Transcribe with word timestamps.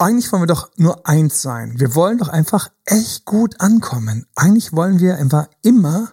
eigentlich 0.00 0.32
wollen 0.32 0.42
wir 0.42 0.46
doch 0.46 0.70
nur 0.76 1.06
eins 1.06 1.42
sein. 1.42 1.74
Wir 1.76 1.94
wollen 1.94 2.18
doch 2.18 2.28
einfach 2.28 2.68
echt 2.86 3.26
gut 3.26 3.60
ankommen. 3.60 4.26
Eigentlich 4.34 4.72
wollen 4.72 4.98
wir 4.98 5.16
einfach 5.16 5.46
immer 5.62 6.12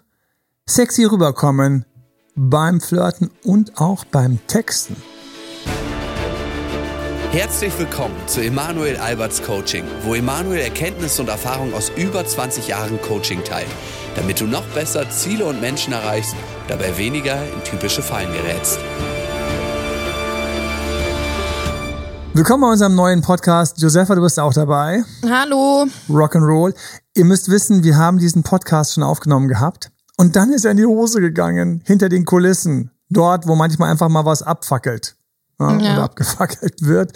sexy 0.65 1.05
rüberkommen 1.05 1.85
beim 2.35 2.81
Flirten 2.81 3.31
und 3.43 3.79
auch 3.79 4.03
beim 4.05 4.39
Texten. 4.47 4.97
Herzlich 7.31 7.77
willkommen 7.77 8.15
zu 8.25 8.41
Emanuel 8.41 8.97
Alberts 8.97 9.41
Coaching, 9.41 9.83
wo 10.03 10.15
Emanuel 10.15 10.59
Erkenntnisse 10.59 11.21
und 11.21 11.29
Erfahrung 11.29 11.73
aus 11.73 11.91
über 11.95 12.25
20 12.25 12.67
Jahren 12.67 13.01
Coaching 13.01 13.43
teilt, 13.43 13.67
damit 14.15 14.39
du 14.39 14.45
noch 14.45 14.65
besser 14.67 15.09
Ziele 15.09 15.45
und 15.45 15.61
Menschen 15.61 15.93
erreichst, 15.93 16.35
dabei 16.67 16.97
weniger 16.97 17.41
in 17.53 17.63
typische 17.63 18.01
Fallen 18.01 18.31
gerätst. 18.33 18.79
Willkommen 22.37 22.61
bei 22.61 22.69
unserem 22.69 22.93
neuen 22.93 23.23
Podcast. 23.23 23.81
Josefa, 23.81 24.13
du 24.13 24.21
bist 24.21 24.39
auch 24.39 24.53
dabei. 24.53 25.03
Hallo. 25.27 25.87
Rock'n'Roll. 26.07 26.75
Ihr 27.15 27.25
müsst 27.25 27.49
wissen, 27.49 27.83
wir 27.83 27.97
haben 27.97 28.19
diesen 28.19 28.43
Podcast 28.43 28.93
schon 28.93 29.01
aufgenommen 29.01 29.47
gehabt. 29.47 29.89
Und 30.17 30.35
dann 30.35 30.53
ist 30.53 30.63
er 30.63 30.69
in 30.69 30.77
die 30.77 30.85
Hose 30.85 31.19
gegangen, 31.19 31.81
hinter 31.83 32.09
den 32.09 32.25
Kulissen. 32.25 32.91
Dort, 33.09 33.47
wo 33.47 33.55
manchmal 33.55 33.89
einfach 33.89 34.07
mal 34.09 34.23
was 34.25 34.43
abfackelt. 34.43 35.15
Ja, 35.59 35.79
ja. 35.79 35.93
Oder 35.93 36.03
abgefackelt 36.03 36.83
wird. 36.83 37.13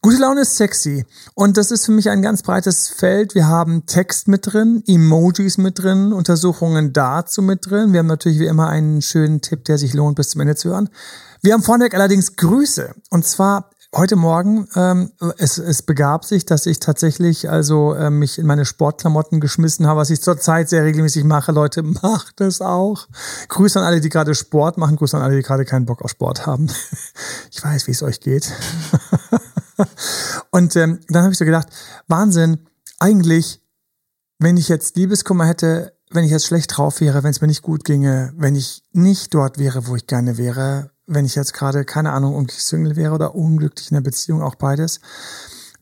Gute 0.00 0.18
Laune 0.18 0.42
ist 0.42 0.56
sexy. 0.56 1.04
Und 1.34 1.56
das 1.56 1.72
ist 1.72 1.84
für 1.84 1.90
mich 1.90 2.08
ein 2.08 2.22
ganz 2.22 2.42
breites 2.42 2.86
Feld. 2.86 3.34
Wir 3.34 3.48
haben 3.48 3.86
Text 3.86 4.28
mit 4.28 4.52
drin, 4.52 4.84
Emojis 4.86 5.58
mit 5.58 5.80
drin, 5.80 6.12
Untersuchungen 6.12 6.92
dazu 6.92 7.42
mit 7.42 7.68
drin. 7.68 7.92
Wir 7.92 7.98
haben 7.98 8.06
natürlich 8.06 8.38
wie 8.38 8.46
immer 8.46 8.68
einen 8.68 9.02
schönen 9.02 9.40
Tipp, 9.40 9.64
der 9.64 9.76
sich 9.76 9.92
lohnt, 9.92 10.14
bis 10.14 10.28
zum 10.28 10.40
Ende 10.40 10.54
zu 10.54 10.68
hören. 10.68 10.88
Wir 11.42 11.52
haben 11.52 11.64
vorneweg 11.64 11.94
allerdings 11.94 12.36
Grüße. 12.36 12.94
Und 13.10 13.26
zwar 13.26 13.70
heute 13.94 14.16
Morgen, 14.16 14.68
ähm, 14.74 15.12
es, 15.38 15.58
es 15.58 15.82
begab 15.82 16.24
sich, 16.24 16.44
dass 16.44 16.66
ich 16.66 16.80
tatsächlich 16.80 17.48
also 17.48 17.94
äh, 17.94 18.10
mich 18.10 18.38
in 18.38 18.46
meine 18.46 18.64
Sportklamotten 18.64 19.40
geschmissen 19.40 19.86
habe, 19.86 20.00
was 20.00 20.10
ich 20.10 20.22
zurzeit 20.22 20.68
sehr 20.68 20.84
regelmäßig 20.84 21.24
mache. 21.24 21.52
Leute, 21.52 21.82
macht 22.02 22.40
das 22.40 22.60
auch. 22.60 23.06
Grüße 23.48 23.78
an 23.78 23.84
alle, 23.84 24.00
die 24.00 24.08
gerade 24.08 24.34
Sport 24.34 24.78
machen. 24.78 24.96
Grüße 24.96 25.16
an 25.16 25.22
alle, 25.22 25.36
die 25.36 25.42
gerade 25.42 25.64
keinen 25.64 25.86
Bock 25.86 26.02
auf 26.02 26.10
Sport 26.10 26.46
haben. 26.46 26.68
Ich 27.50 27.64
weiß, 27.64 27.86
wie 27.86 27.92
es 27.92 28.02
euch 28.02 28.20
geht. 28.20 28.52
Und 30.50 30.76
ähm, 30.76 31.00
dann 31.08 31.22
habe 31.22 31.32
ich 31.32 31.38
so 31.38 31.44
gedacht, 31.44 31.68
Wahnsinn, 32.06 32.66
eigentlich, 32.98 33.62
wenn 34.38 34.56
ich 34.58 34.68
jetzt 34.68 34.96
Liebeskummer 34.96 35.46
hätte, 35.46 35.96
wenn 36.10 36.24
ich 36.24 36.30
jetzt 36.30 36.46
schlecht 36.46 36.76
drauf 36.76 37.00
wäre, 37.00 37.22
wenn 37.22 37.30
es 37.30 37.40
mir 37.40 37.46
nicht 37.46 37.62
gut 37.62 37.84
ginge, 37.84 38.32
wenn 38.36 38.54
ich 38.54 38.82
nicht 38.92 39.32
dort 39.32 39.58
wäre, 39.58 39.86
wo 39.86 39.96
ich 39.96 40.06
gerne 40.06 40.36
wäre, 40.36 40.90
wenn 41.06 41.24
ich 41.24 41.34
jetzt 41.34 41.54
gerade, 41.54 41.84
keine 41.84 42.12
Ahnung, 42.12 42.34
unglücklich 42.34 42.64
Single 42.64 42.96
wäre 42.96 43.14
oder 43.14 43.34
unglücklich 43.34 43.90
in 43.90 43.94
der 43.94 44.02
Beziehung, 44.02 44.42
auch 44.42 44.56
beides, 44.56 45.00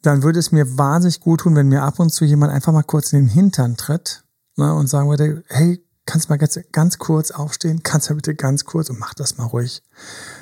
dann 0.02 0.22
würde 0.22 0.38
es 0.38 0.52
mir 0.52 0.76
wahnsinnig 0.76 1.20
gut 1.20 1.40
tun, 1.40 1.56
wenn 1.56 1.68
mir 1.68 1.82
ab 1.82 1.98
und 1.98 2.10
zu 2.10 2.24
jemand 2.24 2.52
einfach 2.52 2.72
mal 2.72 2.82
kurz 2.82 3.12
in 3.12 3.20
den 3.20 3.28
Hintern 3.28 3.76
tritt 3.76 4.24
ne, 4.56 4.74
und 4.74 4.86
sagen 4.88 5.08
würde, 5.08 5.42
hey, 5.48 5.82
kannst 6.04 6.28
du 6.28 6.32
mal 6.32 6.36
ganz, 6.36 6.58
ganz 6.72 6.98
kurz 6.98 7.30
aufstehen? 7.30 7.82
Kannst 7.82 8.08
du 8.08 8.12
mal 8.12 8.16
bitte 8.16 8.34
ganz 8.34 8.64
kurz, 8.64 8.90
und 8.90 8.98
mach 8.98 9.14
das 9.14 9.38
mal 9.38 9.44
ruhig, 9.44 9.82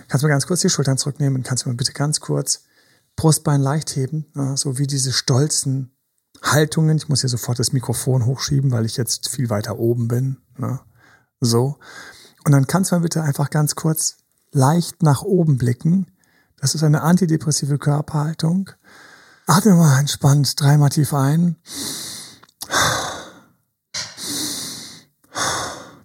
kannst 0.09 0.23
du 0.23 0.27
mal 0.27 0.35
ganz 0.35 0.47
kurz 0.47 0.61
die 0.61 0.71
Schultern 0.71 0.99
zurücknehmen? 0.99 1.45
Kannst 1.45 1.65
du 1.65 1.69
mal 1.69 1.77
bitte 1.77 1.93
ganz 1.93 2.21
kurz 2.21 2.65
Brustbein 3.15 3.61
leicht 3.61 3.95
heben? 3.95 4.27
Ne, 4.35 4.57
so 4.57 4.79
wie 4.79 4.87
diese 4.89 5.13
stolzen 5.13 5.93
Haltungen. 6.43 6.97
Ich 6.97 7.09
muss 7.09 7.21
hier 7.21 7.31
sofort 7.31 7.59
das 7.59 7.73
Mikrofon 7.73 8.27
hochschieben, 8.27 8.73
weil 8.73 8.85
ich 8.85 8.97
jetzt 8.97 9.29
viel 9.29 9.51
weiter 9.51 9.79
oben 9.79 10.09
bin. 10.09 10.39
Ne? 10.57 10.81
So. 11.41 11.79
Und 12.45 12.53
dann 12.53 12.67
kannst 12.67 12.91
du 12.91 12.97
mal 12.97 13.03
bitte 13.03 13.23
einfach 13.23 13.51
ganz 13.51 13.75
kurz 13.75 14.17
leicht 14.53 15.03
nach 15.03 15.23
oben 15.23 15.59
blicken. 15.59 16.07
Das 16.61 16.75
ist 16.75 16.85
eine 16.85 17.03
antidepressive 17.03 17.79
Körperhaltung. 17.79 18.71
Atme 19.47 19.75
mal 19.75 19.99
entspannt 19.99 20.61
dreimal 20.61 20.91
tief 20.91 21.13
ein. 21.13 21.57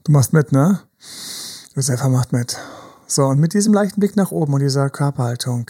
Du 0.03 0.11
machst 0.11 0.33
mit, 0.33 0.51
ne? 0.51 0.79
Josefa 1.75 2.09
macht 2.09 2.31
mit. 2.31 2.57
So, 3.07 3.25
und 3.25 3.39
mit 3.39 3.53
diesem 3.53 3.73
leichten 3.73 3.99
Blick 3.99 4.15
nach 4.15 4.31
oben 4.31 4.53
und 4.53 4.61
dieser 4.61 4.89
Körperhaltung, 4.89 5.69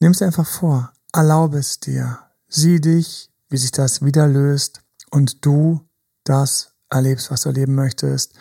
nimm 0.00 0.12
es 0.12 0.20
einfach 0.20 0.46
vor, 0.46 0.92
erlaube 1.12 1.58
es 1.58 1.80
dir, 1.80 2.18
sieh 2.48 2.80
dich, 2.80 3.30
wie 3.48 3.56
sich 3.56 3.72
das 3.72 4.02
wieder 4.04 4.26
löst 4.26 4.82
und 5.10 5.44
du 5.44 5.80
das 6.24 6.72
erlebst, 6.90 7.30
was 7.30 7.42
du 7.42 7.48
erleben 7.48 7.74
möchtest. 7.74 8.34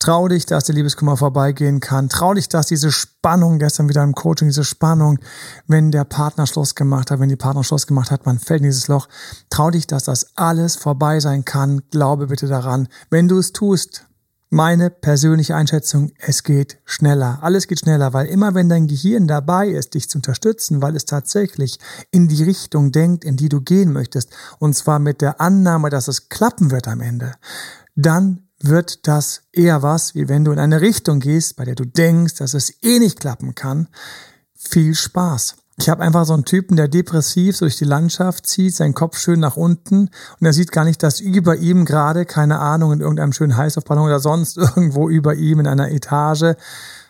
Trau 0.00 0.28
dich, 0.28 0.46
dass 0.46 0.64
der 0.64 0.74
Liebeskummer 0.74 1.18
vorbeigehen 1.18 1.78
kann. 1.78 2.08
Trau 2.08 2.32
dich, 2.32 2.48
dass 2.48 2.66
diese 2.66 2.90
Spannung, 2.90 3.58
gestern 3.58 3.90
wieder 3.90 4.02
im 4.02 4.14
Coaching, 4.14 4.48
diese 4.48 4.64
Spannung, 4.64 5.18
wenn 5.66 5.90
der 5.90 6.04
Partner 6.04 6.46
Schluss 6.46 6.74
gemacht 6.74 7.10
hat, 7.10 7.20
wenn 7.20 7.28
die 7.28 7.36
Partner 7.36 7.62
Schluss 7.64 7.86
gemacht 7.86 8.10
hat, 8.10 8.24
man 8.24 8.38
fällt 8.38 8.62
in 8.62 8.70
dieses 8.70 8.88
Loch. 8.88 9.08
Trau 9.50 9.70
dich, 9.70 9.86
dass 9.86 10.04
das 10.04 10.28
alles 10.36 10.76
vorbei 10.76 11.20
sein 11.20 11.44
kann. 11.44 11.82
Glaube 11.90 12.28
bitte 12.28 12.46
daran. 12.46 12.88
Wenn 13.10 13.28
du 13.28 13.36
es 13.36 13.52
tust, 13.52 14.06
meine 14.48 14.88
persönliche 14.88 15.54
Einschätzung, 15.54 16.12
es 16.18 16.44
geht 16.44 16.78
schneller. 16.86 17.38
Alles 17.42 17.68
geht 17.68 17.80
schneller, 17.80 18.14
weil 18.14 18.26
immer 18.26 18.54
wenn 18.54 18.70
dein 18.70 18.86
Gehirn 18.86 19.28
dabei 19.28 19.68
ist, 19.68 19.92
dich 19.92 20.08
zu 20.08 20.16
unterstützen, 20.16 20.80
weil 20.80 20.96
es 20.96 21.04
tatsächlich 21.04 21.78
in 22.10 22.26
die 22.26 22.42
Richtung 22.42 22.90
denkt, 22.90 23.22
in 23.22 23.36
die 23.36 23.50
du 23.50 23.60
gehen 23.60 23.92
möchtest, 23.92 24.30
und 24.58 24.74
zwar 24.74 24.98
mit 24.98 25.20
der 25.20 25.42
Annahme, 25.42 25.90
dass 25.90 26.08
es 26.08 26.30
klappen 26.30 26.70
wird 26.70 26.88
am 26.88 27.02
Ende, 27.02 27.34
dann 27.94 28.48
wird 28.62 29.06
das 29.08 29.42
eher 29.52 29.82
was, 29.82 30.14
wie 30.14 30.28
wenn 30.28 30.44
du 30.44 30.52
in 30.52 30.58
eine 30.58 30.80
Richtung 30.80 31.20
gehst, 31.20 31.56
bei 31.56 31.64
der 31.64 31.74
du 31.74 31.84
denkst, 31.84 32.34
dass 32.36 32.54
es 32.54 32.82
eh 32.82 32.98
nicht 32.98 33.20
klappen 33.20 33.54
kann. 33.54 33.88
Viel 34.54 34.94
Spaß. 34.94 35.56
Ich 35.78 35.88
habe 35.88 36.02
einfach 36.02 36.26
so 36.26 36.34
einen 36.34 36.44
Typen, 36.44 36.76
der 36.76 36.88
depressiv 36.88 37.58
durch 37.58 37.78
die 37.78 37.86
Landschaft 37.86 38.46
zieht, 38.46 38.76
seinen 38.76 38.92
Kopf 38.92 39.18
schön 39.18 39.40
nach 39.40 39.56
unten 39.56 40.10
und 40.38 40.46
er 40.46 40.52
sieht 40.52 40.72
gar 40.72 40.84
nicht, 40.84 41.02
dass 41.02 41.20
über 41.20 41.56
ihm 41.56 41.86
gerade, 41.86 42.26
keine 42.26 42.58
Ahnung, 42.58 42.92
in 42.92 43.00
irgendeinem 43.00 43.32
schönen 43.32 43.56
Heißluftballon 43.56 44.04
oder 44.04 44.20
sonst 44.20 44.56
irgendwo 44.58 45.08
über 45.08 45.34
ihm 45.34 45.58
in 45.60 45.66
einer 45.66 45.90
Etage 45.90 46.54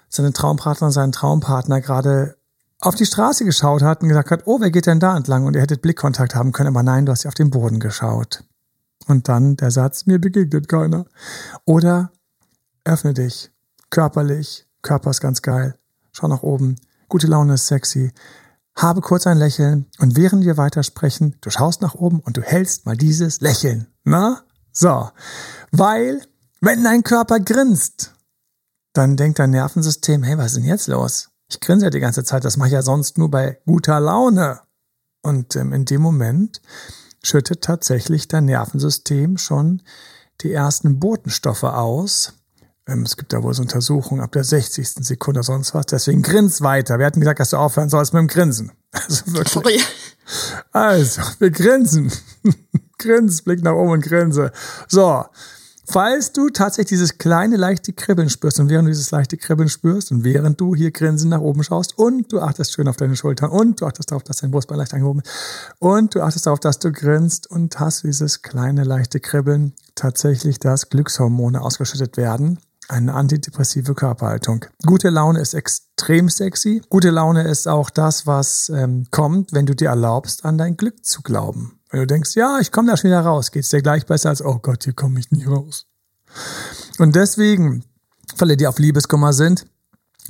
seine 0.09 0.33
Traumpartner, 0.33 0.93
seinen 0.93 1.10
Traumpartner 1.12 1.81
gerade 1.81 2.37
auf 2.81 2.94
die 2.94 3.06
Straße 3.06 3.44
geschaut 3.44 3.83
hat 3.83 4.03
und 4.03 4.09
gesagt 4.09 4.31
hat, 4.31 4.43
oh, 4.47 4.60
wer 4.60 4.71
geht 4.71 4.87
denn 4.87 5.00
da 5.00 5.16
entlang? 5.16 5.47
Und 5.47 5.55
ihr 5.55 5.62
hättet 5.62 5.83
Blickkontakt 5.83 6.34
haben 6.34 6.53
können, 6.53 6.69
aber 6.69 6.83
nein, 6.83 7.06
du 7.06 7.12
hast 7.12 7.25
ja 7.25 7.28
auf 7.28 7.34
den 7.34 7.50
Boden 7.50 7.81
geschaut. 7.81 8.44
Und 9.10 9.28
dann 9.28 9.56
der 9.56 9.72
Satz, 9.72 10.06
mir 10.06 10.21
begegnet 10.21 10.69
keiner. 10.69 11.04
Oder 11.65 12.12
öffne 12.84 13.12
dich, 13.12 13.50
körperlich, 13.91 14.69
Körper 14.82 15.10
ist 15.10 15.21
ganz 15.21 15.43
geil, 15.43 15.76
schau 16.12 16.28
nach 16.28 16.44
oben, 16.44 16.76
gute 17.09 17.26
Laune 17.26 17.54
ist 17.54 17.66
sexy, 17.66 18.12
habe 18.76 19.00
kurz 19.00 19.26
ein 19.26 19.37
Lächeln 19.37 19.87
und 19.98 20.16
während 20.16 20.44
wir 20.44 20.56
weitersprechen, 20.56 21.37
du 21.41 21.50
schaust 21.50 21.82
nach 21.82 21.97
oben 21.97 22.21
und 22.21 22.37
du 22.37 22.43
hältst 22.43 22.87
mal 22.87 22.97
dieses 22.97 23.41
Lächeln. 23.41 23.88
Na? 24.04 24.43
So. 24.72 25.10
Weil, 25.72 26.22
wenn 26.60 26.84
dein 26.84 27.03
Körper 27.03 27.41
grinst, 27.41 28.15
dann 28.92 29.16
denkt 29.16 29.41
dein 29.41 29.50
Nervensystem, 29.50 30.22
hey, 30.22 30.38
was 30.38 30.53
ist 30.53 30.59
denn 30.59 30.65
jetzt 30.65 30.87
los? 30.87 31.31
Ich 31.48 31.59
grinse 31.59 31.87
ja 31.87 31.91
die 31.91 31.98
ganze 31.98 32.22
Zeit, 32.22 32.44
das 32.44 32.56
mache 32.56 32.69
ich 32.69 32.75
ja 32.75 32.82
sonst 32.82 33.19
nur 33.19 33.28
bei 33.28 33.60
guter 33.66 33.98
Laune. 33.98 34.60
Und 35.22 35.56
ähm, 35.56 35.72
in 35.72 35.84
dem 35.84 36.00
Moment 36.00 36.62
schüttet 37.22 37.62
tatsächlich 37.62 38.28
dein 38.28 38.47
Nervensystem 38.47 39.38
schon 39.38 39.82
die 40.41 40.53
ersten 40.53 40.98
Botenstoffe 40.98 41.64
aus. 41.64 42.34
Ähm, 42.86 43.03
es 43.03 43.16
gibt 43.16 43.32
da 43.32 43.42
wohl 43.42 43.54
so 43.54 43.62
Untersuchungen 43.62 44.22
ab 44.22 44.32
der 44.32 44.44
60. 44.44 44.88
Sekunde 44.88 45.41
oder 45.41 45.44
sonst 45.44 45.75
was. 45.75 45.86
Deswegen 45.86 46.22
grins 46.22 46.60
weiter. 46.60 46.98
Wir 46.98 47.06
hatten 47.06 47.20
gesagt, 47.20 47.41
dass 47.41 47.50
du 47.50 47.56
aufhören 47.56 47.88
sollst 47.88 48.12
mit 48.12 48.20
dem 48.20 48.28
Grinsen. 48.28 48.72
Also 48.92 49.25
wirklich. 49.28 49.53
Sorry. 49.53 49.80
Also, 50.72 51.22
wir 51.38 51.50
grinsen. 51.50 52.12
Grins, 52.98 53.42
Blick 53.42 53.62
nach 53.62 53.75
oben 53.75 53.92
und 53.92 54.03
grinse. 54.03 54.53
So. 54.88 55.25
Falls 55.86 56.32
du 56.32 56.50
tatsächlich 56.50 56.91
dieses 56.91 57.18
kleine 57.18 57.56
leichte 57.56 57.92
Kribbeln 57.92 58.30
spürst 58.30 58.60
und 58.60 58.68
während 58.68 58.86
du 58.86 58.91
dieses 58.91 59.10
leichte 59.10 59.36
Kribbeln 59.36 59.68
spürst 59.68 60.12
und 60.12 60.24
während 60.24 60.60
du 60.60 60.74
hier 60.74 60.91
grinsend 60.91 61.30
nach 61.30 61.41
oben 61.41 61.64
schaust 61.64 61.98
und 61.98 62.32
du 62.32 62.41
achtest 62.41 62.72
schön 62.72 62.86
auf 62.88 62.96
deine 62.96 63.16
Schultern 63.16 63.50
und 63.50 63.80
du 63.80 63.86
achtest 63.86 64.10
darauf, 64.10 64.22
dass 64.22 64.38
dein 64.38 64.50
Brustbein 64.50 64.78
leicht 64.78 64.94
angehoben 64.94 65.22
ist 65.22 65.30
und 65.78 66.14
du 66.14 66.22
achtest 66.22 66.46
darauf, 66.46 66.60
dass 66.60 66.78
du 66.78 66.92
grinst 66.92 67.50
und 67.50 67.80
hast 67.80 68.04
dieses 68.04 68.42
kleine 68.42 68.84
leichte 68.84 69.21
Kribbeln 69.21 69.74
tatsächlich, 69.94 70.59
dass 70.59 70.91
Glückshormone 70.91 71.60
ausgeschüttet 71.60 72.16
werden. 72.16 72.59
Eine 72.88 73.15
antidepressive 73.15 73.94
Körperhaltung. 73.94 74.65
Gute 74.84 75.10
Laune 75.10 75.41
ist 75.41 75.54
extrem 75.54 76.28
sexy. 76.28 76.83
Gute 76.88 77.10
Laune 77.10 77.44
ist 77.44 77.68
auch 77.68 77.88
das, 77.88 78.26
was 78.26 78.68
ähm, 78.68 79.06
kommt, 79.12 79.53
wenn 79.53 79.66
du 79.66 79.76
dir 79.76 79.91
erlaubst, 79.91 80.44
an 80.44 80.59
dein 80.59 80.76
Glück 80.76 81.04
zu 81.04 81.22
glauben. 81.22 81.79
Wenn 81.91 82.01
du 82.01 82.07
denkst, 82.07 82.37
ja, 82.37 82.59
ich 82.60 82.71
komme 82.71 82.89
da 82.89 82.97
schon 82.97 83.10
wieder 83.10 83.21
raus, 83.21 83.51
geht's 83.51 83.71
dir 83.71 83.83
gleich 83.83 84.07
besser 84.07 84.28
als, 84.28 84.45
oh 84.45 84.59
Gott, 84.63 84.84
hier 84.84 84.92
komme 84.92 85.19
ich 85.19 85.31
nie 85.31 85.45
raus. 85.45 85.87
Und 86.98 87.16
deswegen, 87.16 87.84
Fälle, 88.37 88.57
die 88.57 88.66
auf 88.66 88.78
Liebeskummer 88.78 89.33
sind, 89.33 89.66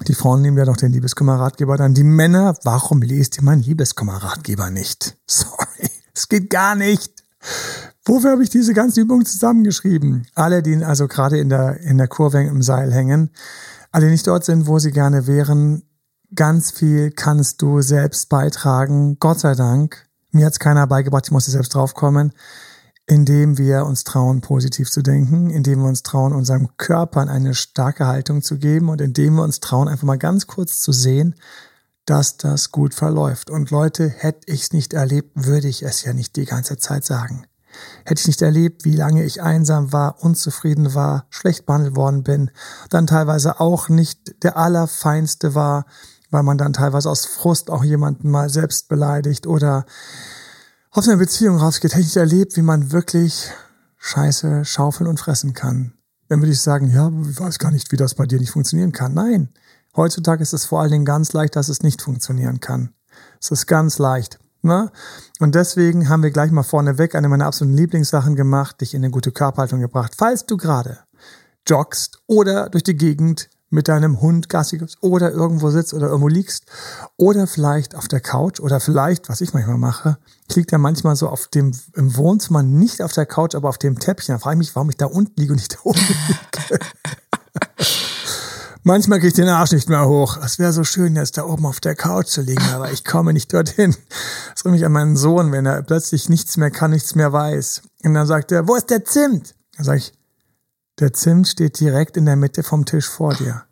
die 0.09 0.15
Frauen 0.15 0.41
nehmen 0.41 0.57
ja 0.57 0.65
noch 0.65 0.79
den 0.79 0.93
Liebeskummer-Ratgeber 0.93 1.77
dann. 1.77 1.93
Die 1.93 2.05
Männer, 2.05 2.57
warum 2.65 3.03
lest 3.03 3.37
ihr 3.37 3.43
meinen 3.43 3.63
Liebeskummer-Ratgeber 3.63 4.71
nicht? 4.71 5.19
Sorry, 5.27 5.91
es 6.15 6.29
geht 6.29 6.49
gar 6.49 6.75
nicht. 6.75 7.13
Wofür 8.07 8.33
habe 8.33 8.43
ich 8.43 8.51
diese 8.51 8.73
ganzen 8.73 9.01
Übungen 9.01 9.27
zusammengeschrieben? 9.27 10.27
Alle, 10.35 10.63
die 10.63 10.83
also 10.83 11.07
gerade 11.07 11.39
in 11.39 11.51
der, 11.51 11.81
in 11.81 11.99
der 11.99 12.09
Kurve 12.09 12.43
im 12.43 12.63
Seil 12.63 12.93
hängen, 12.93 13.31
alle 13.93 14.09
nicht 14.09 14.27
dort 14.27 14.45
sind, 14.45 14.67
wo 14.67 14.79
sie 14.79 14.93
gerne 14.93 15.27
wären, 15.27 15.83
ganz 16.35 16.71
viel 16.71 17.11
kannst 17.11 17.61
du 17.61 17.83
selbst 17.83 18.31
beitragen. 18.31 19.19
Gott 19.19 19.41
sei 19.41 19.55
Dank 19.55 20.10
Mir 20.33 20.47
hat's 20.47 20.59
keiner 20.59 20.87
beigebracht, 20.87 21.27
ich 21.27 21.33
musste 21.33 21.51
selbst 21.51 21.75
draufkommen, 21.75 22.33
indem 23.07 23.59
wir 23.59 23.85
uns 23.87 24.05
trauen, 24.05 24.41
positiv 24.41 24.91
zu 24.91 25.03
denken, 25.03 25.51
indem 25.51 25.81
wir 25.81 25.89
uns 25.89 26.05
trauen, 26.05 26.33
unserem 26.33 26.77
Körper 26.77 27.29
eine 27.29 27.55
starke 27.55 28.07
Haltung 28.07 28.41
zu 28.43 28.59
geben 28.59 28.89
und 28.89 29.01
indem 29.01 29.35
wir 29.35 29.43
uns 29.43 29.59
trauen, 29.59 29.89
einfach 29.89 30.05
mal 30.05 30.19
ganz 30.19 30.47
kurz 30.47 30.81
zu 30.81 30.93
sehen, 30.93 31.35
dass 32.05 32.37
das 32.37 32.71
gut 32.71 32.95
verläuft. 32.95 33.51
Und 33.51 33.71
Leute, 33.71 34.09
hätte 34.09 34.53
ich 34.53 34.63
es 34.63 34.73
nicht 34.73 34.93
erlebt, 34.93 35.33
würde 35.35 35.69
ich 35.69 35.83
es 35.83 36.05
ja 36.05 36.13
nicht 36.13 36.37
die 36.37 36.45
ganze 36.45 36.79
Zeit 36.79 37.05
sagen. 37.05 37.47
Hätte 38.05 38.21
ich 38.21 38.27
nicht 38.27 38.43
erlebt, 38.43 38.85
wie 38.85 38.97
lange 38.97 39.25
ich 39.25 39.43
einsam 39.43 39.93
war, 39.93 40.23
unzufrieden 40.23 40.95
war, 40.95 41.27
schlecht 41.31 41.67
behandelt 41.67 41.97
worden 41.97 42.23
bin, 42.23 42.51
dann 42.89 43.07
teilweise 43.07 43.61
auch 43.61 43.89
nicht 43.89 44.43
der 44.43 44.57
Allerfeinste 44.57 45.55
war, 45.55 45.87
weil 46.31 46.43
man 46.43 46.59
dann 46.59 46.73
teilweise 46.73 47.11
aus 47.11 47.27
Frust 47.27 47.71
auch 47.71 47.85
jemanden 47.85 48.31
mal 48.31 48.49
selbst 48.49 48.89
beleidigt 48.89 49.47
oder 49.47 49.85
aus 50.91 51.09
einer 51.09 51.19
Beziehung 51.19 51.59
rausgeht, 51.59 51.95
hätte 51.95 52.07
ich 52.07 52.17
erlebt, 52.17 52.57
wie 52.57 52.63
man 52.63 52.93
wirklich 52.93 53.51
Scheiße 53.99 54.65
schaufeln 54.65 55.09
und 55.09 55.21
fressen 55.21 55.55
kann. 55.55 55.93
Dann 56.29 56.41
würde 56.41 56.53
ich 56.53 56.61
sagen, 56.61 56.91
ja, 56.91 57.11
ich 57.29 57.39
weiß 57.39 57.59
gar 57.59 57.71
nicht, 57.71 57.93
wie 57.93 57.97
das 57.97 58.15
bei 58.15 58.27
dir 58.27 58.39
nicht 58.39 58.53
funktionieren 58.53 58.93
kann. 58.93 59.15
Nein, 59.15 59.51
heutzutage 59.97 60.43
ist 60.43 60.53
es 60.53 60.65
vor 60.65 60.81
allen 60.81 60.91
Dingen 60.91 61.05
ganz 61.05 61.33
leicht, 61.33 61.57
dass 61.57 61.69
es 61.69 61.83
nicht 61.83 62.03
funktionieren 62.03 62.61
kann. 62.61 62.95
Es 63.41 63.51
ist 63.51 63.67
ganz 63.67 63.99
leicht. 63.99 64.39
Ne? 64.63 64.91
Und 65.39 65.55
deswegen 65.55 66.09
haben 66.09 66.23
wir 66.23 66.31
gleich 66.31 66.51
mal 66.51 66.63
vorneweg 66.63 67.15
eine 67.15 67.29
meiner 67.29 67.47
absoluten 67.47 67.77
Lieblingssachen 67.77 68.37
gemacht, 68.37 68.81
dich 68.81 68.95
in 68.95 69.03
eine 69.03 69.11
gute 69.11 69.33
Körperhaltung 69.33 69.81
gebracht. 69.81 70.13
Falls 70.17 70.45
du 70.47 70.57
gerade 70.57 70.99
joggst 71.67 72.23
oder 72.27 72.69
durch 72.69 72.85
die 72.85 72.97
Gegend 72.97 73.49
mit 73.71 73.89
deinem 73.89 74.21
Hund 74.21 74.49
Gassi 74.49 74.79
gibst 74.79 74.99
oder 75.01 75.31
irgendwo 75.31 75.71
sitzt 75.71 75.95
oder 75.95 76.09
irgendwo 76.09 76.29
liegst 76.29 76.67
oder 77.17 77.47
vielleicht 77.47 77.95
auf 77.95 78.09
der 78.09 78.21
Couch 78.21 78.61
oder 78.61 78.81
vielleicht, 78.81 79.29
was 79.29 79.41
ich 79.41 79.55
manchmal 79.55 79.79
mache, 79.79 80.19
liege 80.55 80.73
ja 80.73 80.79
manchmal 80.79 81.15
so 81.17 81.29
auf 81.29 81.47
dem, 81.47 81.73
im 81.95 82.17
Wohnzimmer, 82.17 82.63
nicht 82.63 83.01
auf 83.01 83.13
der 83.13 83.27
Couch, 83.27 83.55
aber 83.55 83.69
auf 83.69 83.79
dem 83.79 83.99
Teppich. 83.99 84.27
Dann 84.27 84.41
frage 84.41 84.57
ich 84.57 84.59
mich, 84.59 84.77
warum 84.77 84.91
ich 84.91 84.97
da 84.97 85.07
unten 85.07 85.41
liege 85.41 85.53
und 85.53 85.59
nicht 85.59 85.75
da 85.75 85.79
oben 85.85 86.01
liege. 86.01 86.85
Manchmal 88.83 89.19
kriege 89.19 89.29
ich 89.29 89.35
den 89.35 89.49
Arsch 89.49 89.73
nicht 89.73 89.91
mehr 89.91 90.09
hoch. 90.09 90.39
Es 90.43 90.59
wäre 90.59 90.73
so 90.73 90.85
schön, 90.85 91.15
jetzt 91.15 91.37
da 91.37 91.45
oben 91.45 91.67
auf 91.67 91.81
der 91.81 91.95
Couch 91.95 92.29
zu 92.29 92.41
liegen, 92.41 92.65
aber 92.73 92.91
ich 92.91 93.05
komme 93.05 93.35
nicht 93.35 93.53
dorthin. 93.53 93.95
Das 94.53 94.63
bringt 94.63 94.77
mich 94.77 94.87
an 94.87 94.93
meinen 94.93 95.17
Sohn, 95.17 95.53
wenn 95.53 95.67
er 95.67 95.83
plötzlich 95.83 96.31
nichts 96.31 96.57
mehr 96.57 96.71
kann, 96.71 96.91
nichts 96.91 97.15
mehr 97.15 97.31
weiß. 97.31 97.83
Und 98.05 98.15
dann 98.15 98.27
sagt 98.27 98.53
er, 98.53 98.67
wo 98.67 98.75
ist 98.75 98.89
der 98.89 99.05
Zimt? 99.05 99.55
Dann 99.77 99.85
sage 99.85 99.99
ich, 99.99 100.15
der 101.01 101.13
Zimt 101.13 101.49
steht 101.49 101.81
direkt 101.81 102.17
in 102.17 102.27
der 102.27 102.37
Mitte 102.37 102.63
vom 102.63 102.85
Tisch 102.85 103.09
vor 103.09 103.35
dir. 103.35 103.63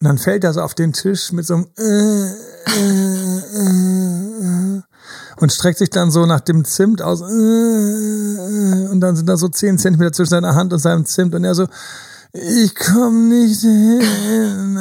Und 0.00 0.06
dann 0.06 0.18
fällt 0.18 0.44
er 0.44 0.52
so 0.52 0.62
auf 0.62 0.74
den 0.74 0.92
Tisch 0.92 1.32
mit 1.32 1.44
so 1.46 1.54
einem 1.54 1.66
äh, 1.76 2.30
äh, 2.66 3.38
äh, 4.76 4.82
und 5.40 5.52
streckt 5.52 5.78
sich 5.78 5.90
dann 5.90 6.10
so 6.10 6.24
nach 6.26 6.40
dem 6.40 6.64
Zimt 6.64 7.02
aus. 7.02 7.20
Und 7.20 9.00
dann 9.00 9.16
sind 9.16 9.28
da 9.28 9.36
so 9.36 9.48
zehn 9.48 9.76
Zentimeter 9.78 10.12
zwischen 10.12 10.30
seiner 10.30 10.54
Hand 10.54 10.72
und 10.72 10.78
seinem 10.78 11.04
Zimt. 11.04 11.34
Und 11.34 11.44
er 11.44 11.54
so, 11.54 11.66
ich 12.32 12.74
komme 12.74 13.28
nicht 13.28 13.60
hin. 13.60 14.78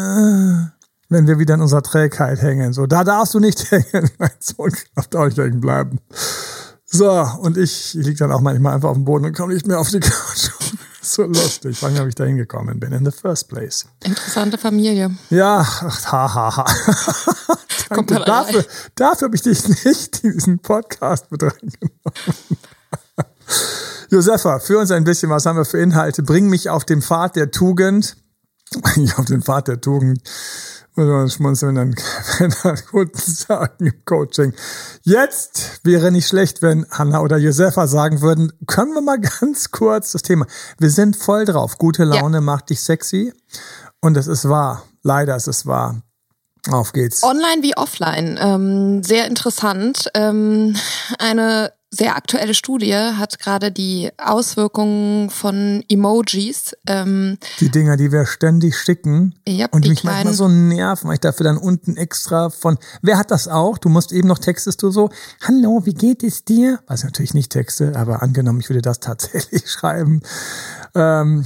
Wenn 1.09 1.27
wir 1.27 1.39
wieder 1.39 1.55
in 1.55 1.61
unserer 1.61 1.83
Trägheit 1.83 2.41
hängen. 2.41 2.73
So, 2.73 2.85
da 2.85 3.03
darfst 3.03 3.33
du 3.33 3.39
nicht 3.39 3.71
hängen. 3.71 4.09
Mein 4.19 4.31
Sohn 4.39 4.71
darf 4.95 5.07
da 5.07 5.27
bleiben. 5.27 5.99
So, 6.85 7.11
und 7.41 7.57
ich, 7.57 7.97
ich 7.97 8.05
liege 8.05 8.19
dann 8.19 8.31
auch 8.31 8.41
manchmal 8.41 8.75
einfach 8.75 8.89
auf 8.89 8.95
dem 8.95 9.05
Boden 9.05 9.25
und 9.25 9.35
komme 9.35 9.53
nicht 9.53 9.67
mehr 9.67 9.79
auf 9.79 9.89
die 9.89 9.99
Couch. 9.99 10.51
so 11.13 11.23
lustig. 11.23 11.81
Nicht, 11.81 11.99
ob 11.99 12.07
ich 12.07 12.15
da 12.15 12.25
hingekommen 12.25 12.79
bin 12.79 12.91
in 12.91 13.05
the 13.05 13.11
first 13.11 13.47
place. 13.47 13.85
Interessante 14.03 14.57
Familie. 14.57 15.11
Ja, 15.29 15.65
ha, 15.65 16.33
ha, 16.35 16.57
ha. 16.57 16.65
Danke. 17.89 18.15
Dafür, 18.25 18.65
dafür 18.95 19.25
habe 19.27 19.35
ich 19.35 19.41
dich 19.41 19.67
nicht 19.85 20.23
diesen 20.23 20.59
Podcast 20.59 21.31
mit 21.31 21.43
reingenommen. 21.43 21.91
Josefa, 24.09 24.59
für 24.59 24.79
uns 24.79 24.91
ein 24.91 25.03
bisschen, 25.03 25.29
was 25.29 25.45
haben 25.45 25.57
wir 25.57 25.65
für 25.65 25.79
Inhalte? 25.79 26.23
Bring 26.23 26.49
mich 26.49 26.69
auf 26.69 26.83
den 26.85 27.01
Pfad 27.01 27.35
der 27.35 27.51
Tugend. 27.51 28.17
Eigentlich 28.83 29.17
auf 29.17 29.25
den 29.25 29.41
Pfad 29.41 29.69
der 29.69 29.79
Tugend. 29.79 30.21
Muss 30.97 31.05
man 31.07 31.29
schmunzeln, 31.29 31.75
dann, 31.75 31.95
wenn 32.39 32.51
dann 32.63 32.85
Kunden 32.87 33.19
sagen 33.19 33.85
im 33.85 34.03
Coaching. 34.03 34.53
Jetzt 35.03 35.81
wäre 35.83 36.11
nicht 36.11 36.27
schlecht, 36.27 36.63
wenn 36.63 36.87
Hanna 36.89 37.21
oder 37.21 37.37
Josefa 37.37 37.85
sagen 37.85 38.21
würden, 38.21 38.51
können 38.65 38.95
wir 38.95 39.01
mal 39.01 39.19
ganz 39.39 39.69
kurz 39.69 40.13
das 40.13 40.23
Thema. 40.23 40.47
Wir 40.79 40.89
sind 40.89 41.15
voll 41.15 41.45
drauf. 41.45 41.77
Gute 41.77 42.03
Laune 42.03 42.37
ja. 42.37 42.41
macht 42.41 42.71
dich 42.71 42.81
sexy. 42.81 43.31
Und 44.01 44.17
es 44.17 44.25
ist 44.25 44.49
wahr. 44.49 44.85
Leider 45.03 45.35
ist 45.35 45.47
es 45.47 45.67
wahr. 45.67 46.01
Auf 46.71 46.93
geht's. 46.93 47.21
Online 47.21 47.61
wie 47.61 47.77
offline. 47.77 48.39
Ähm, 48.41 49.03
sehr 49.03 49.27
interessant. 49.27 50.09
Ähm, 50.15 50.75
eine 51.19 51.73
sehr 51.89 52.17
aktuelle 52.17 52.53
Studie 52.53 52.93
hat 52.93 53.39
gerade 53.39 53.71
die 53.71 54.09
Auswirkungen 54.17 55.29
von 55.29 55.83
Emojis. 55.87 56.75
Ähm, 56.85 57.37
die 57.61 57.69
Dinger, 57.69 57.95
die 57.95 58.11
wir 58.11 58.25
ständig 58.25 58.77
schicken 58.77 59.35
ja, 59.47 59.67
und 59.71 59.85
die 59.85 59.89
mich 59.89 60.03
manchmal 60.03 60.33
so 60.33 60.49
nerven, 60.49 61.07
weil 61.07 61.15
ich 61.15 61.21
dafür 61.21 61.45
dann 61.45 61.57
unten 61.57 61.95
extra 61.95 62.49
von, 62.49 62.77
wer 63.01 63.17
hat 63.17 63.31
das 63.31 63.47
auch? 63.47 63.77
Du 63.77 63.87
musst 63.87 64.11
eben 64.11 64.27
noch 64.27 64.39
textest 64.39 64.83
du 64.83 64.91
so, 64.91 65.09
hallo, 65.41 65.85
wie 65.85 65.93
geht 65.93 66.23
es 66.23 66.43
dir? 66.43 66.79
Was 66.87 67.05
natürlich 67.05 67.33
nicht 67.33 67.51
texte, 67.53 67.93
aber 67.95 68.21
angenommen, 68.21 68.59
ich 68.59 68.69
würde 68.69 68.81
das 68.81 68.99
tatsächlich 68.99 69.69
schreiben. 69.71 70.21
Ähm, 70.95 71.45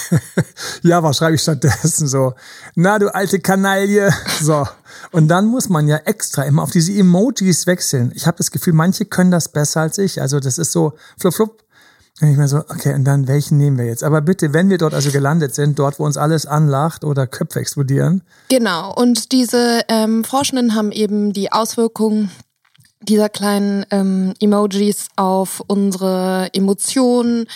ja, 0.82 1.02
was 1.02 1.18
schreibe 1.18 1.34
ich 1.34 1.42
stattdessen 1.42 2.08
so? 2.08 2.34
Na, 2.74 2.98
du 2.98 3.14
alte 3.14 3.40
Kanaille. 3.40 4.12
So. 4.40 4.66
Und 5.12 5.28
dann 5.28 5.46
muss 5.46 5.68
man 5.68 5.88
ja 5.88 5.96
extra 5.98 6.42
immer 6.42 6.62
auf 6.62 6.70
diese 6.70 6.92
Emojis 6.92 7.66
wechseln. 7.66 8.12
Ich 8.14 8.26
habe 8.26 8.38
das 8.38 8.50
Gefühl, 8.50 8.72
manche 8.72 9.04
können 9.04 9.30
das 9.30 9.48
besser 9.48 9.80
als 9.82 9.98
ich. 9.98 10.20
Also 10.20 10.40
das 10.40 10.58
ist 10.58 10.72
so 10.72 10.94
flup 11.18 11.34
flup. 11.34 11.62
Und 12.20 12.28
ich 12.32 12.36
mir 12.36 12.48
so, 12.48 12.58
okay, 12.58 12.94
und 12.94 13.04
dann 13.04 13.28
welchen 13.28 13.58
nehmen 13.58 13.78
wir 13.78 13.84
jetzt? 13.84 14.02
Aber 14.02 14.20
bitte, 14.20 14.52
wenn 14.52 14.70
wir 14.70 14.78
dort 14.78 14.92
also 14.92 15.12
gelandet 15.12 15.54
sind, 15.54 15.78
dort, 15.78 16.00
wo 16.00 16.04
uns 16.04 16.16
alles 16.16 16.46
anlacht 16.46 17.04
oder 17.04 17.28
Köpfe 17.28 17.60
explodieren. 17.60 18.22
Genau. 18.48 18.92
Und 18.92 19.30
diese 19.30 19.82
ähm, 19.88 20.24
Forschenden 20.24 20.74
haben 20.74 20.90
eben 20.90 21.32
die 21.32 21.52
Auswirkungen 21.52 22.30
dieser 23.00 23.28
kleinen 23.28 23.86
ähm, 23.90 24.34
Emojis 24.40 25.06
auf 25.14 25.62
unsere 25.68 26.48
Emotionen, 26.52 27.46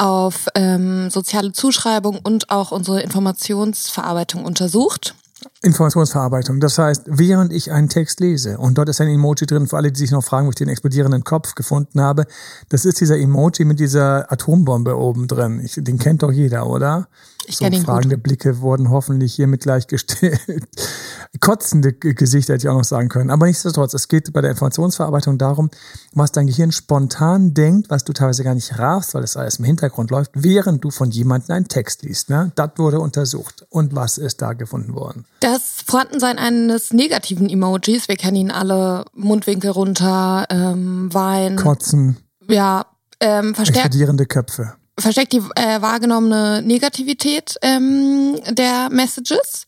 auf 0.00 0.48
ähm, 0.54 1.10
soziale 1.10 1.52
Zuschreibung 1.52 2.18
und 2.22 2.50
auch 2.50 2.72
unsere 2.72 3.02
Informationsverarbeitung 3.02 4.44
untersucht. 4.44 5.14
Informationsverarbeitung. 5.62 6.58
Das 6.60 6.78
heißt, 6.78 7.02
während 7.06 7.52
ich 7.52 7.70
einen 7.70 7.88
Text 7.88 8.20
lese 8.20 8.58
und 8.58 8.78
dort 8.78 8.88
ist 8.88 9.00
ein 9.00 9.08
Emoji 9.08 9.46
drin, 9.46 9.66
für 9.66 9.76
alle, 9.76 9.92
die 9.92 9.98
sich 9.98 10.10
noch 10.10 10.24
fragen, 10.24 10.46
wo 10.46 10.50
ich 10.50 10.56
den 10.56 10.68
explodierenden 10.68 11.24
Kopf 11.24 11.54
gefunden 11.54 12.00
habe, 12.00 12.26
das 12.70 12.84
ist 12.84 13.00
dieser 13.00 13.18
Emoji 13.18 13.64
mit 13.64 13.78
dieser 13.78 14.30
Atombombe 14.32 14.96
oben 14.96 15.28
drin. 15.28 15.60
Ich, 15.62 15.74
den 15.76 15.98
kennt 15.98 16.22
doch 16.22 16.32
jeder, 16.32 16.66
oder? 16.66 17.08
Ich 17.46 17.56
so 17.56 17.64
ihn 17.64 17.82
fragende 17.82 18.16
gut. 18.16 18.24
Blicke 18.24 18.60
wurden 18.60 18.90
hoffentlich 18.90 19.34
hiermit 19.34 19.62
gleichgestellt. 19.62 20.40
Kotzende 21.40 21.92
Gesichter 21.92 22.54
hätte 22.54 22.66
ich 22.66 22.68
auch 22.68 22.76
noch 22.76 22.84
sagen 22.84 23.08
können. 23.08 23.30
Aber 23.30 23.46
nichtsdestotrotz, 23.46 23.94
es 23.94 24.08
geht 24.08 24.32
bei 24.32 24.40
der 24.40 24.50
Informationsverarbeitung 24.50 25.38
darum, 25.38 25.70
was 26.12 26.32
dein 26.32 26.46
Gehirn 26.46 26.72
spontan 26.72 27.54
denkt, 27.54 27.88
was 27.88 28.04
du 28.04 28.12
teilweise 28.12 28.44
gar 28.44 28.54
nicht 28.54 28.78
raffst, 28.78 29.14
weil 29.14 29.22
es 29.22 29.36
alles 29.36 29.58
im 29.58 29.64
Hintergrund 29.64 30.10
läuft, 30.10 30.32
während 30.34 30.84
du 30.84 30.90
von 30.90 31.10
jemandem 31.10 31.56
einen 31.56 31.68
Text 31.68 32.02
liest. 32.02 32.30
Ne? 32.30 32.52
Das 32.56 32.70
wurde 32.76 33.00
untersucht. 33.00 33.66
Und 33.70 33.94
was 33.94 34.18
ist 34.18 34.42
da 34.42 34.52
gefunden 34.52 34.94
worden? 34.94 35.24
Das 35.40 35.82
Vorhandensein 35.86 36.38
eines 36.38 36.92
negativen 36.92 37.48
Emojis, 37.48 38.08
wir 38.08 38.16
kennen 38.16 38.36
ihn 38.36 38.50
alle, 38.50 39.04
Mundwinkel 39.14 39.70
runter, 39.70 40.46
ähm, 40.50 41.12
Wein. 41.12 41.56
Kotzen. 41.56 42.18
Ja, 42.48 42.86
ähm, 43.20 43.54
verstärkt. 43.54 43.86
Explodierende 43.86 44.26
Köpfe 44.26 44.74
versteckt 45.00 45.32
die 45.32 45.42
äh, 45.56 45.80
wahrgenommene 45.80 46.62
Negativität 46.62 47.56
ähm, 47.62 48.38
der 48.50 48.88
Messages. 48.90 49.66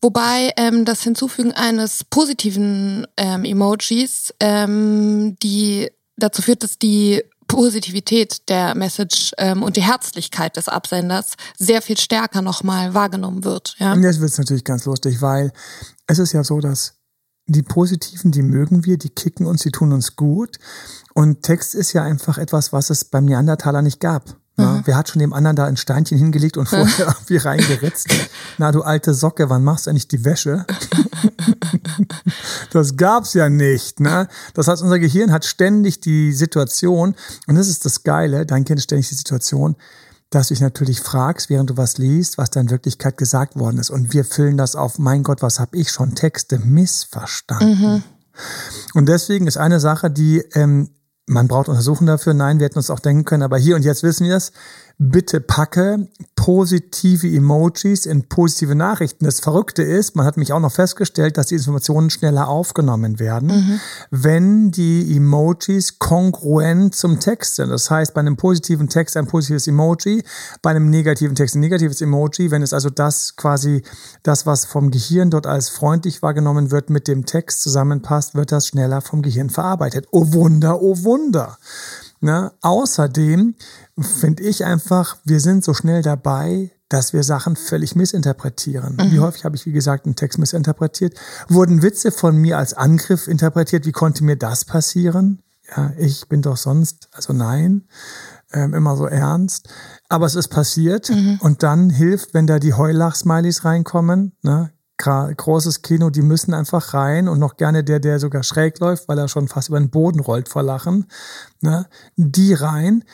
Wobei 0.00 0.52
ähm, 0.56 0.84
das 0.84 1.02
Hinzufügen 1.02 1.52
eines 1.52 2.04
positiven 2.04 3.06
ähm, 3.16 3.44
Emojis, 3.44 4.34
ähm, 4.40 5.36
die 5.42 5.90
dazu 6.16 6.42
führt, 6.42 6.64
dass 6.64 6.78
die 6.78 7.22
Positivität 7.46 8.48
der 8.48 8.74
Message 8.74 9.32
ähm, 9.38 9.62
und 9.62 9.76
die 9.76 9.82
Herzlichkeit 9.82 10.56
des 10.56 10.68
Absenders 10.68 11.34
sehr 11.58 11.82
viel 11.82 11.98
stärker 11.98 12.42
nochmal 12.42 12.94
wahrgenommen 12.94 13.44
wird. 13.44 13.76
Ja? 13.78 13.94
Jetzt 13.94 14.20
wird 14.20 14.30
es 14.30 14.38
natürlich 14.38 14.64
ganz 14.64 14.86
lustig, 14.86 15.20
weil 15.20 15.52
es 16.06 16.18
ist 16.18 16.32
ja 16.32 16.42
so, 16.42 16.60
dass 16.60 16.94
die 17.46 17.62
Positiven, 17.62 18.32
die 18.32 18.42
mögen 18.42 18.84
wir, 18.84 18.96
die 18.96 19.10
kicken 19.10 19.46
uns, 19.46 19.62
die 19.62 19.70
tun 19.70 19.92
uns 19.92 20.16
gut. 20.16 20.58
Und 21.14 21.42
Text 21.42 21.74
ist 21.74 21.92
ja 21.92 22.02
einfach 22.02 22.38
etwas, 22.38 22.72
was 22.72 22.90
es 22.90 23.04
beim 23.04 23.26
Neandertaler 23.26 23.82
nicht 23.82 24.00
gab. 24.00 24.36
Ja, 24.58 24.72
mhm. 24.72 24.82
Wer 24.84 24.96
hat 24.96 25.08
schon 25.08 25.20
dem 25.20 25.32
anderen 25.32 25.56
da 25.56 25.64
ein 25.64 25.76
Steinchen 25.76 26.18
hingelegt 26.18 26.56
und 26.56 26.68
vorher 26.68 27.06
irgendwie 27.06 27.36
reingeritzt? 27.38 28.08
Na, 28.58 28.70
du 28.70 28.82
alte 28.82 29.14
Socke, 29.14 29.48
wann 29.48 29.64
machst 29.64 29.86
du 29.86 29.90
eigentlich 29.90 30.08
die 30.08 30.24
Wäsche? 30.24 30.66
das 32.72 32.96
gab's 32.96 33.32
ja 33.32 33.48
nicht, 33.48 34.00
ne? 34.00 34.28
Das 34.54 34.68
heißt, 34.68 34.82
unser 34.82 34.98
Gehirn 34.98 35.32
hat 35.32 35.46
ständig 35.46 36.00
die 36.00 36.32
Situation, 36.32 37.14
und 37.46 37.54
das 37.54 37.68
ist 37.68 37.86
das 37.86 38.02
Geile, 38.02 38.44
dein 38.44 38.64
Kind 38.64 38.82
ständig 38.82 39.08
die 39.08 39.14
Situation, 39.14 39.76
dass 40.28 40.48
du 40.48 40.54
dich 40.54 40.60
natürlich 40.60 41.00
fragst, 41.00 41.50
während 41.50 41.70
du 41.70 41.76
was 41.76 41.98
liest, 41.98 42.38
was 42.38 42.50
da 42.50 42.60
in 42.60 42.70
Wirklichkeit 42.70 43.16
gesagt 43.16 43.56
worden 43.56 43.78
ist. 43.78 43.90
Und 43.90 44.12
wir 44.12 44.24
füllen 44.24 44.56
das 44.56 44.76
auf, 44.76 44.98
mein 44.98 45.22
Gott, 45.22 45.42
was 45.42 45.60
habe 45.60 45.76
ich 45.76 45.90
schon 45.90 46.14
Texte 46.14 46.58
missverstanden. 46.58 47.80
Mhm. 47.80 48.02
Und 48.94 49.08
deswegen 49.08 49.46
ist 49.46 49.58
eine 49.58 49.80
Sache, 49.80 50.10
die 50.10 50.38
ähm, 50.54 50.90
man 51.26 51.48
braucht 51.48 51.68
Untersuchungen 51.68 52.08
dafür. 52.08 52.34
Nein, 52.34 52.58
wir 52.58 52.66
hätten 52.66 52.78
uns 52.78 52.90
auch 52.90 53.00
denken 53.00 53.24
können, 53.24 53.42
aber 53.42 53.58
hier 53.58 53.76
und 53.76 53.84
jetzt 53.84 54.02
wissen 54.02 54.26
wir 54.26 54.36
es 54.36 54.52
bitte 54.98 55.40
packe 55.40 56.08
positive 56.36 57.26
Emojis 57.26 58.06
in 58.06 58.28
positive 58.28 58.74
Nachrichten. 58.74 59.24
Das 59.24 59.40
Verrückte 59.40 59.82
ist, 59.82 60.16
man 60.16 60.26
hat 60.26 60.36
mich 60.36 60.52
auch 60.52 60.60
noch 60.60 60.72
festgestellt, 60.72 61.36
dass 61.36 61.46
die 61.46 61.54
Informationen 61.54 62.10
schneller 62.10 62.48
aufgenommen 62.48 63.18
werden, 63.18 63.48
mhm. 63.48 63.80
wenn 64.10 64.70
die 64.70 65.16
Emojis 65.16 65.98
kongruent 65.98 66.94
zum 66.94 67.20
Text 67.20 67.56
sind. 67.56 67.70
Das 67.70 67.90
heißt, 67.90 68.14
bei 68.14 68.20
einem 68.20 68.36
positiven 68.36 68.88
Text 68.88 69.16
ein 69.16 69.26
positives 69.26 69.66
Emoji, 69.66 70.24
bei 70.62 70.70
einem 70.70 70.90
negativen 70.90 71.34
Text 71.36 71.54
ein 71.54 71.60
negatives 71.60 72.00
Emoji. 72.00 72.50
Wenn 72.50 72.62
es 72.62 72.72
also 72.72 72.90
das 72.90 73.36
quasi, 73.36 73.82
das, 74.22 74.46
was 74.46 74.64
vom 74.64 74.90
Gehirn 74.90 75.30
dort 75.30 75.46
als 75.46 75.68
freundlich 75.68 76.22
wahrgenommen 76.22 76.70
wird, 76.70 76.90
mit 76.90 77.08
dem 77.08 77.26
Text 77.26 77.62
zusammenpasst, 77.62 78.34
wird 78.34 78.52
das 78.52 78.66
schneller 78.68 79.00
vom 79.00 79.22
Gehirn 79.22 79.50
verarbeitet. 79.50 80.08
Oh 80.10 80.32
Wunder, 80.32 80.82
oh 80.82 81.02
Wunder. 81.04 81.58
Ne? 82.22 82.52
Außerdem 82.60 83.56
finde 84.00 84.44
ich 84.44 84.64
einfach, 84.64 85.16
wir 85.24 85.40
sind 85.40 85.64
so 85.64 85.74
schnell 85.74 86.02
dabei, 86.02 86.70
dass 86.88 87.12
wir 87.12 87.24
Sachen 87.24 87.56
völlig 87.56 87.96
missinterpretieren. 87.96 88.94
Mhm. 88.94 89.10
Wie 89.10 89.18
häufig 89.18 89.44
habe 89.44 89.56
ich, 89.56 89.66
wie 89.66 89.72
gesagt, 89.72 90.06
einen 90.06 90.14
Text 90.14 90.38
missinterpretiert? 90.38 91.18
Wurden 91.48 91.82
Witze 91.82 92.12
von 92.12 92.36
mir 92.36 92.58
als 92.58 92.74
Angriff 92.74 93.26
interpretiert? 93.26 93.86
Wie 93.86 93.92
konnte 93.92 94.22
mir 94.22 94.36
das 94.36 94.64
passieren? 94.64 95.42
Ja, 95.76 95.92
ich 95.98 96.28
bin 96.28 96.42
doch 96.42 96.56
sonst, 96.56 97.08
also 97.10 97.32
nein, 97.32 97.88
ähm, 98.52 98.72
immer 98.72 98.96
so 98.96 99.06
ernst. 99.06 99.68
Aber 100.08 100.26
es 100.26 100.36
ist 100.36 100.48
passiert 100.48 101.10
mhm. 101.10 101.38
und 101.40 101.64
dann 101.64 101.90
hilft, 101.90 102.34
wenn 102.34 102.46
da 102.46 102.60
die 102.60 102.74
Heulach-Smileys 102.74 103.64
reinkommen, 103.64 104.36
ne? 104.42 104.70
Großes 105.02 105.82
Kino, 105.82 106.10
die 106.10 106.22
müssen 106.22 106.54
einfach 106.54 106.94
rein 106.94 107.28
und 107.28 107.38
noch 107.38 107.56
gerne 107.56 107.84
der, 107.84 108.00
der 108.00 108.18
sogar 108.18 108.42
schräg 108.42 108.78
läuft, 108.80 109.08
weil 109.08 109.18
er 109.18 109.28
schon 109.28 109.48
fast 109.48 109.68
über 109.68 109.78
den 109.78 109.90
Boden 109.90 110.20
rollt 110.20 110.48
vor 110.48 110.62
Lachen, 110.62 111.06
ne? 111.60 111.86
die 112.16 112.54
rein. 112.54 113.04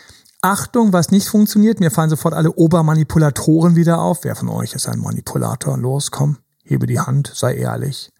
Achtung, 0.40 0.92
was 0.92 1.10
nicht 1.10 1.28
funktioniert, 1.28 1.80
mir 1.80 1.90
fallen 1.90 2.10
sofort 2.10 2.34
alle 2.34 2.52
Obermanipulatoren 2.52 3.74
wieder 3.74 4.00
auf. 4.00 4.22
Wer 4.22 4.36
von 4.36 4.48
euch 4.48 4.74
ist 4.74 4.88
ein 4.88 5.00
Manipulator? 5.00 5.76
Los, 5.76 6.10
komm, 6.12 6.38
hebe 6.62 6.86
die 6.86 7.00
Hand, 7.00 7.32
sei 7.34 7.54
ehrlich. 7.56 8.12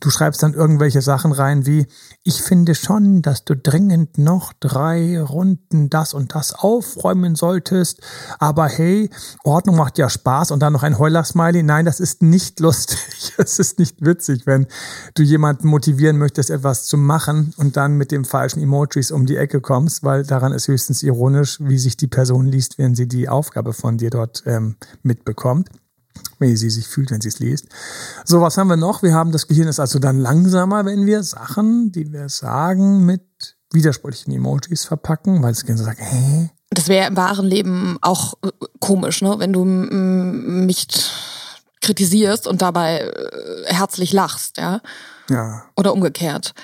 Du 0.00 0.08
schreibst 0.08 0.42
dann 0.42 0.54
irgendwelche 0.54 1.02
Sachen 1.02 1.32
rein 1.32 1.66
wie, 1.66 1.86
ich 2.22 2.42
finde 2.42 2.74
schon, 2.74 3.20
dass 3.20 3.44
du 3.44 3.54
dringend 3.54 4.16
noch 4.16 4.54
drei 4.58 5.20
Runden 5.20 5.90
das 5.90 6.14
und 6.14 6.34
das 6.34 6.54
aufräumen 6.54 7.34
solltest. 7.34 8.00
Aber 8.38 8.66
hey, 8.66 9.10
Ordnung 9.44 9.76
macht 9.76 9.98
ja 9.98 10.08
Spaß 10.08 10.52
und 10.52 10.60
dann 10.60 10.72
noch 10.72 10.82
ein 10.82 10.98
Heulach-Smiley. 10.98 11.62
Nein, 11.62 11.84
das 11.84 12.00
ist 12.00 12.22
nicht 12.22 12.60
lustig. 12.60 12.98
Es 13.36 13.58
ist 13.58 13.78
nicht 13.78 14.04
witzig, 14.04 14.46
wenn 14.46 14.66
du 15.14 15.22
jemanden 15.22 15.68
motivieren 15.68 16.18
möchtest, 16.18 16.50
etwas 16.50 16.86
zu 16.86 16.96
machen 16.98 17.54
und 17.56 17.76
dann 17.76 17.96
mit 17.96 18.12
dem 18.12 18.24
falschen 18.24 18.62
Emojis 18.62 19.10
um 19.10 19.24
die 19.24 19.36
Ecke 19.36 19.60
kommst, 19.60 20.02
weil 20.02 20.24
daran 20.24 20.52
ist 20.52 20.68
höchstens 20.68 21.02
ironisch, 21.02 21.58
wie 21.60 21.78
sich 21.78 21.96
die 21.96 22.06
Person 22.06 22.46
liest, 22.46 22.78
wenn 22.78 22.94
sie 22.94 23.08
die 23.08 23.28
Aufgabe 23.28 23.72
von 23.72 23.96
dir 23.96 24.10
dort 24.10 24.42
ähm, 24.46 24.76
mitbekommt 25.02 25.68
wie 26.38 26.56
sie 26.56 26.70
sich 26.70 26.88
fühlt, 26.88 27.10
wenn 27.10 27.20
sie 27.20 27.28
es 27.28 27.38
liest. 27.38 27.66
So, 28.24 28.40
was 28.40 28.56
haben 28.56 28.68
wir 28.68 28.76
noch? 28.76 29.02
Wir 29.02 29.14
haben 29.14 29.32
das 29.32 29.46
Gehirn 29.46 29.68
ist 29.68 29.80
also 29.80 29.98
dann 29.98 30.18
langsamer, 30.18 30.84
wenn 30.84 31.06
wir 31.06 31.22
Sachen, 31.22 31.92
die 31.92 32.12
wir 32.12 32.28
sagen, 32.28 33.04
mit 33.04 33.22
widersprüchlichen 33.72 34.34
Emojis 34.34 34.84
verpacken, 34.84 35.42
weil 35.42 35.52
das 35.52 35.62
Gehirn 35.62 35.78
so 35.78 35.84
sagt, 35.84 36.00
hä? 36.00 36.50
Das 36.70 36.88
wäre 36.88 37.08
im 37.08 37.16
wahren 37.16 37.46
Leben 37.46 37.98
auch 38.00 38.34
äh, 38.42 38.50
komisch, 38.80 39.22
ne? 39.22 39.36
Wenn 39.38 39.52
du 39.52 39.64
mich 39.64 40.86
kritisierst 41.80 42.46
und 42.46 42.62
dabei 42.62 43.00
äh, 43.00 43.74
herzlich 43.74 44.12
lachst, 44.12 44.58
ja? 44.58 44.80
Ja. 45.28 45.64
Oder 45.76 45.92
umgekehrt. 45.92 46.54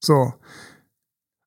So. 0.00 0.34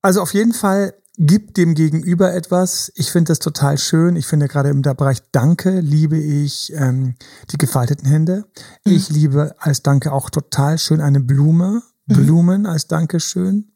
Also 0.02 0.22
auf 0.22 0.34
jeden 0.34 0.54
Fall 0.54 0.94
gibt 1.18 1.58
dem 1.58 1.76
Gegenüber 1.76 2.34
etwas. 2.34 2.92
Ich 2.96 3.12
finde 3.12 3.30
das 3.30 3.40
total 3.40 3.78
schön. 3.78 4.16
Ich 4.16 4.26
finde 4.26 4.48
gerade 4.48 4.70
im 4.70 4.82
Bereich 4.82 5.22
Danke 5.32 5.80
liebe 5.80 6.18
ich 6.18 6.74
ähm, 6.76 7.16
die 7.52 7.58
gefalteten 7.58 8.08
Hände. 8.08 8.46
Mhm. 8.86 8.94
Ich 8.94 9.10
liebe 9.10 9.56
als 9.60 9.84
Danke 9.84 10.12
auch 10.12 10.30
total 10.30 10.78
schön 10.78 11.02
eine 11.02 11.20
Blume. 11.20 11.84
Mhm. 12.08 12.14
Blumen 12.14 12.66
als 12.66 12.88
Dankeschön. 12.88 13.70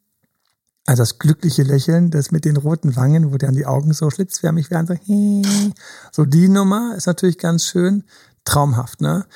Also 0.84 1.02
das 1.02 1.18
glückliche 1.18 1.62
Lächeln, 1.62 2.10
das 2.10 2.30
mit 2.30 2.46
den 2.46 2.56
roten 2.56 2.96
Wangen, 2.96 3.30
wo 3.30 3.36
dann 3.36 3.54
die 3.54 3.66
Augen 3.66 3.92
so 3.92 4.10
schlitzförmig 4.10 4.70
werden. 4.70 4.86
So, 4.86 4.94
hey. 4.94 5.72
so 6.12 6.24
die 6.24 6.48
Nummer 6.48 6.94
ist 6.96 7.06
natürlich 7.06 7.38
ganz 7.38 7.64
schön. 7.64 8.04
Traumhaft, 8.44 9.02
ne? 9.02 9.26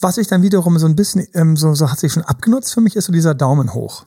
Was 0.00 0.16
ich 0.16 0.28
dann 0.28 0.40
wiederum 0.40 0.78
so 0.78 0.86
ein 0.86 0.96
bisschen, 0.96 1.26
ähm, 1.34 1.58
so, 1.58 1.74
so 1.74 1.90
hat 1.90 2.00
sich 2.00 2.14
schon 2.14 2.22
abgenutzt 2.22 2.72
für 2.72 2.80
mich, 2.80 2.96
ist 2.96 3.04
so 3.04 3.12
dieser 3.12 3.34
Daumen 3.34 3.74
hoch. 3.74 4.06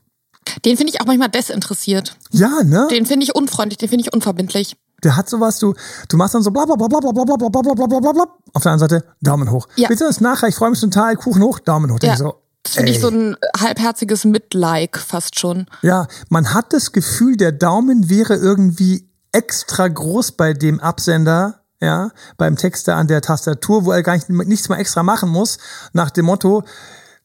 Den 0.65 0.77
finde 0.77 0.93
ich 0.93 1.01
auch 1.01 1.05
manchmal 1.05 1.29
desinteressiert. 1.29 2.15
Ja, 2.31 2.63
ne? 2.63 2.87
Den 2.89 3.05
finde 3.05 3.23
ich 3.23 3.35
unfreundlich, 3.35 3.77
den 3.77 3.89
finde 3.89 4.03
ich 4.05 4.13
unverbindlich. 4.13 4.75
Der 5.03 5.15
hat 5.15 5.29
sowas, 5.29 5.59
du, 5.59 5.75
du 6.09 6.17
machst 6.17 6.33
dann 6.33 6.41
so 6.41 6.51
bla 6.51 6.65
bla 6.65 6.75
bla 6.75 6.87
bla 6.87 6.99
bla 6.99 7.11
bla 7.11 7.23
bla 7.23 7.35
bla 7.49 7.61
bla 7.61 7.85
bla 7.85 7.99
bla 7.99 8.11
bla 8.11 8.23
Auf 8.53 8.63
der 8.63 8.71
anderen 8.71 8.89
Seite 8.89 9.05
Daumen 9.21 9.51
hoch. 9.51 9.67
Ja. 9.75 9.87
Bitte 9.89 10.05
das 10.05 10.21
nachher, 10.21 10.47
ich 10.47 10.55
freue 10.55 10.71
mich 10.71 10.79
total, 10.79 11.15
Kuchen 11.15 11.43
hoch, 11.43 11.59
Daumen 11.59 11.91
hoch. 11.91 11.99
Ja. 12.01 12.17
So, 12.17 12.41
das 12.63 12.75
finde 12.75 12.91
ich 12.91 12.99
so 12.99 13.09
ein 13.09 13.37
halbherziges 13.57 14.25
Mitlike 14.25 14.99
fast 14.99 15.39
schon. 15.39 15.67
Ja, 15.83 16.07
man 16.29 16.53
hat 16.53 16.73
das 16.73 16.91
Gefühl, 16.91 17.37
der 17.37 17.51
Daumen 17.51 18.09
wäre 18.09 18.35
irgendwie 18.35 19.07
extra 19.31 19.87
groß 19.87 20.31
bei 20.33 20.53
dem 20.53 20.79
Absender, 20.79 21.61
ja, 21.79 22.09
beim 22.37 22.55
Texter 22.55 22.95
an 22.95 23.07
der 23.07 23.21
Tastatur, 23.21 23.85
wo 23.85 23.91
er 23.91 24.01
gar 24.01 24.15
nicht, 24.15 24.29
nichts 24.29 24.67
mal 24.67 24.79
extra 24.79 25.03
machen 25.03 25.29
muss, 25.29 25.59
nach 25.93 26.09
dem 26.09 26.25
Motto, 26.25 26.63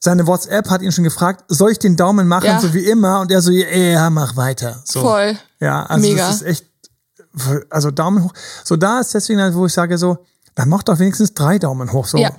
seine 0.04 0.26
WhatsApp 0.26 0.68
hat 0.68 0.82
ihn 0.82 0.90
schon 0.90 1.04
gefragt, 1.04 1.44
soll 1.46 1.70
ich 1.70 1.78
den 1.78 1.96
Daumen 1.96 2.26
machen, 2.26 2.46
ja. 2.46 2.58
so 2.58 2.74
wie 2.74 2.84
immer? 2.86 3.20
Und 3.20 3.30
er 3.30 3.40
so, 3.40 3.52
ja, 3.52 4.10
mach 4.10 4.36
weiter. 4.36 4.82
So. 4.84 5.00
Voll. 5.00 5.38
Ja, 5.60 5.84
also 5.84 6.08
Mega. 6.08 6.26
das 6.26 6.36
ist 6.36 6.42
echt, 6.42 6.66
also 7.70 7.92
Daumen 7.92 8.24
hoch. 8.24 8.32
So 8.64 8.74
da 8.74 8.98
ist 8.98 9.14
deswegen, 9.14 9.40
halt, 9.40 9.54
wo 9.54 9.64
ich 9.64 9.72
sage 9.72 9.96
so, 9.96 10.18
dann 10.56 10.68
mach 10.68 10.82
doch 10.82 10.98
wenigstens 10.98 11.34
drei 11.34 11.60
Daumen 11.60 11.92
hoch. 11.92 12.06
So, 12.08 12.18
ja. 12.18 12.30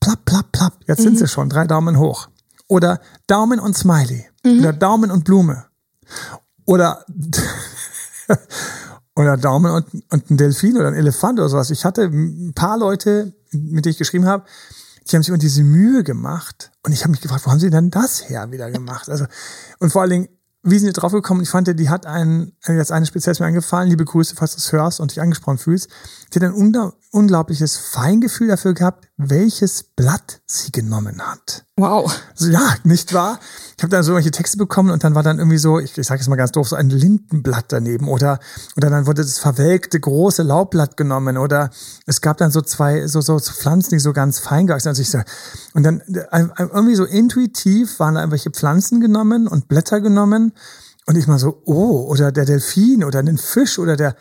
plapp, 0.00 0.24
plapp, 0.24 0.50
plapp. 0.50 0.72
Jetzt 0.88 0.98
mhm. 0.98 1.04
sind 1.04 1.18
sie 1.18 1.28
schon, 1.28 1.48
drei 1.48 1.68
Daumen 1.68 1.96
hoch. 1.96 2.26
Oder 2.66 3.00
Daumen 3.28 3.60
und 3.60 3.78
Smiley. 3.78 4.26
Mhm. 4.44 4.58
Oder 4.58 4.72
Daumen 4.72 5.12
und 5.12 5.24
Blume. 5.24 5.64
Oder, 6.64 7.06
oder 9.14 9.36
Daumen 9.36 9.70
und, 9.70 9.86
und 10.10 10.30
ein 10.30 10.36
Delfin 10.36 10.76
oder 10.76 10.88
ein 10.88 10.94
Elefant 10.94 11.38
oder 11.38 11.48
sowas. 11.48 11.70
Ich 11.70 11.84
hatte 11.84 12.02
ein 12.02 12.52
paar 12.52 12.76
Leute, 12.76 13.32
mit 13.52 13.84
denen 13.84 13.92
ich 13.92 13.98
geschrieben 13.98 14.26
habe, 14.26 14.44
die 15.06 15.16
haben 15.16 15.22
sich 15.22 15.28
immer 15.28 15.38
diese 15.38 15.62
Mühe 15.62 16.02
gemacht. 16.02 16.72
Und 16.82 16.92
ich 16.92 17.02
habe 17.02 17.12
mich 17.12 17.20
gefragt, 17.20 17.46
wo 17.46 17.50
haben 17.50 17.60
sie 17.60 17.70
denn 17.70 17.90
das 17.90 18.28
her 18.28 18.50
wieder 18.50 18.70
gemacht? 18.70 19.08
Also, 19.08 19.26
und 19.78 19.90
vor 19.92 20.02
allen 20.02 20.10
Dingen, 20.10 20.28
wie 20.62 20.78
sind 20.78 20.88
die 20.88 21.00
drauf 21.00 21.12
gekommen? 21.12 21.42
Ich 21.42 21.50
fand, 21.50 21.68
die 21.78 21.88
hat 21.88 22.06
einen, 22.06 22.56
jetzt 22.66 22.90
eine 22.90 23.06
speziell 23.06 23.36
mir 23.38 23.46
angefallen, 23.46 23.88
liebe 23.88 24.04
Grüße, 24.04 24.34
falls 24.34 24.52
du 24.52 24.58
es 24.58 24.72
hörst 24.72 24.98
und 24.98 25.12
dich 25.12 25.20
angesprochen 25.20 25.58
fühlst. 25.58 25.88
Die 26.32 26.40
hat 26.40 26.42
ein 26.42 26.92
unglaubliches 27.12 27.76
Feingefühl 27.76 28.48
dafür 28.48 28.74
gehabt, 28.74 29.05
welches 29.18 29.82
Blatt 29.82 30.42
sie 30.46 30.70
genommen 30.70 31.22
hat. 31.22 31.64
Wow. 31.76 32.14
Also, 32.32 32.50
ja, 32.50 32.74
nicht 32.84 33.14
wahr? 33.14 33.40
Ich 33.76 33.82
habe 33.82 33.90
dann 33.90 34.02
so 34.02 34.14
welche 34.14 34.30
Texte 34.30 34.58
bekommen 34.58 34.90
und 34.90 35.04
dann 35.04 35.14
war 35.14 35.22
dann 35.22 35.38
irgendwie 35.38 35.56
so, 35.56 35.78
ich, 35.78 35.96
ich 35.96 36.06
sage 36.06 36.20
es 36.20 36.28
mal 36.28 36.36
ganz 36.36 36.52
doof, 36.52 36.68
so 36.68 36.76
ein 36.76 36.90
Lindenblatt 36.90 37.66
daneben 37.68 38.08
oder 38.08 38.38
oder 38.76 38.90
dann 38.90 39.06
wurde 39.06 39.22
das 39.22 39.38
verwelkte 39.38 39.98
große 39.98 40.42
Laubblatt 40.42 40.98
genommen 40.98 41.38
oder 41.38 41.70
es 42.04 42.20
gab 42.20 42.36
dann 42.36 42.50
so 42.50 42.60
zwei 42.60 43.06
so 43.06 43.22
so 43.22 43.38
Pflanzen, 43.38 43.90
die 43.90 44.00
so 44.00 44.12
ganz 44.12 44.38
fein 44.38 44.66
gewachsen 44.66 44.94
sind. 44.94 45.14
Also 45.14 45.30
und 45.72 45.82
dann 45.82 46.00
äh, 46.00 46.48
irgendwie 46.58 46.96
so 46.96 47.04
intuitiv 47.04 47.98
waren 47.98 48.14
da 48.14 48.20
irgendwelche 48.20 48.50
Pflanzen 48.50 49.00
genommen 49.00 49.48
und 49.48 49.68
Blätter 49.68 50.02
genommen 50.02 50.52
und 51.06 51.16
ich 51.16 51.26
mal 51.26 51.38
so, 51.38 51.62
oh, 51.64 52.06
oder 52.08 52.32
der 52.32 52.44
Delfin 52.44 53.04
oder 53.04 53.20
ein 53.20 53.38
Fisch 53.38 53.78
oder 53.78 53.96
der 53.96 54.14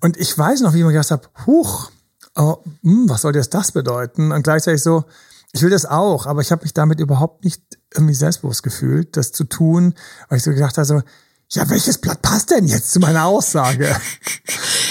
und 0.00 0.18
ich 0.18 0.36
weiß 0.36 0.60
noch, 0.60 0.74
wie 0.74 0.80
ich 0.80 0.84
mir 0.84 0.92
gedacht 0.92 1.10
habe, 1.10 1.28
huch, 1.46 1.90
oh, 2.36 2.56
hm, 2.82 3.08
was 3.08 3.22
soll 3.22 3.34
jetzt 3.34 3.54
das 3.54 3.72
bedeuten? 3.72 4.32
Und 4.32 4.42
gleichzeitig 4.42 4.82
so, 4.82 5.04
ich 5.52 5.62
will 5.62 5.70
das 5.70 5.86
auch, 5.86 6.26
aber 6.26 6.40
ich 6.40 6.50
habe 6.50 6.62
mich 6.62 6.72
damit 6.72 7.00
überhaupt 7.00 7.44
nicht 7.44 7.62
irgendwie 7.94 8.14
selbstbewusst 8.14 8.62
gefühlt, 8.62 9.16
das 9.16 9.32
zu 9.32 9.44
tun, 9.44 9.94
weil 10.28 10.38
ich 10.38 10.44
so 10.44 10.50
gedacht 10.50 10.78
habe, 10.78 10.86
so, 10.86 11.02
ja, 11.50 11.68
welches 11.68 11.98
Blatt 11.98 12.22
passt 12.22 12.50
denn 12.50 12.66
jetzt 12.66 12.92
zu 12.92 13.00
meiner 13.00 13.26
Aussage? 13.26 13.94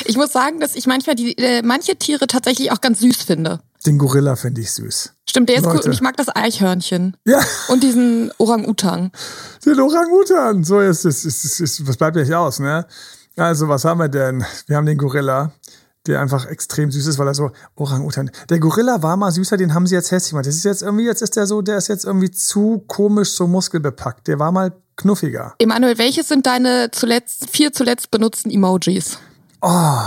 Ich 0.03 0.17
muss 0.17 0.33
sagen, 0.33 0.60
dass 0.60 0.75
ich 0.75 0.88
manchmal 0.88 1.15
die 1.15 1.38
äh, 1.38 1.62
manche 1.63 1.95
Tiere 1.95 2.25
tatsächlich 2.25 2.71
auch 2.71 2.81
ganz 2.81 3.00
süß 3.00 3.17
finde. 3.17 3.62
Den 3.86 4.00
Gorilla 4.00 4.36
finde 4.36 4.60
ich 4.60 4.71
süß. 4.74 5.13
Stimmt, 5.29 5.48
der 5.48 5.57
ist 5.57 5.63
Leute. 5.63 5.77
cool 5.77 5.86
und 5.86 5.91
ich 5.93 6.01
mag 6.01 6.17
das 6.17 6.27
Eichhörnchen. 6.36 7.15
Ja. 7.24 7.39
Und 7.67 7.83
diesen 7.83 8.31
Orang-Utan. 8.38 9.12
Den 9.63 9.79
Orang-Utan. 9.79 10.63
So, 10.63 10.79
ist, 10.79 11.05
ist, 11.05 11.88
was 11.88 11.98
bleibt 11.98 12.17
euch 12.17 12.33
aus, 12.33 12.60
ne? 12.60 12.88
Also, 13.38 13.69
was 13.69 13.86
haben 13.86 14.00
wir 14.00 14.10
denn? 14.10 14.43
Wir 14.67 14.75
haben 14.75 14.86
den 14.86 14.98
Gorilla 14.98 15.53
der 16.08 16.20
einfach 16.20 16.48
extrem 16.48 16.91
süß 16.91 17.08
ist, 17.08 17.20
weil 17.20 17.27
er 17.27 17.34
so 17.34 17.51
Orang-Utan. 17.75 18.31
Der 18.50 18.60
Gorilla 18.60 19.03
war 19.03 19.17
mal 19.17 19.31
süßer, 19.31 19.58
den 19.58 19.74
haben 19.74 19.86
sie 19.88 19.96
jetzt 19.96 20.12
hässlich 20.12 20.31
gemacht. 20.31 20.48
Das 20.48 20.55
ist 20.55 20.65
jetzt 20.65 20.81
irgendwie, 20.81 21.05
jetzt 21.05 21.22
ist 21.22 21.36
der 21.36 21.46
so, 21.46 21.62
der 21.62 21.77
ist 21.77 21.88
jetzt 21.88 22.05
irgendwie 22.05 22.31
zu 22.31 22.84
komisch, 22.88 23.31
so 23.31 23.48
muskelbepackt. 23.48 24.27
Der 24.27 24.39
war 24.39 24.51
mal 24.51 24.74
knuffiger. 24.96 25.53
Emanuel, 25.60 25.98
welches 25.98 26.27
sind 26.27 26.46
deine 26.46 26.89
zuletzt, 26.91 27.50
vier 27.50 27.72
zuletzt 27.72 28.12
benutzten 28.12 28.51
Emojis? 28.51 29.20
Oh, 29.62 30.00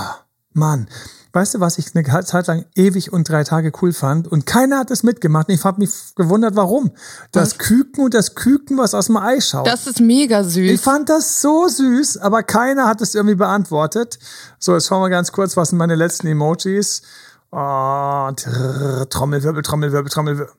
Mann. 0.52 0.88
Weißt 1.34 1.54
du, 1.54 1.60
was 1.60 1.78
ich 1.78 1.94
eine 1.94 2.24
Zeit 2.24 2.46
lang 2.46 2.64
ewig 2.74 3.12
und 3.12 3.28
drei 3.28 3.44
Tage 3.44 3.72
cool 3.82 3.92
fand? 3.92 4.28
Und 4.28 4.46
keiner 4.46 4.78
hat 4.78 4.90
es 4.90 5.02
mitgemacht. 5.02 5.48
Und 5.48 5.54
ich 5.54 5.64
habe 5.64 5.80
mich 5.80 5.90
gewundert, 6.14 6.54
warum. 6.56 6.92
Das 7.32 7.52
Was? 7.52 7.58
Küken 7.58 8.04
und 8.04 8.14
das 8.14 8.34
Küken, 8.34 8.78
was 8.78 8.94
aus 8.94 9.06
dem 9.06 9.16
Ei 9.16 9.40
schaut. 9.40 9.66
Das 9.66 9.86
ist 9.86 10.00
mega 10.00 10.40
ich 10.42 10.46
süß. 10.46 10.80
fand 10.80 11.08
das 11.08 11.40
so 11.40 11.66
süß, 11.66 12.18
aber 12.18 12.42
keiner 12.42 12.86
hat 12.86 13.00
es 13.00 13.14
irgendwie 13.14 13.34
beantwortet. 13.34 14.18
So, 14.58 14.74
jetzt 14.74 14.86
schauen 14.86 15.02
wir 15.02 15.10
ganz 15.10 15.32
kurz, 15.32 15.56
was 15.56 15.70
sind 15.70 15.78
meine 15.78 15.96
letzten 15.96 16.28
Emojis. 16.28 17.02
Oh, 17.50 18.30
trrr, 18.34 19.08
Trommelwirbel, 19.08 19.62
Trommelwirbel, 19.62 20.10
Trommelwirbel. 20.10 20.52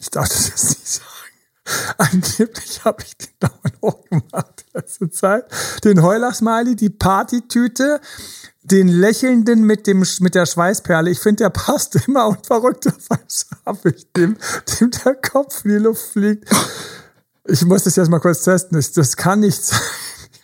Ich 0.00 0.10
darf 0.10 0.28
das 0.28 0.48
jetzt 0.48 0.68
nicht 0.68 0.88
sagen. 0.88 1.08
Angeblich 1.98 2.84
habe 2.84 3.02
ich 3.02 3.16
den 3.16 3.34
Daumen 3.40 3.76
hoch 3.82 4.04
gemacht 4.04 4.64
die 4.66 4.76
letzte 4.76 5.10
Zeit. 5.10 5.44
Den 5.84 6.02
Heuler-Smiley, 6.02 6.76
die 6.76 6.90
Partytüte, 6.90 8.00
den 8.70 8.88
Lächelnden 8.88 9.62
mit, 9.62 9.86
dem, 9.86 10.04
mit 10.20 10.34
der 10.34 10.46
Schweißperle. 10.46 11.10
Ich 11.10 11.20
finde, 11.20 11.44
der 11.44 11.50
passt 11.50 11.96
immer 12.06 12.28
und 12.28 12.46
verrückterweise 12.46 13.46
habe 13.66 13.90
ich 13.90 14.12
dem, 14.12 14.36
dem 14.80 14.90
der 14.90 15.14
Kopf 15.14 15.64
in 15.64 15.70
die 15.72 15.76
Luft 15.78 16.12
fliegt. 16.12 16.48
Ich 17.46 17.64
muss 17.64 17.84
das 17.84 17.96
jetzt 17.96 18.10
mal 18.10 18.20
kurz 18.20 18.42
testen. 18.42 18.78
Das, 18.94 19.16
kann 19.16 19.40
nicht 19.40 19.64
sein. 19.64 19.80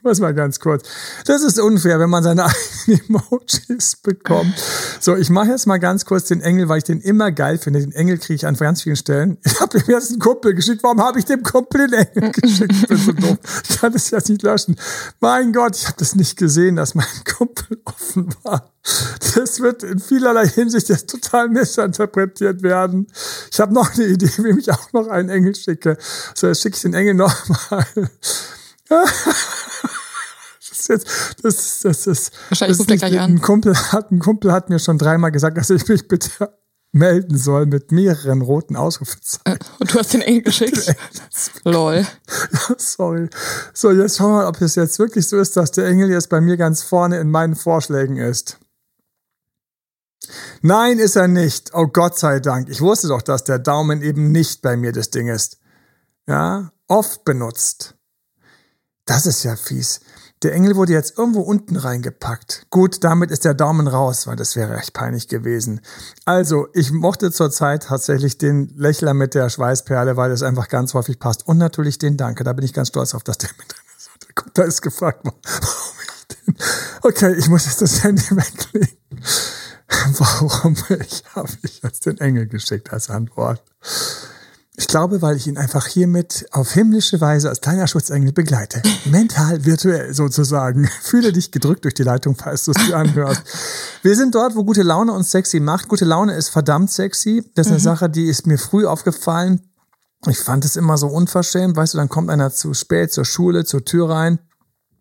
Muss 0.04 0.20
mal 0.20 0.34
ganz 0.34 0.60
kurz. 0.60 0.86
Das 1.24 1.42
ist 1.42 1.58
unfair, 1.58 1.98
wenn 1.98 2.10
man 2.10 2.22
seine 2.22 2.44
eigenen 2.86 3.00
Emojis 3.08 3.96
bekommt. 3.96 4.54
So, 5.00 5.16
ich 5.16 5.30
mache 5.30 5.48
jetzt 5.48 5.66
mal 5.66 5.78
ganz 5.78 6.04
kurz 6.04 6.26
den 6.26 6.42
Engel, 6.42 6.68
weil 6.68 6.76
ich 6.78 6.84
den 6.84 7.00
immer 7.00 7.32
geil 7.32 7.56
finde. 7.56 7.80
Den 7.80 7.92
Engel 7.92 8.18
kriege 8.18 8.34
ich 8.34 8.46
an 8.46 8.54
ganz 8.54 8.82
vielen 8.82 8.96
Stellen. 8.96 9.38
Ich 9.54 9.60
habe 9.60 9.78
ihm 9.78 9.84
jetzt 9.86 10.10
einen 10.10 10.18
Kumpel 10.18 10.52
geschickt. 10.52 10.82
Warum 10.82 11.00
habe 11.00 11.18
ich 11.18 11.24
dem 11.24 11.42
Kumpel 11.42 11.88
den 11.88 12.06
Engel 12.06 12.32
geschickt? 12.32 12.72
Ich 12.72 12.86
bin 12.88 12.98
so 12.98 13.12
doof. 13.12 13.38
Ich 13.70 13.78
kann 13.78 13.92
das 13.92 14.10
jetzt 14.10 14.28
nicht 14.28 14.42
löschen. 14.42 14.76
Mein 15.20 15.52
Gott, 15.52 15.76
ich 15.76 15.86
habe 15.86 15.96
das 15.96 16.16
nicht 16.16 16.36
gesehen, 16.36 16.76
dass 16.76 16.94
mein 16.94 17.06
Kumpel 17.24 17.78
offen 17.84 18.34
war. 18.42 18.72
Das 19.34 19.60
wird 19.60 19.84
in 19.84 20.00
vielerlei 20.00 20.46
Hinsicht 20.48 20.88
jetzt 20.90 21.08
total 21.08 21.48
missinterpretiert 21.48 22.62
werden. 22.62 23.06
Ich 23.50 23.60
habe 23.60 23.72
noch 23.72 23.94
eine 23.94 24.04
Idee, 24.04 24.30
wie 24.38 24.58
ich 24.58 24.70
auch 24.70 24.92
noch 24.92 25.08
einen 25.08 25.30
Engel 25.30 25.54
schicke. 25.54 25.96
So, 26.34 26.48
jetzt 26.48 26.60
schicke 26.60 26.76
ich 26.76 26.82
den 26.82 26.94
Engel 26.94 27.14
nochmal. 27.14 27.86
Das 30.88 31.02
ist 31.02 31.06
jetzt, 31.06 31.44
das 31.44 31.54
ist, 31.54 31.84
das 31.84 32.06
ist. 32.06 32.32
Wahrscheinlich 32.48 32.78
das 32.78 32.80
ruft 32.80 32.90
er 32.90 32.96
gleich 32.96 33.20
an. 33.20 33.32
Ein 33.32 33.40
Kumpel 33.40 33.76
hat, 33.76 34.10
ein 34.10 34.18
Kumpel 34.18 34.52
hat 34.52 34.70
mir 34.70 34.78
schon 34.78 34.98
dreimal 34.98 35.32
gesagt, 35.32 35.56
dass 35.56 35.70
ich 35.70 35.86
mich 35.88 36.08
bitte 36.08 36.30
melden 36.94 37.36
soll 37.36 37.66
mit 37.66 37.90
mehreren 37.90 38.40
roten 38.40 38.76
Ausrufezeichen. 38.76 39.58
Und 39.80 39.92
du 39.92 39.98
hast 39.98 40.14
den 40.14 40.22
Engel 40.22 40.42
geschickt. 40.44 40.94
Lol. 41.64 42.06
Sorry. 42.78 43.28
So, 43.72 43.90
jetzt 43.90 44.16
schauen 44.16 44.32
wir 44.32 44.36
mal, 44.42 44.46
ob 44.46 44.60
es 44.60 44.76
jetzt 44.76 44.98
wirklich 44.98 45.26
so 45.26 45.38
ist, 45.38 45.56
dass 45.56 45.72
der 45.72 45.86
Engel 45.86 46.10
jetzt 46.10 46.28
bei 46.28 46.40
mir 46.40 46.56
ganz 46.56 46.82
vorne 46.82 47.18
in 47.18 47.30
meinen 47.30 47.56
Vorschlägen 47.56 48.16
ist. 48.16 48.58
Nein, 50.62 50.98
ist 50.98 51.16
er 51.16 51.28
nicht. 51.28 51.72
Oh 51.74 51.88
Gott 51.88 52.18
sei 52.18 52.40
Dank. 52.40 52.68
Ich 52.70 52.80
wusste 52.80 53.08
doch, 53.08 53.22
dass 53.22 53.44
der 53.44 53.58
Daumen 53.58 54.00
eben 54.00 54.32
nicht 54.32 54.62
bei 54.62 54.76
mir 54.76 54.92
das 54.92 55.10
Ding 55.10 55.28
ist. 55.28 55.58
Ja, 56.26 56.72
oft 56.86 57.24
benutzt. 57.24 57.96
Das 59.04 59.26
ist 59.26 59.42
ja 59.42 59.56
fies. 59.56 60.00
Der 60.42 60.52
Engel 60.52 60.76
wurde 60.76 60.92
jetzt 60.92 61.16
irgendwo 61.16 61.40
unten 61.40 61.76
reingepackt. 61.76 62.66
Gut, 62.68 63.02
damit 63.02 63.30
ist 63.30 63.44
der 63.44 63.54
Daumen 63.54 63.88
raus, 63.88 64.26
weil 64.26 64.36
das 64.36 64.56
wäre 64.56 64.76
echt 64.76 64.92
peinlich 64.92 65.28
gewesen. 65.28 65.80
Also, 66.26 66.68
ich 66.74 66.92
mochte 66.92 67.32
zurzeit 67.32 67.84
tatsächlich 67.84 68.36
den 68.36 68.74
Lächler 68.76 69.14
mit 69.14 69.34
der 69.34 69.48
Schweißperle, 69.48 70.16
weil 70.16 70.30
es 70.32 70.42
einfach 70.42 70.68
ganz 70.68 70.92
häufig 70.92 71.18
passt. 71.18 71.46
Und 71.48 71.58
natürlich 71.58 71.98
den 71.98 72.16
Danke. 72.16 72.44
Da 72.44 72.52
bin 72.52 72.64
ich 72.64 72.74
ganz 72.74 72.88
stolz 72.88 73.14
auf, 73.14 73.22
dass 73.22 73.38
der 73.38 73.50
mit 73.58 73.72
drin 73.72 73.80
ist. 73.96 74.10
Guck, 74.34 74.52
da 74.54 74.64
ist 74.64 74.82
gefragt, 74.82 75.20
warum 75.24 75.94
ich 76.04 76.36
den. 76.36 76.56
Okay, 77.02 77.34
ich 77.38 77.48
muss 77.48 77.64
jetzt 77.64 77.80
das 77.80 78.02
Handy 78.02 78.30
weglegen. 78.30 78.98
Warum 80.18 80.76
ich 80.88 81.24
habe 81.34 81.48
ich 81.62 81.82
jetzt 81.82 82.06
den 82.06 82.18
Engel 82.18 82.46
geschickt 82.46 82.92
als 82.92 83.10
Antwort? 83.10 83.62
Ich 84.76 84.88
glaube, 84.88 85.22
weil 85.22 85.36
ich 85.36 85.46
ihn 85.46 85.56
einfach 85.56 85.86
hiermit 85.86 86.46
auf 86.50 86.72
himmlische 86.72 87.20
Weise 87.20 87.48
als 87.48 87.60
kleiner 87.60 87.86
Schutzengel 87.86 88.32
begleite. 88.32 88.82
Mental, 89.04 89.64
virtuell 89.64 90.12
sozusagen. 90.12 90.88
Fühle 91.00 91.32
dich 91.32 91.52
gedrückt 91.52 91.84
durch 91.84 91.94
die 91.94 92.02
Leitung, 92.02 92.34
falls 92.34 92.64
du 92.64 92.72
es 92.72 92.84
dir 92.84 92.96
anhörst. 92.96 93.42
Wir 94.02 94.16
sind 94.16 94.34
dort, 94.34 94.56
wo 94.56 94.64
gute 94.64 94.82
Laune 94.82 95.12
uns 95.12 95.30
sexy 95.30 95.60
macht. 95.60 95.88
Gute 95.88 96.04
Laune 96.04 96.34
ist 96.34 96.48
verdammt 96.48 96.90
sexy. 96.90 97.44
Das 97.54 97.66
ist 97.66 97.72
eine 97.72 97.80
Sache, 97.80 98.10
die 98.10 98.26
ist 98.26 98.48
mir 98.48 98.58
früh 98.58 98.84
aufgefallen. 98.84 99.60
Ich 100.26 100.38
fand 100.38 100.64
es 100.64 100.74
immer 100.74 100.98
so 100.98 101.06
unverschämt. 101.06 101.76
Weißt 101.76 101.94
du, 101.94 101.98
dann 101.98 102.08
kommt 102.08 102.30
einer 102.30 102.50
zu 102.50 102.74
spät 102.74 103.12
zur 103.12 103.24
Schule, 103.24 103.64
zur 103.64 103.84
Tür 103.84 104.10
rein. 104.10 104.40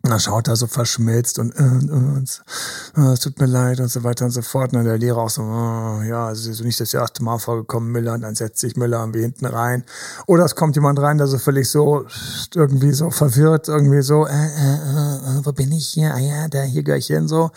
Und 0.06 0.10
dann 0.10 0.20
schaut 0.20 0.50
er 0.50 0.58
so 0.58 0.68
verschmilzt 0.68 1.40
und, 1.40 1.56
äh, 1.56 1.64
äh, 1.64 3.02
äh, 3.02 3.14
es 3.14 3.22
tut 3.22 3.40
mir 3.40 3.46
leid 3.46 3.80
und 3.80 3.88
so 3.88 4.04
weiter 4.04 4.26
und 4.26 4.32
so 4.32 4.42
fort. 4.42 4.74
Und 4.74 4.80
dann 4.80 4.86
der 4.86 4.98
Lehrer 4.98 5.20
auch 5.20 5.30
so, 5.30 5.44
äh, 5.44 6.10
ja, 6.10 6.30
es 6.30 6.46
ist 6.46 6.62
nicht 6.62 6.78
das 6.82 6.94
erste 6.94 7.24
Mal 7.24 7.38
vorgekommen, 7.38 7.90
Müller. 7.90 8.16
Und 8.16 8.22
dann 8.22 8.36
setzt 8.36 8.60
sich 8.60 8.76
Müller 8.76 9.00
irgendwie 9.00 9.22
hinten 9.22 9.46
rein. 9.46 9.86
Oder 10.28 10.44
es 10.44 10.56
kommt 10.56 10.76
jemand 10.76 11.00
rein, 11.00 11.20
der 11.20 11.28
so 11.28 11.38
völlig 11.38 11.70
so 11.70 12.06
irgendwie 12.54 12.92
so 12.92 13.12
verwirrt, 13.12 13.70
irgendwie 13.70 14.02
so, 14.02 14.28
äh, 14.28 14.32
äh, 14.32 14.76
äh, 14.76 15.40
äh, 15.40 15.46
wo 15.46 15.54
bin 15.54 15.72
ich 15.72 15.88
hier? 15.88 16.14
Ah 16.14 16.20
ja, 16.20 16.50
da 16.50 16.64
hier 16.64 16.84
gleich 16.84 17.08
hin, 17.08 17.30
so. 17.30 17.52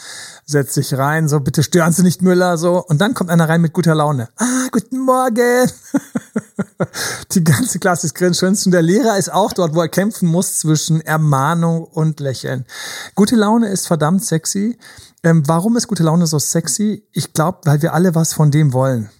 Setzt 0.44 0.74
sich 0.74 0.94
rein, 0.94 1.26
so, 1.28 1.40
bitte 1.40 1.64
stören 1.64 1.92
Sie 1.92 2.04
nicht, 2.04 2.22
Müller, 2.22 2.58
so. 2.58 2.84
Und 2.84 3.00
dann 3.00 3.14
kommt 3.14 3.30
einer 3.30 3.48
rein 3.48 3.60
mit 3.60 3.72
guter 3.72 3.96
Laune. 3.96 4.28
Ah, 4.36 4.68
guten 4.70 5.00
Morgen. 5.00 5.68
Die 7.36 7.44
ganze 7.44 7.78
Klasse 7.78 8.06
ist 8.06 8.14
grinschönst 8.14 8.64
und 8.64 8.72
der 8.72 8.80
Lehrer 8.80 9.18
ist 9.18 9.30
auch 9.30 9.52
dort, 9.52 9.74
wo 9.74 9.82
er 9.82 9.90
kämpfen 9.90 10.26
muss 10.26 10.58
zwischen 10.58 11.02
Ermahnung 11.02 11.84
und 11.84 12.18
Lächeln. 12.18 12.64
Gute 13.14 13.36
Laune 13.36 13.68
ist 13.68 13.86
verdammt 13.86 14.24
sexy. 14.24 14.78
Ähm, 15.22 15.42
warum 15.46 15.76
ist 15.76 15.86
gute 15.86 16.02
Laune 16.02 16.26
so 16.26 16.38
sexy? 16.38 17.06
Ich 17.12 17.34
glaube, 17.34 17.58
weil 17.64 17.82
wir 17.82 17.92
alle 17.92 18.14
was 18.14 18.32
von 18.32 18.50
dem 18.50 18.72
wollen. 18.72 19.10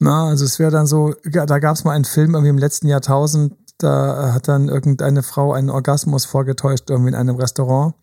Na, 0.00 0.26
also 0.26 0.44
es 0.44 0.58
wäre 0.58 0.72
dann 0.72 0.88
so, 0.88 1.14
ja, 1.30 1.46
da 1.46 1.60
gab 1.60 1.76
es 1.76 1.84
mal 1.84 1.92
einen 1.92 2.04
Film 2.04 2.34
irgendwie 2.34 2.50
im 2.50 2.58
letzten 2.58 2.88
Jahrtausend, 2.88 3.54
da 3.78 4.32
hat 4.34 4.48
dann 4.48 4.68
irgendeine 4.68 5.22
Frau 5.22 5.52
einen 5.52 5.70
Orgasmus 5.70 6.24
vorgetäuscht 6.24 6.90
irgendwie 6.90 7.10
in 7.10 7.14
einem 7.14 7.36
Restaurant. 7.36 7.94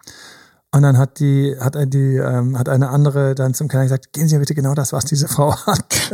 Und 0.74 0.84
dann 0.84 0.98
hat 0.98 1.20
die, 1.20 1.58
hat 1.60 1.76
die, 1.94 2.16
ähm, 2.16 2.58
hat 2.58 2.70
eine 2.70 2.92
andere 2.92 3.36
dann 3.36 3.54
zum 3.54 3.68
Kellner 3.68 3.88
gesagt, 3.88 4.14
gehen 4.14 4.30
Sie 4.30 4.38
bitte 4.38 4.56
genau 4.56 4.74
das, 4.74 4.94
was 4.94 5.04
diese 5.04 5.28
Frau 5.28 5.54
hat. 5.66 6.12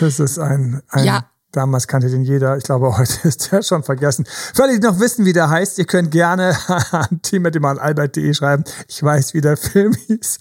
das 0.00 0.20
ist 0.20 0.38
ein, 0.38 0.82
ein 0.90 1.04
Ja. 1.06 1.24
Damals 1.52 1.86
kannte 1.88 2.08
den 2.10 2.22
jeder. 2.22 2.56
Ich 2.56 2.64
glaube, 2.64 2.96
heute 2.98 3.28
ist 3.28 3.50
der 3.52 3.62
schon 3.62 3.82
vergessen. 3.82 4.26
Alle, 4.58 4.78
die 4.78 4.86
noch 4.86 4.98
wissen, 5.00 5.24
wie 5.24 5.32
der 5.32 5.48
heißt, 5.50 5.78
ihr 5.78 5.84
könnt 5.86 6.10
gerne 6.10 6.56
an 6.90 7.20
team.albert.de 7.22 8.34
schreiben. 8.34 8.64
Ich 8.88 9.02
weiß, 9.02 9.34
wie 9.34 9.40
der 9.40 9.56
Film 9.56 9.94
hieß. 9.94 10.38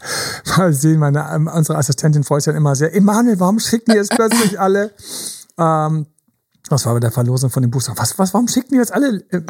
Mal 0.58 0.74
sehen, 0.74 1.00
meine, 1.00 1.30
ähm, 1.34 1.50
unsere 1.54 1.78
Assistentin 1.78 2.24
freut 2.24 2.44
sich 2.44 2.52
dann 2.52 2.58
immer 2.58 2.76
sehr. 2.76 2.94
Emanuel, 2.94 3.40
warum 3.40 3.60
schicken 3.60 3.92
die 3.92 3.98
jetzt 3.98 4.12
plötzlich 4.12 4.60
alle? 4.60 4.92
Ähm, 5.58 6.08
was 6.70 6.86
war 6.86 6.94
bei 6.94 7.00
der 7.00 7.12
Verlosung 7.12 7.50
von 7.50 7.62
dem 7.62 7.72
Buch? 7.72 7.82
Was, 7.96 8.20
was, 8.20 8.34
warum 8.34 8.48
schicken 8.48 8.70
die 8.72 8.78
jetzt 8.78 8.94
alle? 8.94 9.24
äh, 9.30 9.42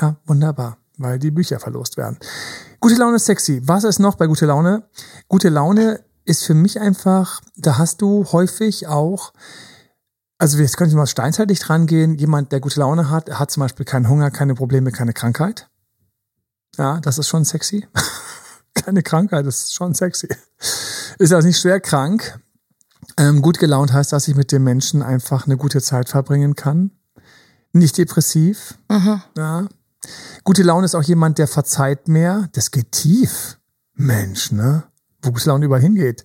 Ja, 0.00 0.16
wunderbar, 0.26 0.76
weil 0.98 1.18
die 1.18 1.30
Bücher 1.30 1.58
verlost 1.58 1.96
werden. 1.96 2.18
Gute 2.80 2.96
Laune 2.96 3.16
ist 3.16 3.24
sexy. 3.26 3.62
Was 3.64 3.84
ist 3.84 3.98
noch 3.98 4.16
bei 4.16 4.26
gute 4.26 4.46
Laune? 4.46 4.82
Gute 5.28 5.48
Laune 5.48 6.00
ist 6.26 6.44
für 6.44 6.54
mich 6.54 6.78
einfach, 6.78 7.40
da 7.56 7.78
hast 7.78 8.02
du 8.02 8.26
häufig 8.32 8.86
auch, 8.86 9.32
also 10.38 10.58
jetzt 10.58 10.76
könnte 10.76 10.96
mal 10.96 11.06
steinzeitlich 11.06 11.58
dran 11.58 11.86
gehen, 11.86 12.14
jemand, 12.14 12.52
der 12.52 12.60
gute 12.60 12.80
Laune 12.80 13.10
hat, 13.10 13.28
hat 13.30 13.50
zum 13.50 13.62
Beispiel 13.62 13.84
keinen 13.84 14.08
Hunger, 14.08 14.30
keine 14.30 14.54
Probleme, 14.54 14.92
keine 14.92 15.12
Krankheit. 15.12 15.68
Ja, 16.76 17.00
das 17.00 17.18
ist 17.18 17.28
schon 17.28 17.44
sexy. 17.44 17.86
keine 18.74 19.02
Krankheit, 19.02 19.44
das 19.46 19.64
ist 19.64 19.74
schon 19.74 19.94
sexy. 19.94 20.28
Ist 21.18 21.32
also 21.32 21.46
nicht 21.46 21.60
schwer 21.60 21.80
krank. 21.80 22.38
Ähm, 23.16 23.42
gut 23.42 23.58
gelaunt 23.58 23.92
heißt, 23.92 24.12
dass 24.12 24.28
ich 24.28 24.36
mit 24.36 24.52
dem 24.52 24.62
Menschen 24.62 25.02
einfach 25.02 25.46
eine 25.46 25.56
gute 25.56 25.82
Zeit 25.82 26.08
verbringen 26.08 26.54
kann. 26.54 26.92
Nicht 27.72 27.98
depressiv. 27.98 28.78
Ja. 29.36 29.68
Gute 30.44 30.62
Laune 30.62 30.84
ist 30.84 30.94
auch 30.94 31.02
jemand, 31.02 31.38
der 31.38 31.48
verzeiht 31.48 32.06
mehr. 32.06 32.48
Das 32.52 32.70
geht 32.70 32.92
tief. 32.92 33.58
Mensch, 33.94 34.52
ne? 34.52 34.84
Wo 35.22 35.32
gute 35.32 35.48
Laune 35.48 35.64
überall 35.64 35.80
hingeht. 35.80 36.24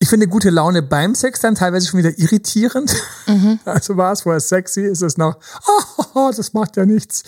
Ich 0.00 0.08
finde 0.08 0.28
gute 0.28 0.50
Laune 0.50 0.82
beim 0.82 1.14
Sex 1.14 1.40
dann 1.40 1.54
teilweise 1.54 1.88
schon 1.88 1.98
wieder 1.98 2.18
irritierend. 2.18 2.94
Also 3.64 3.96
war 3.96 4.12
es 4.12 4.22
vorher 4.22 4.40
sexy, 4.40 4.82
ist 4.82 5.02
es 5.02 5.18
noch, 5.18 5.38
oh, 6.14 6.30
das 6.34 6.54
macht 6.54 6.76
ja 6.76 6.86
nichts. 6.86 7.22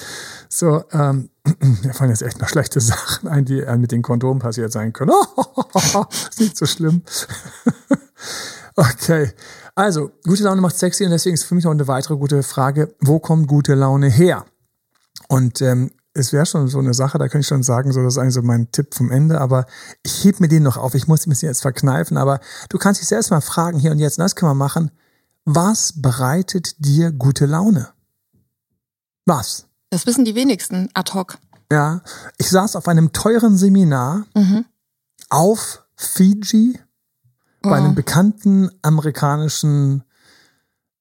So, 0.49 0.83
ähm, 0.93 1.29
mir 1.83 1.93
fallen 1.93 2.11
jetzt 2.11 2.23
echt 2.23 2.41
noch 2.41 2.49
schlechte 2.49 2.81
Sachen 2.81 3.29
ein, 3.29 3.45
die 3.45 3.61
äh, 3.61 3.77
mit 3.77 3.93
den 3.93 4.03
Kondomen 4.03 4.41
passiert 4.41 4.73
sein 4.73 4.93
können. 4.93 5.13
Oh, 5.95 6.05
ist 6.29 6.41
nicht 6.41 6.57
so 6.57 6.67
schlimm. 6.67 7.03
Okay, 8.75 9.33
also 9.75 10.11
gute 10.27 10.43
Laune 10.43 10.61
macht 10.61 10.77
sexy 10.79 11.05
und 11.05 11.11
deswegen 11.11 11.35
ist 11.35 11.45
für 11.45 11.55
mich 11.55 11.65
noch 11.65 11.71
eine 11.71 11.87
weitere 11.87 12.17
gute 12.17 12.43
Frage, 12.43 12.95
wo 13.01 13.19
kommt 13.19 13.47
gute 13.47 13.75
Laune 13.75 14.09
her? 14.09 14.47
Und 15.29 15.63
ähm, 15.63 15.93
es 16.21 16.33
wäre 16.33 16.47
schon 16.47 16.69
so 16.69 16.79
eine 16.79 16.95
Sache, 16.95 17.19
da 17.19 17.29
könnte 17.29 17.41
ich 17.41 17.47
schon 17.47 17.63
sagen, 17.63 17.93
so 17.93 18.03
das 18.03 18.15
ist 18.15 18.19
eigentlich 18.19 18.35
so 18.35 18.43
mein 18.43 18.71
Tipp 18.71 18.95
vom 18.95 19.11
Ende, 19.11 19.41
aber 19.41 19.67
ich 20.03 20.25
heb 20.25 20.41
mir 20.41 20.49
den 20.49 20.63
noch 20.63 20.77
auf, 20.77 20.95
ich 20.95 21.09
muss 21.09 21.27
mich 21.27 21.43
jetzt 21.43 21.63
verkneifen, 21.63 22.17
aber 22.17 22.41
du 22.69 22.79
kannst 22.79 23.01
dich 23.01 23.09
selbst 23.09 23.31
mal 23.31 23.41
fragen 23.41 23.79
hier 23.79 23.91
und 23.91 23.99
jetzt, 23.99 24.19
und 24.19 24.23
das 24.23 24.37
können 24.37 24.51
wir 24.51 24.55
machen, 24.55 24.91
was 25.45 26.01
bereitet 26.01 26.85
dir 26.85 27.11
gute 27.13 27.47
Laune? 27.47 27.89
Was? 29.27 29.67
Das 29.91 30.07
wissen 30.07 30.25
die 30.25 30.35
wenigsten 30.35 30.89
ad 30.95 31.13
hoc. 31.15 31.39
Ja, 31.73 32.03
ich 32.39 32.51
saß 32.51 32.77
auf 32.77 32.89
einem 32.89 33.13
teuren 33.13 33.57
Seminar 33.57 34.27
auf 35.29 35.85
Fiji 35.97 36.79
bei 37.63 37.77
einem 37.77 37.95
bekannten 37.95 38.71
amerikanischen 38.83 40.03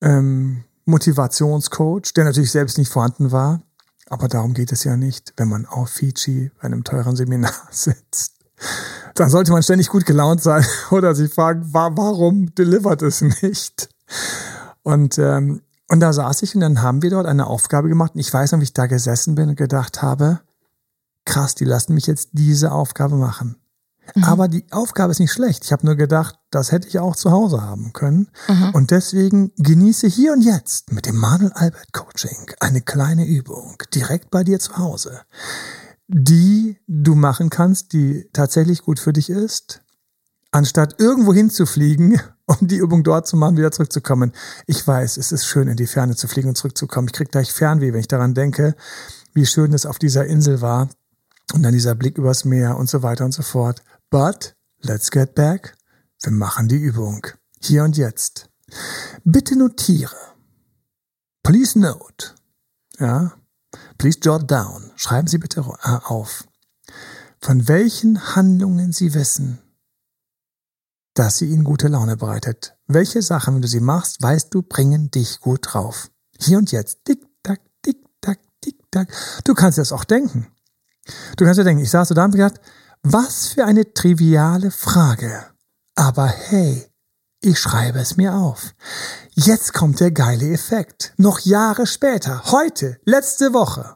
ähm, 0.01 0.63
Motivationscoach, 0.86 2.13
der 2.15 2.25
natürlich 2.25 2.51
selbst 2.51 2.77
nicht 2.77 2.91
vorhanden 2.91 3.32
war. 3.32 3.62
Aber 4.10 4.28
darum 4.28 4.54
geht 4.54 4.72
es 4.72 4.84
ja 4.84 4.98
nicht, 4.98 5.34
wenn 5.38 5.48
man 5.48 5.65
auf 5.65 5.89
Fiji 5.89 6.52
bei 6.58 6.63
einem 6.63 6.84
teuren 6.84 7.15
Seminar 7.15 7.54
sitzt. 7.72 8.34
Dann 9.15 9.30
sollte 9.30 9.52
man 9.52 9.63
ständig 9.63 9.89
gut 9.89 10.06
gelaunt 10.06 10.41
sein 10.41 10.65
oder 10.91 11.15
sich 11.15 11.34
fragen, 11.34 11.65
warum 11.72 12.54
delivert 12.56 13.02
es 13.02 13.22
nicht? 13.22 13.89
Und, 14.84 15.17
ähm, 15.17 15.62
und 15.88 16.00
da 16.00 16.13
saß 16.13 16.41
ich 16.41 16.56
und 16.56 16.62
dann 16.62 16.82
haben 16.82 17.02
wir 17.02 17.10
dort 17.10 17.26
eine 17.26 17.48
Aufgabe 17.48 17.89
gemacht. 17.89 18.15
Und 18.15 18.19
ich 18.19 18.34
weiß 18.34 18.52
noch, 18.52 18.60
wie 18.60 18.63
ich 18.63 18.74
da 18.74 18.88
gesessen 18.88 19.36
bin 19.36 19.50
und 19.50 19.56
gedacht 19.56 20.02
habe, 20.02 20.39
krass, 21.26 21.56
die 21.56 21.65
lassen 21.65 21.93
mich 21.93 22.08
jetzt 22.08 22.30
diese 22.34 22.72
Aufgabe 22.72 23.15
machen. 23.15 23.56
Mhm. 24.15 24.24
Aber 24.24 24.48
die 24.48 24.65
Aufgabe 24.72 25.12
ist 25.12 25.19
nicht 25.19 25.32
schlecht. 25.32 25.65
Ich 25.65 25.72
habe 25.72 25.86
nur 25.86 25.95
gedacht, 25.95 26.36
das 26.52 26.72
hätte 26.72 26.88
ich 26.88 27.00
auch 27.00 27.15
zu 27.15 27.32
Hause 27.32 27.62
haben 27.62 27.93
können. 27.93 28.30
Mhm. 28.48 28.72
Und 28.74 28.91
deswegen 28.91 29.52
genieße 29.58 30.08
hier 30.08 30.34
und 30.34 30.41
jetzt 30.41 30.91
mit 30.91 31.06
dem 31.06 31.17
Manuel 31.17 31.52
Albert 31.54 31.93
Coaching 31.93 32.52
eine 32.60 32.82
kleine 32.82 33.26
Übung 33.26 33.78
direkt 33.93 34.32
bei 34.32 34.43
dir 34.43 34.60
zu 34.60 34.78
Hause, 34.78 35.22
die 36.08 36.78
du 36.88 37.15
machen 37.15 37.50
kannst, 37.50 37.93
die 37.93 38.30
tatsächlich 38.34 38.82
gut 38.84 39.00
für 39.00 39.13
dich 39.13 39.30
ist, 39.30 39.82
anstatt 40.52 41.00
irgendwo 41.00 41.34
hinzufliegen, 41.34 42.19
um 42.45 42.67
die 42.67 42.78
Übung 42.78 43.04
dort 43.04 43.28
zu 43.28 43.38
machen, 43.38 43.58
wieder 43.58 43.72
zurückzukommen. 43.72 44.34
Ich 44.65 44.86
weiß, 44.86 45.17
es 45.17 45.32
ist 45.32 45.45
schön, 45.45 45.67
in 45.67 45.78
die 45.78 45.88
Ferne 45.88 46.15
zu 46.15 46.28
fliegen 46.28 46.50
und 46.50 46.56
zurückzukommen. 46.56 47.08
Ich 47.08 47.13
kriege 47.13 47.30
gleich 47.30 47.54
Fernweh, 47.54 47.93
wenn 47.93 48.00
ich 48.00 48.08
daran 48.08 48.34
denke, 48.34 48.76
wie 49.34 49.45
schön 49.45 49.74
es 49.74 49.86
auf 49.86 50.00
dieser 50.00 50.26
Insel 50.26 50.62
war. 50.62 50.89
Und 51.54 51.63
dann 51.63 51.74
dieser 51.74 51.95
Blick 51.95 52.17
übers 52.17 52.45
Meer 52.45 52.78
und 52.78 52.89
so 52.89 53.02
weiter 53.02 53.26
und 53.26 53.32
so 53.32 53.41
fort. 53.41 53.82
But 54.10 54.56
let's 54.82 55.12
get 55.12 55.36
back. 55.36 55.78
Wir 56.22 56.32
machen 56.32 56.67
die 56.67 56.78
Übung. 56.78 57.26
Hier 57.62 57.84
und 57.84 57.98
jetzt. 57.98 58.50
Bitte 59.24 59.56
notiere. 59.56 60.15
Please 61.43 61.78
note. 61.78 62.36
Ja. 63.00 63.34
Please 63.98 64.19
jot 64.22 64.50
down. 64.50 64.91
Schreiben 64.95 65.28
Sie 65.28 65.38
bitte 65.38 65.62
äh, 65.84 66.00
auf. 66.06 66.45
Von 67.39 67.67
welchen 67.67 68.36
Handlungen 68.36 68.91
Sie 68.91 69.13
wissen, 69.13 69.60
dass 71.13 71.38
sie 71.38 71.50
Ihnen 71.50 71.63
gute 71.63 71.88
Laune 71.88 72.17
bereitet. 72.17 72.76
Welche 72.88 73.22
Sachen, 73.22 73.56
wenn 73.56 73.62
du 73.62 73.67
sie 73.67 73.80
machst, 73.80 74.22
weißt 74.22 74.54
du, 74.54 74.62
bringen 74.62 75.12
dich 75.12 75.39
gut 75.39 75.74
drauf. 75.74 76.10
Hier 76.39 76.58
und 76.58 76.72
jetzt. 76.72 77.06
Tick, 77.06 77.26
tack, 77.43 77.62
tick, 77.82 77.98
tack, 78.22 78.39
tick, 78.62 78.76
tack. 78.91 79.12
Du 79.43 79.54
kannst 79.54 79.78
das 79.78 79.91
auch 79.91 80.04
denken. 80.04 80.48
Du 81.38 81.45
kannst 81.45 81.60
dir 81.60 81.63
denken, 81.63 81.84
ich 81.84 81.91
saß 81.91 82.08
so 82.08 82.15
da 82.15 82.26
und 82.26 82.32
gedacht, 82.32 82.60
was 83.03 83.47
für 83.47 83.65
eine 83.65 83.93
triviale 83.93 84.71
Frage. 84.71 85.45
Aber 85.95 86.27
hey, 86.27 86.85
ich 87.41 87.59
schreibe 87.59 87.99
es 87.99 88.17
mir 88.17 88.33
auf. 88.35 88.73
Jetzt 89.33 89.73
kommt 89.73 89.99
der 89.99 90.12
geile 90.12 90.51
Effekt. 90.51 91.13
Noch 91.17 91.39
Jahre 91.39 91.88
später, 91.88 92.43
heute, 92.51 92.97
letzte 93.05 93.53
Woche. 93.53 93.95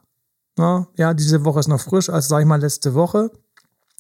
Ja, 0.58 1.14
diese 1.14 1.44
Woche 1.44 1.60
ist 1.60 1.68
noch 1.68 1.82
frisch, 1.82 2.10
also 2.10 2.28
sage 2.30 2.44
ich 2.44 2.48
mal 2.48 2.62
letzte 2.62 2.94
Woche. 2.94 3.32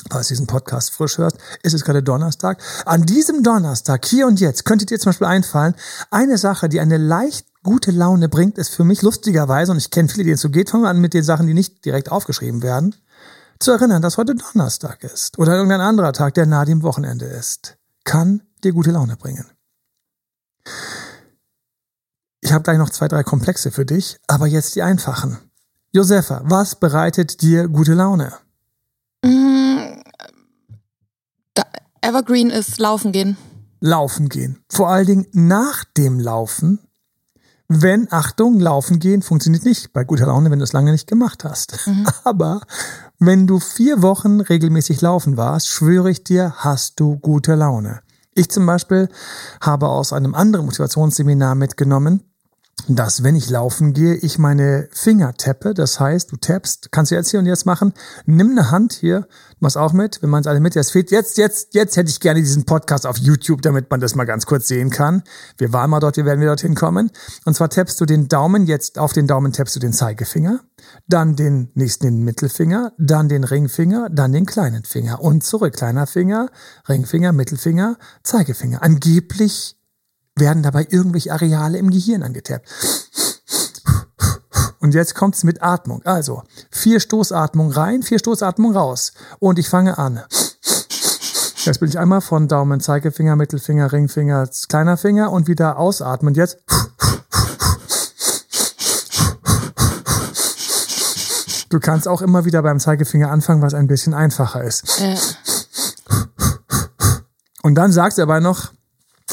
Falls 0.09 0.27
du 0.27 0.33
diesen 0.33 0.47
Podcast 0.47 0.91
frisch 0.91 1.17
hörst, 1.17 1.37
ist 1.63 1.73
es 1.73 1.83
gerade 1.83 2.03
Donnerstag. 2.03 2.61
An 2.85 3.05
diesem 3.05 3.43
Donnerstag, 3.43 4.05
hier 4.05 4.27
und 4.27 4.39
jetzt, 4.39 4.65
könnte 4.65 4.85
dir 4.85 4.99
zum 4.99 5.09
Beispiel 5.09 5.27
einfallen, 5.27 5.75
eine 6.11 6.37
Sache, 6.37 6.69
die 6.69 6.79
eine 6.79 6.97
leicht 6.97 7.47
gute 7.63 7.91
Laune 7.91 8.27
bringt, 8.27 8.57
ist 8.57 8.69
für 8.69 8.83
mich 8.83 9.01
lustigerweise, 9.01 9.71
und 9.71 9.77
ich 9.77 9.91
kenne 9.91 10.09
viele, 10.09 10.25
denen 10.25 10.35
es 10.35 10.41
so 10.41 10.49
geht, 10.49 10.69
fangen 10.69 10.83
wir 10.83 10.89
an 10.89 10.99
mit 10.99 11.13
den 11.13 11.23
Sachen, 11.23 11.47
die 11.47 11.53
nicht 11.53 11.85
direkt 11.85 12.11
aufgeschrieben 12.11 12.61
werden 12.61 12.95
zu 13.63 13.71
erinnern, 13.71 14.01
dass 14.01 14.17
heute 14.17 14.35
Donnerstag 14.35 15.03
ist 15.03 15.39
oder 15.39 15.53
irgendein 15.55 15.81
anderer 15.81 16.13
Tag, 16.13 16.33
der 16.33 16.45
nahe 16.45 16.65
dem 16.65 16.83
Wochenende 16.83 17.25
ist, 17.25 17.77
kann 18.03 18.41
dir 18.63 18.73
gute 18.73 18.91
Laune 18.91 19.15
bringen. 19.15 19.45
Ich 22.41 22.51
habe 22.51 22.63
gleich 22.63 22.77
noch 22.77 22.89
zwei, 22.89 23.07
drei 23.07 23.23
Komplexe 23.23 23.71
für 23.71 23.85
dich, 23.85 24.17
aber 24.27 24.47
jetzt 24.47 24.75
die 24.75 24.81
einfachen. 24.81 25.37
Josefa, 25.93 26.41
was 26.43 26.75
bereitet 26.75 27.41
dir 27.41 27.69
gute 27.69 27.93
Laune? 27.93 28.33
Mm, 29.23 30.01
Evergreen 32.01 32.49
ist 32.49 32.79
Laufen 32.79 33.13
gehen. 33.13 33.37
Laufen 33.79 34.27
gehen. 34.27 34.63
Vor 34.69 34.89
allen 34.89 35.05
Dingen 35.05 35.27
nach 35.31 35.85
dem 35.85 36.19
Laufen. 36.19 36.79
Wenn, 37.69 38.11
Achtung, 38.11 38.59
Laufen 38.59 38.99
gehen 38.99 39.21
funktioniert 39.21 39.65
nicht 39.65 39.93
bei 39.93 40.03
guter 40.03 40.27
Laune, 40.27 40.51
wenn 40.51 40.59
du 40.59 40.63
es 40.63 40.73
lange 40.73 40.91
nicht 40.91 41.07
gemacht 41.07 41.43
hast. 41.43 41.87
Mhm. 41.87 42.05
Aber 42.23 42.61
wenn 43.25 43.47
du 43.47 43.59
vier 43.59 44.01
Wochen 44.01 44.41
regelmäßig 44.41 45.01
laufen 45.01 45.37
warst, 45.37 45.69
schwöre 45.69 46.09
ich 46.09 46.23
dir, 46.23 46.53
hast 46.57 46.99
du 46.99 47.17
gute 47.17 47.55
Laune. 47.55 48.01
Ich 48.33 48.49
zum 48.49 48.65
Beispiel 48.65 49.09
habe 49.61 49.87
aus 49.87 50.11
einem 50.13 50.35
anderen 50.35 50.65
Motivationsseminar 50.65 51.55
mitgenommen, 51.55 52.23
dass 52.87 53.23
wenn 53.23 53.35
ich 53.35 53.49
laufen 53.49 53.93
gehe, 53.93 54.15
ich 54.15 54.37
meine 54.37 54.89
Finger 54.91 55.33
tappe. 55.35 55.73
Das 55.73 55.99
heißt, 55.99 56.31
du 56.31 56.37
tappst, 56.37 56.91
kannst 56.91 57.11
du 57.11 57.15
jetzt 57.15 57.31
hier 57.31 57.39
und 57.39 57.45
jetzt 57.45 57.65
machen. 57.65 57.93
Nimm 58.25 58.51
eine 58.51 58.71
Hand 58.71 58.93
hier, 58.93 59.27
mach's 59.59 59.77
auch 59.77 59.93
mit, 59.93 60.21
wenn 60.21 60.29
man 60.29 60.41
es 60.41 60.47
alle 60.47 60.59
mit, 60.59 60.75
jetzt 60.75 60.91
fehlt, 60.91 61.09
jetzt, 61.11 61.37
jetzt, 61.37 61.73
jetzt 61.73 61.95
hätte 61.95 62.09
ich 62.09 62.19
gerne 62.19 62.41
diesen 62.41 62.65
Podcast 62.65 63.07
auf 63.07 63.17
YouTube, 63.17 63.61
damit 63.61 63.89
man 63.89 64.01
das 64.01 64.15
mal 64.15 64.25
ganz 64.25 64.45
kurz 64.45 64.67
sehen 64.67 64.89
kann. 64.89 65.23
Wir 65.57 65.71
waren 65.71 65.89
mal 65.89 66.01
dort, 66.01 66.17
wir 66.17 66.25
werden 66.25 66.41
wieder 66.41 66.51
dorthin 66.51 66.75
kommen. 66.75 67.11
Und 67.45 67.55
zwar 67.55 67.69
tappst 67.69 68.01
du 68.01 68.05
den 68.05 68.27
Daumen, 68.27 68.65
jetzt 68.65 68.99
auf 68.99 69.13
den 69.13 69.27
Daumen 69.27 69.53
tappst 69.53 69.75
du 69.75 69.79
den 69.79 69.93
Zeigefinger, 69.93 70.59
dann 71.07 71.35
den 71.35 71.71
nächsten 71.75 72.05
den 72.05 72.23
Mittelfinger, 72.23 72.91
dann 72.97 73.29
den 73.29 73.45
Ringfinger, 73.45 74.09
dann 74.11 74.33
den 74.33 74.45
kleinen 74.45 74.83
Finger 74.83 75.21
und 75.21 75.43
zurück. 75.43 75.73
Kleiner 75.73 76.05
Finger, 76.05 76.49
Ringfinger, 76.89 77.31
Mittelfinger, 77.31 77.97
Zeigefinger. 78.23 78.83
Angeblich 78.83 79.77
werden 80.35 80.63
dabei 80.63 80.87
irgendwelche 80.89 81.31
Areale 81.31 81.77
im 81.77 81.91
Gehirn 81.91 82.23
angetappt. 82.23 82.67
Und 84.79 84.93
jetzt 84.93 85.15
kommt's 85.15 85.43
mit 85.43 85.61
Atmung. 85.63 86.01
Also, 86.03 86.43
vier 86.69 86.99
Stoßatmung 86.99 87.71
rein, 87.71 88.03
vier 88.03 88.19
Stoßatmung 88.19 88.75
raus. 88.75 89.13
Und 89.39 89.57
ich 89.57 89.69
fange 89.69 89.97
an. 89.97 90.21
Jetzt 91.65 91.79
bin 91.79 91.87
ich 91.87 91.97
einmal 91.97 92.19
von 92.19 92.49
Daumen, 92.49 92.81
Zeigefinger, 92.81 93.37
Mittelfinger, 93.37 93.93
Ringfinger, 93.93 94.49
kleiner 94.67 94.97
Finger 94.97 95.31
und 95.31 95.47
wieder 95.47 95.77
ausatmen. 95.77 96.33
Jetzt. 96.33 96.57
Du 101.69 101.79
kannst 101.79 102.07
auch 102.07 102.21
immer 102.21 102.43
wieder 102.43 102.61
beim 102.61 102.79
Zeigefinger 102.79 103.31
anfangen, 103.31 103.61
was 103.61 103.73
ein 103.73 103.87
bisschen 103.87 104.13
einfacher 104.13 104.63
ist. 104.63 104.99
Äh. 104.99 105.15
Und 107.61 107.75
dann 107.75 107.93
sagst 107.93 108.17
du 108.17 108.23
aber 108.23 108.41
noch, 108.41 108.73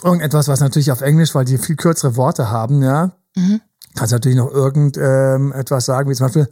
irgendetwas, 0.04 0.48
was 0.48 0.60
natürlich 0.60 0.92
auf 0.92 1.00
Englisch, 1.00 1.34
weil 1.34 1.44
die 1.44 1.58
viel 1.58 1.76
kürzere 1.76 2.16
Worte 2.16 2.50
haben, 2.50 2.82
ja. 2.82 3.12
Mhm. 3.36 3.60
Kannst 3.94 4.12
natürlich 4.12 4.38
noch 4.38 4.50
irgendetwas 4.50 5.88
ähm, 5.88 5.94
sagen, 5.94 6.10
wie 6.10 6.14
zum 6.14 6.26
Beispiel 6.26 6.48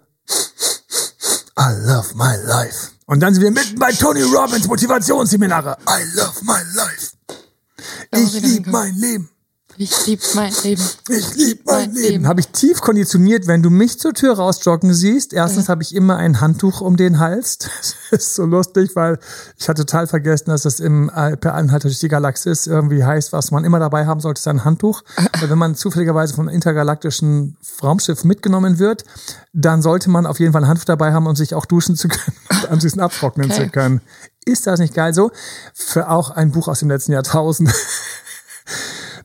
I 1.58 1.87
love 1.87 2.14
my 2.14 2.37
life. 2.46 2.90
Und 3.06 3.20
dann 3.20 3.34
sind 3.34 3.42
wir 3.42 3.50
mitten 3.50 3.78
bei 3.78 3.92
Tony 3.92 4.22
Robbins 4.22 4.68
Motivationsseminare. 4.68 5.76
I 5.88 6.16
love 6.16 6.44
my 6.44 6.61
life. 6.74 7.12
Ich 8.12 8.40
liebe 8.40 8.70
mein 8.70 8.94
Leben. 8.94 9.30
Ich 9.81 10.07
liebe 10.07 10.23
mein 10.35 10.53
Leben. 10.64 10.83
Ich 11.09 11.37
liebe 11.37 11.61
mein, 11.64 11.77
mein 11.77 11.95
Leben. 11.95 12.09
Leben. 12.09 12.29
Habe 12.29 12.41
ich 12.41 12.49
tief 12.49 12.81
konditioniert, 12.81 13.47
wenn 13.47 13.62
du 13.62 13.71
mich 13.71 14.01
zur 14.01 14.12
Tür 14.12 14.35
rausjoggen 14.35 14.93
siehst. 14.93 15.33
Erstens 15.33 15.67
ja. 15.67 15.71
habe 15.71 15.85
ich 15.85 15.95
immer 15.95 16.17
ein 16.17 16.41
Handtuch 16.41 16.81
um 16.81 16.97
den 16.97 17.21
Hals. 17.21 17.59
Das 18.11 18.23
ist 18.23 18.37
so 18.37 18.47
lustig, 18.47 18.93
weil 18.97 19.19
ich 19.59 19.69
hatte 19.69 19.85
total 19.85 20.07
vergessen, 20.07 20.49
dass 20.49 20.62
das 20.62 20.81
im 20.81 21.11
per 21.11 21.53
Anhalter 21.53 21.88
durch 21.88 21.99
die 21.99 22.09
Galaxis 22.09 22.67
irgendwie 22.67 23.05
heißt, 23.05 23.35
was 23.35 23.51
man 23.51 23.64
immer 23.64 23.79
dabei 23.79 24.07
haben 24.07 24.21
sollte, 24.21 24.38
ist 24.38 24.49
ein 24.49 24.64
Handtuch. 24.64 25.03
weil 25.41 25.51
wenn 25.51 25.59
man 25.59 25.75
zufälligerweise 25.75 26.33
vom 26.33 26.49
intergalaktischen 26.49 27.59
Raumschiff 27.83 28.25
mitgenommen 28.25 28.79
wird, 28.79 29.05
dann 29.53 29.83
sollte 29.83 30.09
man 30.09 30.25
auf 30.25 30.41
jeden 30.41 30.55
Fall 30.55 30.64
ein 30.64 30.69
Handtuch 30.69 30.87
dabei 30.87 31.12
haben, 31.12 31.27
um 31.27 31.37
sich 31.37 31.55
auch 31.55 31.67
duschen 31.67 31.97
zu 31.97 32.09
können 32.09 32.37
und 32.51 32.71
anschließend 32.71 33.03
abtrocknen 33.03 33.51
okay. 33.51 33.64
zu 33.64 33.71
können. 33.71 34.01
Ist 34.47 34.67
das 34.67 34.81
nicht 34.81 34.95
geil 34.95 35.12
so? 35.12 35.31
Für 35.75 36.09
auch 36.09 36.31
ein 36.31 36.53
Buch 36.53 36.69
aus 36.69 36.79
dem 36.79 36.88
letzten 36.88 37.12
Jahrtausend 37.12 37.71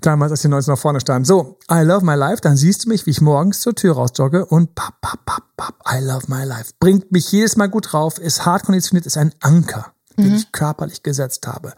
damals, 0.06 0.32
als 0.32 0.42
die 0.42 0.48
19 0.48 0.74
nach 0.74 0.80
vorne 0.80 1.00
standen. 1.00 1.26
So, 1.26 1.58
I 1.72 1.82
love 1.82 2.06
my 2.06 2.16
life, 2.16 2.42
dann 2.42 2.58
siehst 2.58 2.86
du 2.86 2.89
mich, 2.89 3.06
wie 3.06 3.12
ich 3.12 3.22
morgens 3.22 3.62
zur 3.62 3.76
Tür 3.76 3.96
rausjogge 3.96 4.46
und 4.46 4.76
pap, 4.76 5.02
pap, 5.02 5.26
pap, 5.26 5.44
pap, 5.58 5.76
I 5.92 6.04
love 6.04 6.26
my 6.28 6.44
life. 6.44 6.74
Bringt 6.80 7.12
mich 7.12 7.32
jedes 7.32 7.56
Mal 7.56 7.70
gut 7.70 7.92
drauf, 7.92 8.18
ist 8.18 8.46
hart 8.46 8.66
konditioniert, 8.66 9.06
ist 9.06 9.18
ein 9.18 9.34
Anker, 9.42 9.94
den 10.18 10.30
mhm. 10.30 10.36
ich 10.36 10.52
körperlich 10.52 11.04
gesetzt 11.04 11.48
habe. 11.48 11.74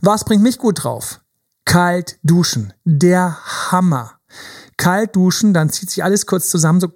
Was 0.00 0.24
bringt 0.24 0.42
mich 0.42 0.58
gut 0.58 0.84
drauf? 0.84 1.20
Kalt 1.64 2.18
duschen. 2.22 2.72
Der 2.84 3.38
Hammer. 3.70 4.12
Kalt 4.76 5.16
duschen, 5.16 5.54
dann 5.54 5.70
zieht 5.70 5.90
sich 5.90 6.04
alles 6.04 6.26
kurz 6.26 6.48
zusammen, 6.48 6.80
so, 6.80 6.88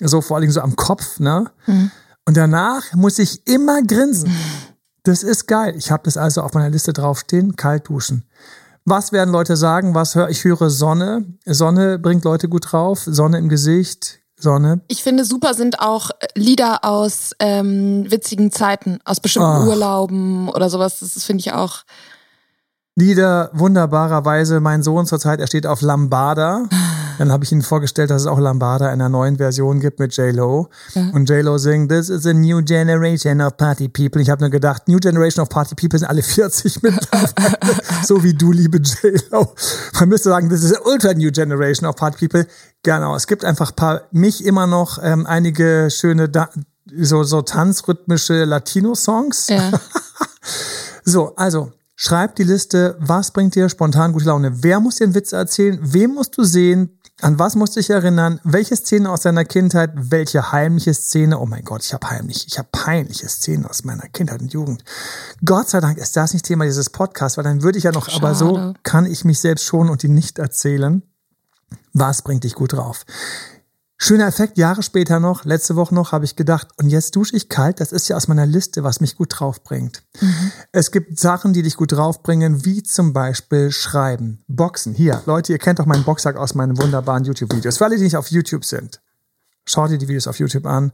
so 0.00 0.20
vor 0.20 0.36
allem 0.36 0.50
so 0.50 0.60
am 0.60 0.76
Kopf, 0.76 1.18
ne? 1.18 1.50
Mhm. 1.66 1.90
Und 2.24 2.36
danach 2.36 2.92
muss 2.92 3.18
ich 3.18 3.46
immer 3.46 3.82
grinsen. 3.82 4.30
Das 5.04 5.22
ist 5.22 5.46
geil. 5.46 5.74
Ich 5.78 5.90
habe 5.90 6.02
das 6.02 6.18
also 6.18 6.42
auf 6.42 6.52
meiner 6.52 6.68
Liste 6.68 6.92
draufstehen, 6.92 7.56
kalt 7.56 7.88
duschen. 7.88 8.28
Was 8.90 9.12
werden 9.12 9.30
Leute 9.30 9.56
sagen? 9.56 9.94
Was 9.94 10.14
höre 10.14 10.30
ich? 10.30 10.44
höre 10.44 10.70
Sonne. 10.70 11.26
Sonne 11.44 11.98
bringt 11.98 12.24
Leute 12.24 12.48
gut 12.48 12.72
drauf. 12.72 13.00
Sonne 13.04 13.36
im 13.36 13.50
Gesicht, 13.50 14.20
Sonne. 14.38 14.80
Ich 14.88 15.02
finde, 15.02 15.26
super 15.26 15.52
sind 15.52 15.80
auch 15.80 16.10
Lieder 16.34 16.84
aus 16.84 17.32
ähm, 17.38 18.10
witzigen 18.10 18.50
Zeiten, 18.50 18.98
aus 19.04 19.20
bestimmten 19.20 19.66
Oh. 19.66 19.68
Urlauben 19.68 20.48
oder 20.48 20.70
sowas. 20.70 21.00
Das 21.00 21.22
finde 21.24 21.40
ich 21.42 21.52
auch. 21.52 21.82
Lieder 22.94 23.50
wunderbarerweise. 23.52 24.60
Mein 24.60 24.82
Sohn 24.82 25.04
zurzeit, 25.06 25.40
er 25.40 25.46
steht 25.46 25.66
auf 25.66 25.82
Lambada. 25.82 26.64
Dann 27.18 27.30
habe 27.30 27.44
ich 27.44 27.52
ihm 27.52 27.62
vorgestellt, 27.62 28.10
dass 28.10 28.22
es 28.22 28.26
auch 28.26 28.38
Lambada 28.38 28.86
in 28.86 28.94
einer 28.94 29.08
neuen 29.08 29.36
Version 29.36 29.80
gibt 29.80 29.98
mit 29.98 30.16
J-Lo. 30.16 30.68
Und 31.12 31.28
J-Lo 31.28 31.58
singt, 31.58 31.90
This 31.90 32.08
is 32.08 32.26
a 32.26 32.32
new 32.32 32.62
generation 32.62 33.40
of 33.40 33.56
party 33.56 33.88
people. 33.88 34.22
Ich 34.22 34.30
habe 34.30 34.40
nur 34.40 34.50
gedacht, 34.50 34.88
New 34.88 34.98
Generation 34.98 35.42
of 35.42 35.48
Party 35.48 35.74
People 35.74 35.98
sind 35.98 36.08
alle 36.08 36.22
40 36.38 36.82
mittlerweile. 36.82 37.28
so 38.04 38.22
wie 38.22 38.34
du, 38.34 38.52
liebe 38.52 38.78
J-Lo. 38.78 39.54
Man 40.00 40.08
müsste 40.08 40.30
sagen, 40.30 40.48
this 40.48 40.62
is 40.62 40.74
a 40.74 40.80
ultra 40.84 41.12
new 41.14 41.30
generation 41.30 41.88
of 41.88 41.96
party 41.96 42.28
people. 42.28 42.46
Genau, 42.82 43.16
es 43.16 43.26
gibt 43.26 43.44
einfach 43.44 43.74
paar, 43.74 44.02
mich 44.12 44.44
immer 44.44 44.66
noch 44.66 44.98
ähm, 45.02 45.26
einige 45.26 45.88
schöne, 45.90 46.28
da 46.28 46.48
so, 47.00 47.22
so 47.22 47.42
tanzrhythmische 47.42 48.44
Latino-Songs. 48.44 49.48
Ja. 49.48 49.72
So, 51.04 51.34
also 51.36 51.72
schreib 51.96 52.36
die 52.36 52.44
Liste, 52.44 52.96
was 53.00 53.30
bringt 53.30 53.54
dir 53.54 53.70
spontan 53.70 54.12
gute 54.12 54.26
Laune? 54.26 54.62
Wer 54.62 54.78
muss 54.78 54.96
dir 54.96 55.04
einen 55.04 55.14
Witz 55.14 55.32
erzählen? 55.32 55.78
Wem 55.80 56.14
musst 56.14 56.36
du 56.36 56.44
sehen? 56.44 56.97
An 57.20 57.36
was 57.38 57.56
musst 57.56 57.74
du 57.74 57.80
dich 57.80 57.90
erinnern? 57.90 58.38
Welche 58.44 58.76
Szene 58.76 59.10
aus 59.10 59.22
deiner 59.22 59.44
Kindheit? 59.44 59.90
Welche 59.94 60.52
heimliche 60.52 60.94
Szene? 60.94 61.38
Oh 61.38 61.46
mein 61.46 61.64
Gott, 61.64 61.84
ich 61.84 61.92
habe 61.92 62.08
heimlich, 62.08 62.46
ich 62.46 62.58
habe 62.58 62.68
peinliche 62.70 63.28
Szenen 63.28 63.66
aus 63.66 63.82
meiner 63.82 64.06
Kindheit 64.08 64.40
und 64.40 64.52
Jugend. 64.52 64.84
Gott 65.44 65.68
sei 65.68 65.80
Dank 65.80 65.98
ist 65.98 66.16
das 66.16 66.32
nicht 66.32 66.44
Thema 66.44 66.64
dieses 66.64 66.90
Podcasts, 66.90 67.36
weil 67.36 67.44
dann 67.44 67.62
würde 67.62 67.76
ich 67.76 67.84
ja 67.84 67.92
noch, 67.92 68.08
aber 68.14 68.36
so 68.36 68.54
Schade. 68.54 68.74
kann 68.84 69.04
ich 69.04 69.24
mich 69.24 69.40
selbst 69.40 69.64
schonen 69.64 69.90
und 69.90 70.04
die 70.04 70.08
nicht 70.08 70.38
erzählen. 70.38 71.02
Was 71.92 72.22
bringt 72.22 72.44
dich 72.44 72.54
gut 72.54 72.74
drauf? 72.74 73.04
Schöner 74.00 74.28
Effekt, 74.28 74.58
Jahre 74.58 74.84
später 74.84 75.18
noch, 75.18 75.44
letzte 75.44 75.74
Woche 75.74 75.92
noch, 75.92 76.12
habe 76.12 76.24
ich 76.24 76.36
gedacht, 76.36 76.68
und 76.76 76.88
jetzt 76.88 77.16
dusche 77.16 77.36
ich 77.36 77.48
kalt, 77.48 77.80
das 77.80 77.90
ist 77.90 78.06
ja 78.08 78.16
aus 78.16 78.28
meiner 78.28 78.46
Liste, 78.46 78.84
was 78.84 79.00
mich 79.00 79.16
gut 79.16 79.34
draufbringt. 79.36 80.04
Es 80.70 80.92
gibt 80.92 81.18
Sachen, 81.18 81.52
die 81.52 81.62
dich 81.62 81.76
gut 81.76 81.90
draufbringen, 81.90 82.64
wie 82.64 82.84
zum 82.84 83.12
Beispiel 83.12 83.72
Schreiben, 83.72 84.44
Boxen. 84.46 84.94
Hier, 84.94 85.20
Leute, 85.26 85.52
ihr 85.52 85.58
kennt 85.58 85.80
doch 85.80 85.86
meinen 85.86 86.04
Boxsack 86.04 86.36
aus 86.36 86.54
meinen 86.54 86.78
wunderbaren 86.78 87.24
YouTube-Videos. 87.24 87.78
Für 87.78 87.86
alle, 87.86 87.96
die 87.96 88.04
nicht 88.04 88.16
auf 88.16 88.30
YouTube 88.30 88.64
sind, 88.64 89.00
schaut 89.64 89.90
dir 89.90 89.98
die 89.98 90.06
Videos 90.06 90.28
auf 90.28 90.38
YouTube 90.38 90.66
an 90.66 90.92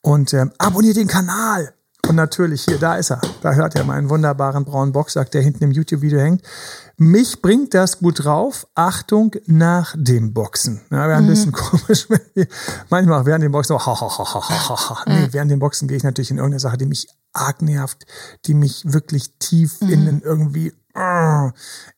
und 0.00 0.32
ähm, 0.32 0.50
abonniert 0.56 0.96
den 0.96 1.08
Kanal. 1.08 1.74
Und 2.08 2.14
natürlich 2.14 2.64
hier, 2.64 2.78
da 2.78 2.96
ist 2.96 3.10
er. 3.10 3.20
Da 3.42 3.52
hört 3.52 3.74
ihr 3.74 3.84
meinen 3.84 4.08
wunderbaren 4.08 4.64
braunen 4.64 4.92
Boxsack, 4.92 5.30
der 5.32 5.42
hinten 5.42 5.64
im 5.64 5.72
YouTube-Video 5.72 6.20
hängt. 6.20 6.42
Mich 6.96 7.42
bringt 7.42 7.74
das 7.74 7.98
gut 7.98 8.24
drauf. 8.24 8.66
Achtung, 8.74 9.32
nach 9.46 9.94
dem 9.98 10.32
Boxen. 10.32 10.82
Ja, 10.90 11.08
wäre 11.08 11.16
ein 11.18 11.26
bisschen 11.26 11.52
komisch, 11.52 12.08
wenn 12.08 12.20
wir 12.34 12.46
manchmal 12.90 13.26
während 13.26 13.44
dem 13.44 13.52
Boxen 13.52 13.76
so, 13.76 13.84
ha, 13.84 14.00
ha, 14.00 14.18
ha, 14.18 14.24
ha, 14.24 14.68
ha, 14.68 14.90
ha. 14.90 15.04
Nee, 15.06 15.28
während 15.32 15.50
dem 15.50 15.58
Boxen 15.58 15.88
gehe 15.88 15.96
ich 15.96 16.04
natürlich 16.04 16.30
in 16.30 16.38
irgendeine 16.38 16.60
Sache, 16.60 16.78
die 16.78 16.86
mich 16.86 17.08
arg 17.32 17.60
nervt, 17.62 18.06
die 18.46 18.54
mich 18.54 18.82
wirklich 18.84 19.38
tief 19.38 19.80
innen 19.82 20.22
irgendwie 20.22 20.72
äh, 20.94 21.50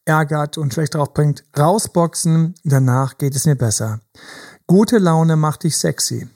ärgert 0.05 0.59
und 0.59 0.73
schlecht 0.73 0.95
drauf 0.95 1.13
bringt. 1.13 1.45
Rausboxen, 1.57 2.55
danach 2.65 3.19
geht 3.19 3.37
es 3.37 3.47
mir 3.47 3.57
besser. 3.57 4.01
Gute 4.67 4.99
Laune 4.99 5.37
macht 5.37 5.65
dich 5.65 5.77
sexy. 5.77 6.29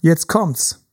Jetzt 0.00 0.28
kommt's. 0.28 0.83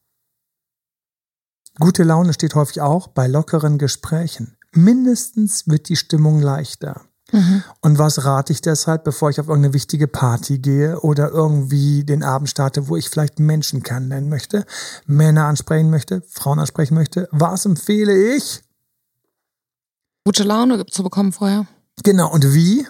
Gute 1.82 2.04
Laune 2.04 2.32
steht 2.32 2.54
häufig 2.54 2.80
auch 2.80 3.08
bei 3.08 3.26
lockeren 3.26 3.80
Gesprächen. 3.80 4.56
Mindestens 4.72 5.68
wird 5.68 5.90
die 5.90 5.96
Stimmung 5.96 6.40
leichter. 6.40 7.02
Und 7.82 7.98
was 7.98 8.24
rate 8.24 8.54
ich 8.54 8.62
deshalb, 8.62 9.04
bevor 9.04 9.32
ich 9.32 9.40
auf 9.40 9.48
irgendeine 9.48 9.74
wichtige 9.74 10.08
Party 10.08 10.60
gehe 10.60 11.00
oder 11.00 11.32
irgendwie 11.32 12.04
den 12.04 12.24
Abend 12.24 12.50
starte, 12.50 12.88
wo 12.88 12.98
ich 12.98 13.10
vielleicht 13.10 13.40
Menschen 13.40 13.82
kennenlernen 13.82 14.30
möchte, 14.30 14.64
Männer 15.08 15.46
ansprechen 15.46 15.90
möchte, 15.90 16.22
Frauen 16.30 16.60
ansprechen 16.60 16.94
möchte? 16.94 17.28
Was 17.32 17.66
empfehle 17.66 18.36
ich? 18.36 18.62
Gute 20.24 20.44
Laune 20.44 20.86
zu 20.86 21.02
bekommen 21.02 21.32
vorher. 21.32 21.66
Genau, 22.04 22.32
und 22.32 22.54
wie? 22.54 22.86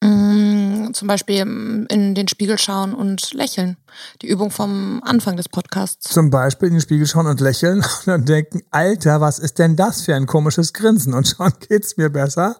Mm, 0.00 0.51
Zum 0.94 1.08
Beispiel 1.08 1.44
mm, 1.44 1.86
in 1.90 2.14
den 2.14 2.28
Spiegel 2.28 2.58
schauen 2.58 2.94
und 2.94 3.32
lächeln. 3.34 3.76
Die 4.22 4.28
Übung 4.28 4.50
vom 4.50 5.02
Anfang 5.04 5.36
des 5.36 5.48
Podcasts. 5.48 6.08
Zum 6.08 6.30
Beispiel 6.30 6.68
in 6.68 6.74
den 6.74 6.80
Spiegel 6.80 7.06
schauen 7.06 7.26
und 7.26 7.40
lächeln 7.40 7.78
und 7.98 8.06
dann 8.06 8.24
denken, 8.24 8.62
Alter, 8.70 9.20
was 9.20 9.38
ist 9.38 9.58
denn 9.58 9.76
das 9.76 10.02
für 10.02 10.14
ein 10.14 10.26
komisches 10.26 10.72
Grinsen? 10.72 11.14
Und 11.14 11.28
schon 11.28 11.52
geht's 11.68 11.96
mir 11.96 12.10
besser. 12.10 12.56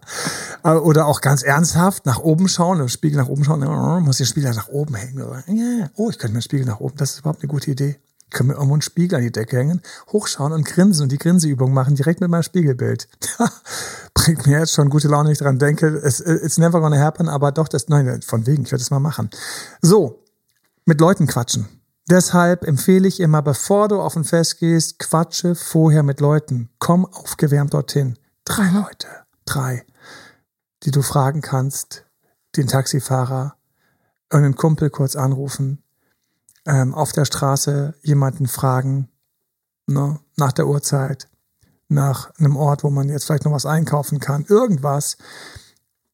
Äh, 0.65 0.71
Oder 0.71 1.07
auch 1.07 1.21
ganz 1.21 1.43
ernsthaft 1.43 2.07
nach 2.07 2.19
oben 2.19 2.49
schauen, 2.49 2.81
im 2.81 2.89
Spiegel 2.89 3.19
nach 3.19 3.29
oben 3.29 3.45
schauen, 3.45 3.67
oh, 3.67 4.01
muss 4.01 4.19
der 4.19 4.25
Spiegel 4.25 4.53
nach 4.55 4.69
oben 4.69 4.95
hängen. 4.95 5.91
Oh, 5.97 6.11
ich 6.11 6.19
könnte 6.19 6.33
mir 6.33 6.39
einen 6.39 6.43
Spiegel 6.43 6.67
nach 6.67 6.81
oben, 6.81 6.97
das 6.97 7.13
ist 7.13 7.21
überhaupt 7.21 7.43
eine 7.43 7.49
gute 7.49 7.71
Idee. 7.71 7.99
Ich 8.33 8.39
könnte 8.39 8.53
mir 8.53 8.55
irgendwo 8.55 8.77
einen 8.77 8.81
Spiegel 8.81 9.17
an 9.17 9.23
die 9.23 9.31
Decke 9.31 9.59
hängen, 9.59 9.83
hochschauen 10.11 10.55
und 10.55 10.65
grinsen 10.65 11.03
und 11.03 11.13
die 11.13 11.19
Grinseübung 11.19 11.75
machen, 11.75 11.97
direkt 11.97 12.23
mit 12.23 12.31
meinem 12.31 12.43
Spiegelbild. 12.43 13.07
Bringt 14.15 14.47
mir 14.47 14.61
jetzt 14.61 14.73
schon 14.73 14.89
gute 14.89 15.09
Laune, 15.09 15.27
wenn 15.27 15.33
ich 15.33 15.39
dran 15.39 15.59
denke. 15.59 15.89
Es, 15.89 16.19
it's 16.19 16.57
never 16.57 16.81
gonna 16.81 16.99
happen, 16.99 17.29
aber 17.29 17.53
doch, 17.53 17.69
das, 17.69 17.91
nein, 17.91 18.23
von 18.23 18.47
wegen, 18.47 18.63
ich 18.63 18.73
werde 18.73 18.83
das 18.83 18.91
mal 18.91 19.01
machen. 19.01 19.29
So, 19.83 20.25
mit 20.87 20.99
Leuten 20.99 21.27
quatschen. 21.27 21.69
Deshalb 22.09 22.65
empfehle 22.65 23.07
ich 23.07 23.21
immer, 23.21 23.43
bevor 23.43 23.89
du 23.89 24.01
auf 24.01 24.17
ein 24.17 24.25
Fest 24.25 24.59
gehst, 24.59 24.99
quatsche 24.99 25.55
vorher 25.55 26.03
mit 26.03 26.21
Leuten. 26.21 26.71
Komm 26.79 27.05
aufgewärmt 27.05 27.75
dorthin. 27.75 28.19
Drei 28.47 28.71
Leute, 28.71 29.09
drei, 29.45 29.85
die 30.85 30.91
du 30.91 31.03
fragen 31.03 31.43
kannst, 31.43 32.07
den 32.57 32.67
Taxifahrer, 32.67 33.57
irgendeinen 34.31 34.57
Kumpel 34.57 34.89
kurz 34.89 35.17
anrufen, 35.17 35.82
ähm, 36.67 36.95
auf 36.95 37.13
der 37.13 37.25
Straße 37.25 37.95
jemanden 38.03 38.47
fragen, 38.47 39.09
ne, 39.87 40.21
nach 40.37 40.53
der 40.53 40.67
Uhrzeit, 40.67 41.29
nach 41.89 42.31
einem 42.39 42.57
Ort, 42.57 42.85
wo 42.85 42.91
man 42.91 43.09
jetzt 43.09 43.25
vielleicht 43.25 43.45
noch 43.45 43.53
was 43.53 43.67
einkaufen 43.67 44.21
kann, 44.21 44.45
irgendwas. 44.49 45.17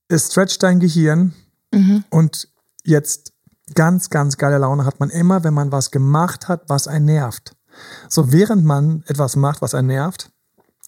Es 0.09 0.29
stretcht 0.33 0.63
dein 0.63 0.81
Gehirn 0.81 1.35
und 2.11 2.49
jetzt 2.83 3.33
ganz, 3.75 4.11
ganz 4.11 4.37
geile 4.37 4.59
Laune 4.59 4.85
hat 4.85 5.01
man 5.01 5.11
immer, 5.11 5.45
wenn 5.45 5.55
man 5.55 5.73
was 5.73 5.91
gemacht 5.91 6.49
hat, 6.49 6.63
was 6.69 6.89
einen 6.89 7.05
nervt. 7.05 7.55
So 8.09 8.33
während 8.33 8.65
man 8.65 9.05
etwas 9.07 9.37
macht, 9.37 9.63
was 9.63 9.75
einen 9.75 9.89
nervt, 9.89 10.31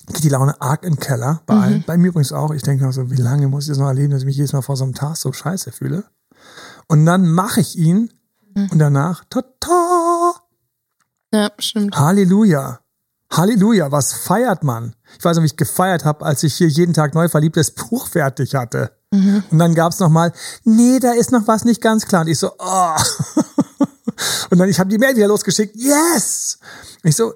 geht 0.09 0.25
die 0.25 0.29
Laune 0.29 0.61
arg 0.61 0.83
in 0.83 0.94
den 0.94 1.01
Keller. 1.01 1.42
Bei 1.46 1.55
allen. 1.55 1.85
Bei 1.87 1.96
mir 1.96 2.09
übrigens 2.09 2.33
auch. 2.33 2.53
Ich 2.53 2.62
denke 2.62 2.85
mir 2.85 2.92
so, 2.92 3.11
wie 3.11 3.16
lange 3.16 3.49
muss 3.49 3.64
ich 3.64 3.68
das 3.68 3.79
noch 3.79 3.87
erleben, 3.87 4.11
dass 4.11 4.23
ich 4.23 4.27
mich 4.27 4.37
jedes 4.37 4.53
Mal 4.53 4.62
vor 4.62 4.77
so 4.77 4.85
einem 4.85 4.94
Task 4.94 5.23
so 5.23 5.33
scheiße 5.33 5.70
fühle. 5.70 6.05
Und 6.88 7.07
dann 7.07 7.31
mache 7.31 7.61
ich 7.61 7.77
ihn 7.77 8.11
und 8.54 8.78
danach, 8.78 9.24
tata, 9.30 10.34
Ja, 11.32 11.50
stimmt. 11.58 11.96
Halleluja. 11.96 12.80
Halleluja, 13.32 13.92
was 13.92 14.12
feiert 14.12 14.64
man? 14.64 14.96
Ich 15.18 15.24
weiß 15.24 15.36
noch, 15.36 15.42
wie 15.42 15.46
ich 15.46 15.56
gefeiert 15.56 16.04
habe, 16.04 16.24
als 16.24 16.42
ich 16.42 16.54
hier 16.54 16.66
jeden 16.68 16.94
Tag 16.94 17.14
neu 17.14 17.28
verliebtes 17.28 17.70
Buch 17.74 18.08
fertig 18.08 18.54
hatte. 18.54 18.92
Und 19.12 19.58
dann 19.58 19.74
gab's 19.74 19.98
noch 19.98 20.08
mal, 20.08 20.32
nee, 20.64 20.98
da 21.00 21.12
ist 21.12 21.32
noch 21.32 21.46
was 21.46 21.64
nicht 21.64 21.80
ganz 21.80 22.06
klar. 22.06 22.22
Und 22.22 22.28
ich 22.28 22.38
so, 22.38 22.52
oh. 22.58 22.96
Und 24.50 24.58
dann, 24.58 24.68
ich 24.68 24.78
habe 24.78 24.90
die 24.90 24.98
Mail 24.98 25.16
wieder 25.16 25.28
losgeschickt, 25.28 25.74
yes! 25.76 26.58
Und 27.02 27.08
ich 27.08 27.16
so, 27.16 27.32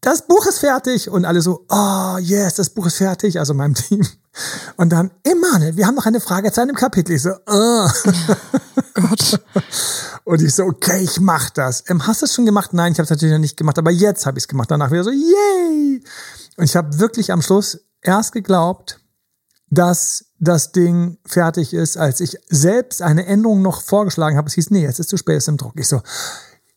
das 0.00 0.26
Buch 0.26 0.46
ist 0.46 0.58
fertig. 0.60 1.10
Und 1.10 1.24
alle 1.24 1.40
so, 1.40 1.64
oh, 1.68 2.16
yes, 2.18 2.54
das 2.54 2.70
Buch 2.70 2.86
ist 2.86 2.96
fertig, 2.96 3.38
also 3.38 3.54
meinem 3.54 3.74
Team. 3.74 4.06
Und 4.76 4.90
dann, 4.90 5.10
Emanuel, 5.24 5.76
wir 5.76 5.86
haben 5.86 5.94
noch 5.94 6.06
eine 6.06 6.20
Frage 6.20 6.52
zu 6.52 6.60
einem 6.60 6.76
Kapitel. 6.76 7.16
Ich 7.16 7.22
so, 7.22 7.30
oh. 7.46 7.88
Gott. 8.94 9.40
Und 10.24 10.42
ich 10.42 10.54
so, 10.54 10.64
okay, 10.64 11.00
ich 11.02 11.20
mach 11.20 11.50
das. 11.50 11.84
Ähm, 11.88 12.06
hast 12.06 12.22
du 12.22 12.26
es 12.26 12.34
schon 12.34 12.46
gemacht? 12.46 12.72
Nein, 12.72 12.92
ich 12.92 12.98
habe 12.98 13.04
es 13.04 13.10
natürlich 13.10 13.32
noch 13.32 13.40
nicht 13.40 13.56
gemacht, 13.56 13.78
aber 13.78 13.90
jetzt 13.90 14.26
habe 14.26 14.38
ich 14.38 14.44
es 14.44 14.48
gemacht. 14.48 14.70
Danach 14.70 14.90
wieder 14.90 15.04
so, 15.04 15.10
yay! 15.10 16.02
Und 16.56 16.64
ich 16.64 16.76
habe 16.76 16.98
wirklich 16.98 17.32
am 17.32 17.42
Schluss 17.42 17.78
erst 18.02 18.32
geglaubt, 18.32 19.00
dass 19.70 20.26
das 20.38 20.72
Ding 20.72 21.18
fertig 21.26 21.74
ist, 21.74 21.96
als 21.96 22.20
ich 22.20 22.38
selbst 22.48 23.02
eine 23.02 23.26
Änderung 23.26 23.62
noch 23.62 23.82
vorgeschlagen 23.82 24.36
habe. 24.36 24.48
Es 24.48 24.54
hieß, 24.54 24.70
nee, 24.70 24.86
es 24.86 24.98
ist 24.98 25.10
zu 25.10 25.16
spät, 25.16 25.36
es 25.36 25.44
ist 25.44 25.48
im 25.48 25.56
Druck. 25.56 25.74
Ich 25.76 25.88
so, 25.88 26.00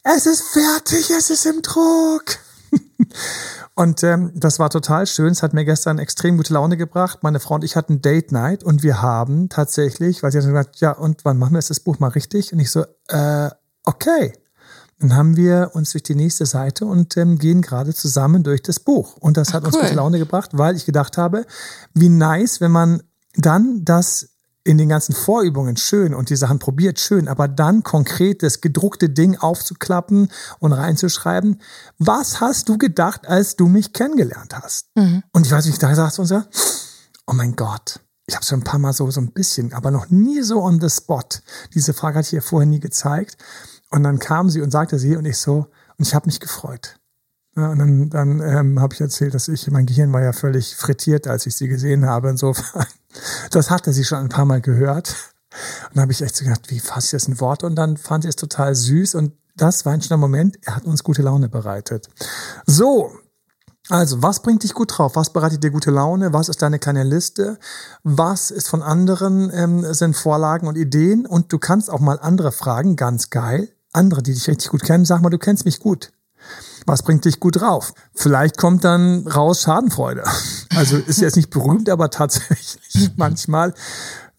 es 0.03 0.25
ist 0.25 0.41
fertig, 0.41 1.11
es 1.11 1.29
ist 1.29 1.45
im 1.45 1.61
Druck. 1.61 2.37
Und 3.75 4.03
ähm, 4.03 4.31
das 4.35 4.59
war 4.59 4.69
total 4.69 5.07
schön. 5.07 5.31
Es 5.31 5.43
hat 5.43 5.53
mir 5.53 5.65
gestern 5.65 5.97
extrem 5.97 6.37
gute 6.37 6.53
Laune 6.53 6.77
gebracht. 6.77 7.19
Meine 7.23 7.39
Frau 7.39 7.55
und 7.55 7.63
ich 7.63 7.75
hatten 7.75 8.01
Date 8.01 8.31
Night 8.31 8.63
und 8.63 8.83
wir 8.83 9.01
haben 9.01 9.49
tatsächlich, 9.49 10.21
weil 10.21 10.31
sie 10.31 10.39
hat 10.39 10.45
gesagt, 10.45 10.81
ja, 10.81 10.91
und 10.91 11.23
wann 11.25 11.37
machen 11.37 11.53
wir 11.53 11.61
das 11.61 11.79
Buch 11.79 11.99
mal 11.99 12.09
richtig? 12.09 12.53
Und 12.53 12.59
ich 12.59 12.69
so, 12.69 12.83
äh, 13.07 13.49
okay. 13.85 14.33
Dann 14.99 15.15
haben 15.15 15.35
wir 15.35 15.71
uns 15.73 15.93
durch 15.93 16.03
die 16.03 16.13
nächste 16.13 16.45
Seite 16.45 16.85
und 16.85 17.17
ähm, 17.17 17.39
gehen 17.39 17.63
gerade 17.63 17.91
zusammen 17.93 18.43
durch 18.43 18.61
das 18.61 18.79
Buch. 18.79 19.17
Und 19.17 19.35
das 19.35 19.53
hat 19.53 19.63
uns 19.63 19.75
cool. 19.75 19.81
gute 19.81 19.95
Laune 19.95 20.19
gebracht, 20.19 20.51
weil 20.53 20.75
ich 20.75 20.85
gedacht 20.85 21.17
habe, 21.17 21.45
wie 21.95 22.09
nice, 22.09 22.61
wenn 22.61 22.71
man 22.71 23.01
dann 23.35 23.83
das 23.83 24.30
in 24.63 24.77
den 24.77 24.89
ganzen 24.89 25.13
Vorübungen 25.13 25.77
schön 25.77 26.13
und 26.13 26.29
die 26.29 26.35
Sachen 26.35 26.59
probiert 26.59 26.99
schön, 26.99 27.27
aber 27.27 27.47
dann 27.47 27.83
konkret 27.83 28.43
das 28.43 28.61
gedruckte 28.61 29.09
Ding 29.09 29.37
aufzuklappen 29.37 30.29
und 30.59 30.73
reinzuschreiben. 30.73 31.61
Was 31.97 32.41
hast 32.41 32.69
du 32.69 32.77
gedacht, 32.77 33.27
als 33.27 33.55
du 33.55 33.67
mich 33.67 33.93
kennengelernt 33.93 34.53
hast? 34.55 34.87
Und 35.31 35.45
ich 35.45 35.51
weiß 35.51 35.65
nicht, 35.65 35.81
da 35.81 35.93
sagst 35.95 36.17
du 36.17 36.21
uns 36.21 36.31
ja, 36.31 36.45
oh 37.27 37.33
mein 37.33 37.55
Gott, 37.55 38.01
ich 38.27 38.35
habe 38.35 38.45
schon 38.45 38.59
ein 38.59 38.63
paar 38.63 38.79
Mal 38.79 38.93
so, 38.93 39.09
so 39.11 39.19
ein 39.19 39.31
bisschen, 39.31 39.73
aber 39.73 39.91
noch 39.91 40.09
nie 40.09 40.41
so 40.41 40.61
on 40.61 40.79
the 40.79 40.89
spot. 40.89 41.41
Diese 41.73 41.93
Frage 41.93 42.19
hatte 42.19 42.27
ich 42.27 42.33
ihr 42.33 42.41
vorher 42.41 42.67
nie 42.67 42.79
gezeigt. 42.79 43.37
Und 43.89 44.03
dann 44.03 44.19
kam 44.19 44.49
sie 44.49 44.61
und 44.61 44.71
sagte 44.71 44.97
sie 44.97 45.17
und 45.17 45.25
ich 45.25 45.37
so, 45.37 45.67
und 45.97 46.07
ich 46.07 46.15
habe 46.15 46.27
mich 46.27 46.39
gefreut. 46.39 46.97
Ja, 47.57 47.71
und 47.71 47.79
dann, 47.79 48.09
dann 48.09 48.39
ähm, 48.39 48.79
habe 48.79 48.93
ich 48.93 49.01
erzählt, 49.01 49.33
dass 49.33 49.49
ich, 49.49 49.69
mein 49.69 49.85
Gehirn 49.85 50.13
war 50.13 50.21
ja 50.21 50.31
völlig 50.31 50.77
frittiert, 50.77 51.27
als 51.27 51.45
ich 51.45 51.57
sie 51.57 51.67
gesehen 51.67 52.05
habe. 52.05 52.29
Insofern, 52.29 52.85
das 53.51 53.69
hatte 53.69 53.93
sie 53.93 54.03
schon 54.03 54.19
ein 54.19 54.29
paar 54.29 54.45
Mal 54.45 54.61
gehört. 54.61 55.15
Und 55.89 55.95
dann 55.95 56.03
habe 56.03 56.11
ich 56.11 56.21
echt 56.21 56.35
so 56.35 56.45
gedacht, 56.45 56.69
wie 56.69 56.79
fasse 56.79 57.07
ich 57.07 57.11
das 57.11 57.27
in 57.27 57.39
Worte? 57.39 57.65
Und 57.65 57.75
dann 57.75 57.97
fand 57.97 58.23
sie 58.23 58.29
es 58.29 58.35
total 58.35 58.73
süß 58.75 59.15
und 59.15 59.33
das 59.55 59.85
war 59.85 59.93
ein 59.93 60.01
schöner 60.01 60.17
Moment. 60.17 60.57
Er 60.63 60.75
hat 60.77 60.85
uns 60.85 61.03
gute 61.03 61.21
Laune 61.21 61.49
bereitet. 61.49 62.07
So, 62.65 63.11
also, 63.89 64.21
was 64.21 64.41
bringt 64.41 64.63
dich 64.63 64.73
gut 64.73 64.97
drauf? 64.97 65.15
Was 65.15 65.33
bereitet 65.33 65.63
dir 65.63 65.71
gute 65.71 65.91
Laune? 65.91 66.31
Was 66.31 66.49
ist 66.49 66.61
deine 66.61 66.79
kleine 66.79 67.03
Liste? 67.03 67.59
Was 68.03 68.49
ist 68.49 68.69
von 68.69 68.81
anderen, 68.81 69.51
ähm, 69.53 69.93
sind 69.93 70.15
Vorlagen 70.15 70.67
und 70.67 70.77
Ideen? 70.77 71.25
Und 71.25 71.51
du 71.51 71.59
kannst 71.59 71.89
auch 71.89 71.99
mal 71.99 72.19
andere 72.19 72.51
fragen, 72.51 72.95
ganz 72.95 73.29
geil. 73.29 73.69
Andere, 73.91 74.23
die 74.23 74.33
dich 74.33 74.47
richtig 74.47 74.69
gut 74.69 74.83
kennen, 74.83 75.03
sag 75.03 75.21
mal, 75.21 75.29
du 75.29 75.37
kennst 75.37 75.65
mich 75.65 75.79
gut. 75.79 76.13
Was 76.85 77.03
bringt 77.03 77.25
dich 77.25 77.39
gut 77.39 77.59
drauf? 77.59 77.93
Vielleicht 78.13 78.57
kommt 78.57 78.83
dann 78.83 79.27
raus 79.27 79.61
Schadenfreude. 79.61 80.23
Also 80.81 80.97
ist 80.97 81.21
jetzt 81.21 81.35
nicht 81.35 81.51
berühmt, 81.51 81.89
aber 81.89 82.09
tatsächlich 82.09 83.11
manchmal. 83.15 83.75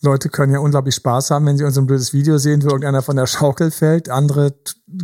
Leute 0.04 0.28
können 0.28 0.52
ja 0.52 0.58
unglaublich 0.58 0.96
Spaß 0.96 1.30
haben, 1.30 1.46
wenn 1.46 1.56
sie 1.56 1.62
uns 1.62 1.78
ein 1.78 1.86
blödes 1.86 2.12
Video 2.12 2.36
sehen, 2.36 2.64
wo 2.64 2.66
irgendeiner 2.66 3.02
von 3.02 3.14
der 3.14 3.28
Schaukel 3.28 3.70
fällt. 3.70 4.08
Andere 4.08 4.52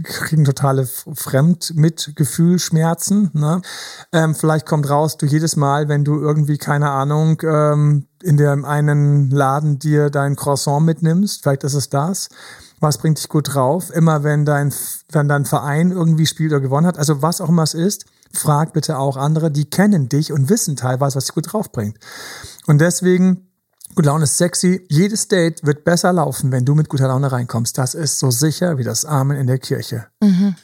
kriegen 0.03 0.45
totale 0.45 0.87
Fremdmitgefühlschmerzen. 0.87 3.31
Ne? 3.33 3.63
Ähm, 4.13 4.35
vielleicht 4.35 4.67
kommt 4.67 4.91
raus, 4.91 5.17
du 5.17 5.27
jedes 5.27 5.55
Mal, 5.55 5.89
wenn 5.89 6.05
du 6.05 6.19
irgendwie, 6.19 6.59
keine 6.59 6.91
Ahnung, 6.91 7.41
ähm, 7.45 8.09
in 8.21 8.37
dem 8.37 8.65
einen 8.65 9.31
Laden 9.31 9.79
dir 9.79 10.11
dein 10.11 10.35
Croissant 10.35 10.85
mitnimmst, 10.85 11.45
vielleicht 11.45 11.63
ist 11.63 11.75
es 11.75 11.89
das 11.89 12.29
was 12.81 12.99
bringt 12.99 13.19
dich 13.19 13.29
gut 13.29 13.55
drauf? 13.55 13.91
Immer 13.91 14.23
wenn 14.23 14.45
dein, 14.45 14.73
wenn 15.11 15.29
dein 15.29 15.45
Verein 15.45 15.91
irgendwie 15.91 16.27
spielt 16.27 16.53
oder 16.53 16.61
gewonnen 16.61 16.87
hat, 16.87 16.99
also 16.99 17.23
was 17.23 17.41
auch 17.41 17.49
immer 17.49 17.63
es 17.63 17.75
ist, 17.75 18.07
frag 18.33 18.73
bitte 18.73 18.99
auch 18.99 19.17
andere, 19.17 19.51
die 19.51 19.69
kennen 19.69 20.09
dich 20.09 20.33
und 20.33 20.49
wissen 20.49 20.77
teilweise, 20.77 21.17
was 21.17 21.27
dich 21.27 21.35
gut 21.35 21.53
drauf 21.53 21.73
bringt. 21.73 21.99
Und 22.67 22.81
deswegen, 22.81 23.49
gute 23.95 24.09
Laune 24.09 24.25
ist 24.25 24.39
sexy. 24.39 24.85
Jedes 24.89 25.29
Date 25.29 25.65
wird 25.65 25.85
besser 25.85 26.13
laufen, 26.13 26.53
wenn 26.53 26.65
du 26.65 26.75
mit 26.75 26.89
guter 26.89 27.09
Laune 27.09 27.31
reinkommst. 27.31 27.79
Das 27.79 27.95
ist 27.95 28.19
so 28.19 28.31
sicher 28.31 28.79
wie 28.79 28.85
das 28.85 29.05
Amen 29.05 29.37
in 29.37 29.47
der 29.47 29.59
Kirche. 29.59 30.07
Mhm. 30.21 30.55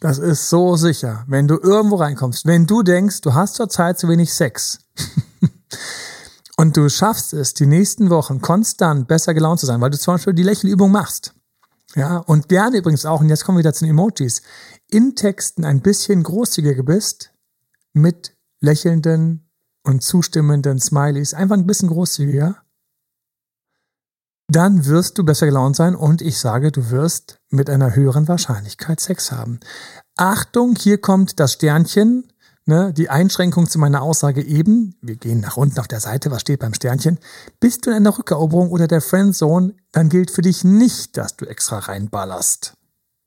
Das 0.00 0.18
ist 0.18 0.50
so 0.50 0.76
sicher. 0.76 1.24
Wenn 1.28 1.48
du 1.48 1.58
irgendwo 1.58 1.96
reinkommst, 1.96 2.46
wenn 2.46 2.66
du 2.66 2.82
denkst, 2.82 3.22
du 3.22 3.32
hast 3.34 3.54
zurzeit 3.54 3.98
zu 3.98 4.08
wenig 4.08 4.34
Sex 4.34 4.80
und 6.56 6.76
du 6.76 6.88
schaffst 6.90 7.32
es, 7.32 7.54
die 7.54 7.66
nächsten 7.66 8.10
Wochen 8.10 8.42
konstant 8.42 9.08
besser 9.08 9.32
gelaunt 9.32 9.60
zu 9.60 9.66
sein, 9.66 9.80
weil 9.80 9.90
du 9.90 9.98
zum 9.98 10.14
Beispiel 10.14 10.34
die 10.34 10.42
Lächelübung 10.42 10.90
machst, 10.90 11.34
ja, 11.94 12.18
und 12.18 12.48
gerne 12.48 12.78
übrigens 12.78 13.06
auch, 13.06 13.20
und 13.20 13.28
jetzt 13.28 13.44
kommen 13.44 13.56
wir 13.56 13.60
wieder 13.60 13.72
zu 13.72 13.84
den 13.84 13.90
Emojis, 13.90 14.42
in 14.90 15.16
Texten 15.16 15.64
ein 15.64 15.80
bisschen 15.80 16.22
großzügiger 16.22 16.82
bist 16.82 17.32
mit 17.92 18.36
lächelnden 18.60 19.48
und 19.82 20.02
zustimmenden 20.02 20.80
Smileys, 20.80 21.34
einfach 21.34 21.56
ein 21.56 21.66
bisschen 21.66 21.88
großzügiger, 21.88 22.64
dann 24.48 24.86
wirst 24.86 25.18
du 25.18 25.24
besser 25.24 25.46
gelaunt 25.46 25.76
sein 25.76 25.94
und 25.94 26.20
ich 26.22 26.38
sage, 26.38 26.70
du 26.70 26.90
wirst 26.90 27.40
mit 27.50 27.70
einer 27.70 27.94
höheren 27.94 28.28
Wahrscheinlichkeit 28.28 29.00
Sex 29.00 29.32
haben. 29.32 29.60
Achtung, 30.16 30.76
hier 30.76 30.98
kommt 30.98 31.40
das 31.40 31.54
Sternchen, 31.54 32.30
ne, 32.66 32.92
die 32.92 33.10
Einschränkung 33.10 33.68
zu 33.68 33.78
meiner 33.78 34.02
Aussage 34.02 34.42
eben, 34.42 34.96
wir 35.00 35.16
gehen 35.16 35.40
nach 35.40 35.56
unten 35.56 35.78
auf 35.80 35.88
der 35.88 36.00
Seite, 36.00 36.30
was 36.30 36.42
steht 36.42 36.60
beim 36.60 36.74
Sternchen, 36.74 37.18
bist 37.58 37.86
du 37.86 37.90
in 37.90 37.96
einer 37.96 38.16
Rückeroberung 38.16 38.70
oder 38.70 38.86
der 38.86 39.00
Friendzone, 39.00 39.74
dann 39.92 40.08
gilt 40.08 40.30
für 40.30 40.42
dich 40.42 40.62
nicht, 40.62 41.16
dass 41.16 41.36
du 41.36 41.46
extra 41.46 41.78
reinballerst, 41.78 42.74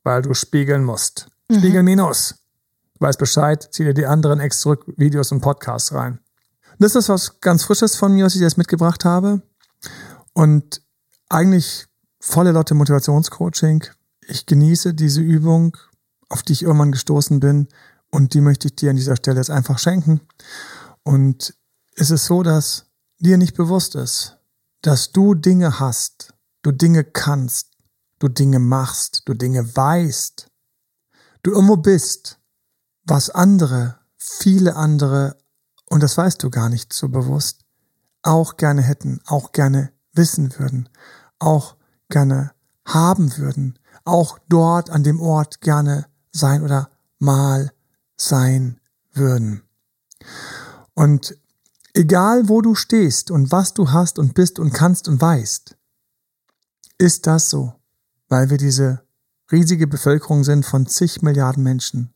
weil 0.04 0.22
du 0.22 0.34
spiegeln 0.34 0.84
musst. 0.84 1.28
Mhm. 1.48 1.58
Spiegel 1.58 1.82
minus. 1.82 2.34
Weiß 3.00 3.16
Bescheid, 3.16 3.68
zieh 3.70 3.84
dir 3.84 3.94
die 3.94 4.06
anderen 4.06 4.40
Ex 4.40 4.60
zurück 4.60 4.84
Videos 4.96 5.32
und 5.32 5.40
Podcasts 5.40 5.92
rein. 5.92 6.18
Das 6.78 6.94
ist 6.94 7.08
was 7.08 7.40
ganz 7.40 7.64
Frisches 7.64 7.96
von 7.96 8.12
mir, 8.12 8.24
was 8.24 8.34
ich 8.34 8.40
jetzt 8.40 8.58
mitgebracht 8.58 9.04
habe. 9.04 9.42
Und 10.32 10.82
eigentlich 11.28 11.86
volle 12.20 12.52
Lotte 12.52 12.74
Motivationscoaching. 12.74 13.84
Ich 14.26 14.46
genieße 14.46 14.94
diese 14.94 15.20
Übung, 15.20 15.76
auf 16.28 16.42
die 16.42 16.52
ich 16.52 16.62
irgendwann 16.62 16.92
gestoßen 16.92 17.40
bin 17.40 17.68
und 18.10 18.34
die 18.34 18.40
möchte 18.40 18.68
ich 18.68 18.76
dir 18.76 18.90
an 18.90 18.96
dieser 18.96 19.16
Stelle 19.16 19.38
jetzt 19.38 19.50
einfach 19.50 19.78
schenken. 19.78 20.20
Und 21.02 21.54
es 21.94 22.10
ist 22.10 22.26
so, 22.26 22.42
dass 22.42 22.86
dir 23.18 23.38
nicht 23.38 23.56
bewusst 23.56 23.94
ist, 23.94 24.38
dass 24.82 25.12
du 25.12 25.34
Dinge 25.34 25.80
hast, 25.80 26.34
du 26.62 26.72
Dinge 26.72 27.04
kannst, 27.04 27.70
du 28.18 28.28
Dinge 28.28 28.58
machst, 28.58 29.22
du 29.26 29.34
Dinge 29.34 29.76
weißt, 29.76 30.48
du 31.48 31.54
irgendwo 31.54 31.76
bist, 31.76 32.38
was 33.04 33.30
andere, 33.30 33.98
viele 34.16 34.76
andere, 34.76 35.38
und 35.86 36.02
das 36.02 36.16
weißt 36.16 36.42
du 36.42 36.50
gar 36.50 36.68
nicht 36.68 36.92
so 36.92 37.08
bewusst, 37.08 37.64
auch 38.22 38.58
gerne 38.58 38.82
hätten, 38.82 39.20
auch 39.26 39.52
gerne 39.52 39.90
wissen 40.12 40.58
würden, 40.58 40.90
auch 41.38 41.76
gerne 42.10 42.52
haben 42.84 43.36
würden, 43.38 43.78
auch 44.04 44.38
dort 44.48 44.90
an 44.90 45.02
dem 45.04 45.20
Ort 45.20 45.62
gerne 45.62 46.06
sein 46.32 46.62
oder 46.62 46.90
mal 47.18 47.72
sein 48.16 48.78
würden. 49.14 49.62
Und 50.92 51.34
egal 51.94 52.48
wo 52.50 52.60
du 52.60 52.74
stehst 52.74 53.30
und 53.30 53.50
was 53.52 53.72
du 53.72 53.90
hast 53.90 54.18
und 54.18 54.34
bist 54.34 54.58
und 54.58 54.74
kannst 54.74 55.08
und 55.08 55.20
weißt, 55.20 55.76
ist 56.98 57.26
das 57.26 57.48
so, 57.48 57.72
weil 58.28 58.50
wir 58.50 58.58
diese 58.58 59.07
riesige 59.50 59.86
Bevölkerung 59.86 60.44
sind 60.44 60.64
von 60.64 60.86
zig 60.86 61.22
Milliarden 61.22 61.62
Menschen. 61.62 62.12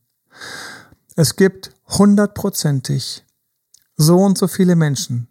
Es 1.15 1.35
gibt 1.35 1.75
hundertprozentig 1.87 3.25
so 3.95 4.17
und 4.17 4.37
so 4.37 4.47
viele 4.47 4.75
Menschen, 4.75 5.27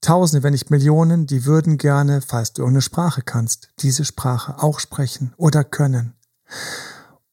Tausende, 0.00 0.44
wenn 0.44 0.52
nicht 0.52 0.70
Millionen, 0.70 1.26
die 1.26 1.44
würden 1.44 1.76
gerne, 1.76 2.20
falls 2.22 2.52
du 2.52 2.62
irgendeine 2.62 2.82
Sprache 2.82 3.22
kannst, 3.22 3.70
diese 3.80 4.04
Sprache 4.04 4.62
auch 4.62 4.78
sprechen 4.78 5.34
oder 5.36 5.64
können. 5.64 6.14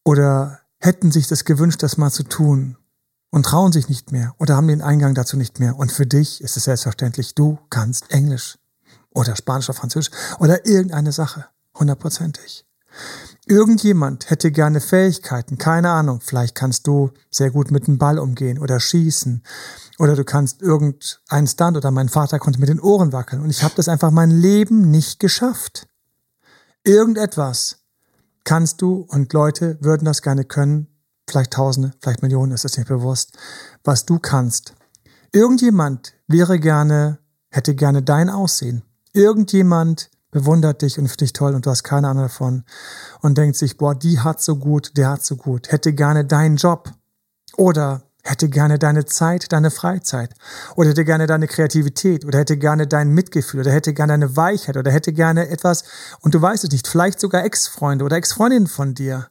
Oder 0.04 0.60
hätten 0.80 1.12
sich 1.12 1.28
das 1.28 1.46
gewünscht, 1.46 1.84
das 1.84 1.98
mal 1.98 2.12
zu 2.12 2.24
tun 2.24 2.78
und 3.30 3.46
trauen 3.46 3.72
sich 3.72 3.88
nicht 3.88 4.12
mehr 4.12 4.34
oder 4.40 4.56
haben 4.56 4.68
den 4.68 4.82
Eingang 4.82 5.14
dazu 5.14 5.38
nicht 5.38 5.60
mehr. 5.60 5.78
Und 5.78 5.92
für 5.92 6.08
dich 6.08 6.42
ist 6.42 6.58
es 6.58 6.64
selbstverständlich, 6.64 7.36
du 7.36 7.60
kannst 7.70 8.10
Englisch 8.12 8.58
oder 9.12 9.36
Spanisch 9.36 9.70
oder 9.70 9.78
Französisch 9.78 10.12
oder 10.40 10.66
irgendeine 10.66 11.12
Sache, 11.12 11.46
hundertprozentig. 11.78 12.65
Irgendjemand 13.48 14.32
hätte 14.32 14.52
gerne 14.52 14.82
Fähigkeiten, 14.82 15.60
keine 15.60 15.92
Ahnung, 15.92 16.20
vielleicht 16.20 16.56
kannst 16.56 16.88
du 16.88 17.12
sehr 17.30 17.52
gut 17.52 17.70
mit 17.70 17.86
dem 17.86 18.00
Ball 18.00 18.18
umgehen 18.18 18.58
oder 18.58 18.80
schießen 18.80 19.44
oder 20.00 20.16
du 20.16 20.24
kannst 20.24 20.64
irgendeinen 20.64 21.46
Stunt 21.48 21.78
oder 21.78 21.92
mein 21.92 22.10
Vater 22.10 22.40
konnte 22.40 22.60
mit 22.60 22.70
den 22.70 22.80
Ohren 22.80 23.14
wackeln 23.14 23.44
und 23.44 23.52
ich 23.52 23.62
habe 23.62 23.76
das 23.76 23.88
einfach 23.88 24.10
mein 24.10 24.32
Leben 24.32 24.90
nicht 24.90 25.20
geschafft. 25.20 25.88
Irgendetwas 26.84 27.86
kannst 28.46 28.82
du 28.82 29.06
und 29.10 29.32
Leute 29.32 29.78
würden 29.80 30.06
das 30.06 30.24
gerne 30.24 30.44
können, 30.44 30.88
vielleicht 31.30 31.54
Tausende, 31.54 31.92
vielleicht 32.02 32.24
Millionen, 32.24 32.52
ist 32.52 32.66
es 32.66 32.78
nicht 32.78 32.88
bewusst, 32.88 33.38
was 33.84 34.06
du 34.06 34.18
kannst. 34.18 34.74
Irgendjemand 35.32 36.14
wäre 36.28 36.60
gerne, 36.60 37.20
hätte 37.50 37.76
gerne 37.76 38.02
dein 38.02 38.30
Aussehen. 38.30 38.84
Irgendjemand 39.14 40.10
bewundert 40.36 40.82
dich 40.82 41.00
und 41.00 41.08
findet 41.08 41.22
dich 41.22 41.34
toll 41.34 41.56
und 41.56 41.66
du 41.66 41.70
hast 41.70 41.84
keine 41.84 42.10
Ahnung 42.10 42.24
davon. 42.24 42.66
Und 43.22 43.38
denkt 43.38 43.56
sich, 43.56 43.78
boah, 43.78 43.96
die 43.96 44.20
hat 44.20 44.42
so 44.42 44.58
gut, 44.58 44.98
der 44.98 45.10
hat 45.10 45.24
so 45.24 45.38
gut, 45.38 45.72
hätte 45.72 45.94
gerne 45.94 46.26
deinen 46.26 46.58
Job. 46.58 46.92
Oder 47.56 48.02
hätte 48.22 48.50
gerne 48.50 48.78
deine 48.78 49.06
Zeit, 49.06 49.54
deine 49.54 49.72
Freizeit. 49.72 50.34
Oder 50.76 50.90
hätte 50.90 51.06
gerne 51.06 51.26
deine 51.26 51.48
Kreativität. 51.48 52.26
Oder 52.26 52.40
hätte 52.40 52.58
gerne 52.58 52.86
dein 52.86 53.12
Mitgefühl. 53.12 53.62
Oder 53.62 53.72
hätte 53.72 53.94
gerne 53.94 54.12
deine 54.12 54.36
Weichheit. 54.36 54.76
Oder 54.76 54.92
hätte 54.92 55.14
gerne 55.14 55.48
etwas 55.48 55.86
und 56.20 56.36
du 56.36 56.42
weißt 56.42 56.66
es 56.66 56.72
nicht, 56.72 56.86
vielleicht 56.86 57.22
sogar 57.22 57.46
Ex-Freunde 57.46 58.04
oder 58.04 58.18
Ex-Freundinnen 58.18 58.68
von 58.68 58.94
dir, 58.94 59.28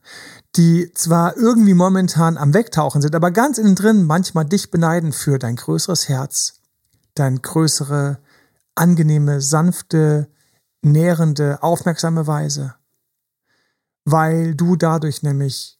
die 0.57 0.90
zwar 0.95 1.37
irgendwie 1.37 1.75
momentan 1.75 2.38
am 2.38 2.55
Wegtauchen 2.55 3.03
sind, 3.03 3.14
aber 3.14 3.31
ganz 3.31 3.59
innen 3.59 3.75
drin 3.75 4.05
manchmal 4.05 4.47
dich 4.47 4.71
beneiden 4.71 5.12
für 5.12 5.38
dein 5.38 5.57
größeres 5.57 6.09
Herz, 6.09 6.55
dein 7.14 7.43
größere, 7.43 8.21
angenehme, 8.75 9.43
sanfte, 9.43 10.29
nährende, 10.85 11.62
aufmerksame 11.62 12.27
Weise, 12.27 12.75
weil 14.04 14.54
du 14.54 14.77
dadurch 14.77 15.23
nämlich 15.23 15.79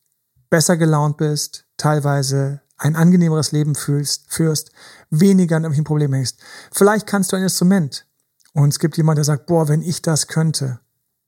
besser 0.51 0.76
gelaunt 0.76 1.16
bist, 1.16 1.66
teilweise 1.76 2.61
ein 2.76 2.97
angenehmeres 2.97 3.53
Leben 3.53 3.74
fühlst, 3.74 4.33
führst, 4.33 4.72
weniger 5.11 5.57
an 5.57 5.62
irgendwelchen 5.62 5.85
Problemen 5.85 6.14
hängst. 6.14 6.41
Vielleicht 6.72 7.07
kannst 7.07 7.33
du 7.33 7.37
ein 7.37 7.43
Instrument. 7.43 8.07
Und 8.53 8.68
es 8.68 8.79
gibt 8.79 8.97
jemand, 8.97 9.18
der 9.18 9.24
sagt, 9.24 9.47
boah, 9.47 9.68
wenn 9.68 9.83
ich 9.83 10.03
das 10.03 10.26
könnte. 10.26 10.81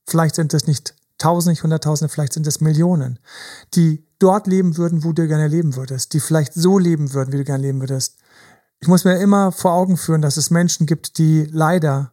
Vielleicht 0.07 0.37
sind 0.37 0.55
es 0.55 0.67
nicht 0.67 0.95
Tausende, 1.19 1.53
nicht 1.53 1.63
Hunderttausende, 1.63 2.13
vielleicht 2.13 2.35
sind 2.35 2.47
es 2.47 2.61
Millionen, 2.61 3.19
die 3.73 4.07
dort 4.19 4.47
leben 4.47 4.77
würden, 4.77 5.03
wo 5.03 5.13
du 5.13 5.27
gerne 5.27 5.49
leben 5.49 5.75
würdest, 5.75 6.13
die 6.13 6.21
vielleicht 6.21 6.53
so 6.53 6.79
leben 6.79 7.15
würden, 7.15 7.33
wie 7.33 7.39
du 7.39 7.45
gerne 7.45 7.63
leben 7.63 7.81
würdest. 7.81 8.19
Ich 8.81 8.89
muss 8.89 9.05
mir 9.05 9.19
immer 9.19 9.51
vor 9.51 9.73
Augen 9.73 9.97
führen, 9.97 10.21
dass 10.21 10.37
es 10.37 10.51
Menschen 10.51 10.87
gibt, 10.87 11.17
die 11.17 11.49
leider 11.51 12.13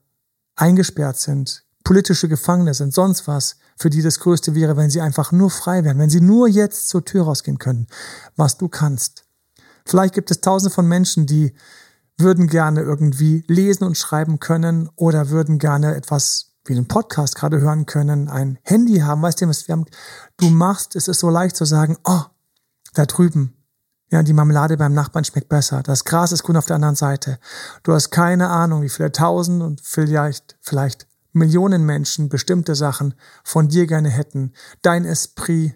eingesperrt 0.55 1.17
sind, 1.17 1.63
politische 1.83 2.29
Gefangene 2.29 2.73
sind, 2.73 2.93
sonst 2.93 3.27
was, 3.27 3.57
für 3.77 3.89
die 3.89 4.01
das 4.01 4.19
Größte 4.19 4.55
wäre, 4.55 4.77
wenn 4.77 4.89
sie 4.89 5.01
einfach 5.01 5.31
nur 5.31 5.49
frei 5.49 5.83
wären, 5.83 5.99
wenn 5.99 6.09
sie 6.09 6.21
nur 6.21 6.47
jetzt 6.47 6.89
zur 6.89 7.03
Tür 7.03 7.25
rausgehen 7.25 7.57
können, 7.57 7.87
was 8.35 8.57
du 8.57 8.67
kannst. 8.69 9.25
Vielleicht 9.85 10.13
gibt 10.13 10.31
es 10.31 10.41
tausende 10.41 10.73
von 10.73 10.87
Menschen, 10.87 11.25
die 11.25 11.53
würden 12.17 12.47
gerne 12.47 12.81
irgendwie 12.81 13.43
lesen 13.47 13.83
und 13.83 13.97
schreiben 13.97 14.39
können 14.39 14.89
oder 14.95 15.29
würden 15.29 15.57
gerne 15.57 15.95
etwas 15.95 16.51
wie 16.65 16.73
einen 16.73 16.87
Podcast 16.87 17.35
gerade 17.35 17.59
hören 17.59 17.85
können, 17.85 18.29
ein 18.29 18.57
Handy 18.63 18.99
haben, 18.99 19.21
weißt 19.21 19.41
du, 19.41 19.47
was 19.47 19.67
wir 19.67 19.73
haben, 19.73 19.85
du 20.37 20.49
machst, 20.49 20.95
es 20.95 21.07
ist 21.07 21.19
so 21.19 21.29
leicht 21.29 21.55
zu 21.55 21.65
sagen, 21.65 21.97
oh, 22.05 22.21
da 22.93 23.05
drüben, 23.05 23.57
ja, 24.13 24.21
die 24.21 24.33
Marmelade 24.33 24.77
beim 24.77 24.93
Nachbarn 24.93 25.25
schmeckt 25.25 25.49
besser, 25.49 25.81
das 25.81 26.05
Gras 26.05 26.31
ist 26.31 26.43
grün 26.43 26.55
auf 26.55 26.67
der 26.67 26.75
anderen 26.75 26.93
Seite. 26.93 27.39
Du 27.81 27.93
hast 27.93 28.11
keine 28.11 28.49
Ahnung, 28.49 28.83
wie 28.83 28.89
viele 28.89 29.11
tausend 29.11 29.63
und 29.63 29.81
vielleicht, 29.81 30.55
vielleicht 30.61 31.07
Millionen 31.31 31.83
Menschen 31.83 32.29
bestimmte 32.29 32.75
Sachen 32.75 33.15
von 33.43 33.69
dir 33.69 33.87
gerne 33.87 34.09
hätten. 34.09 34.53
Dein 34.83 35.03
Esprit, 35.05 35.73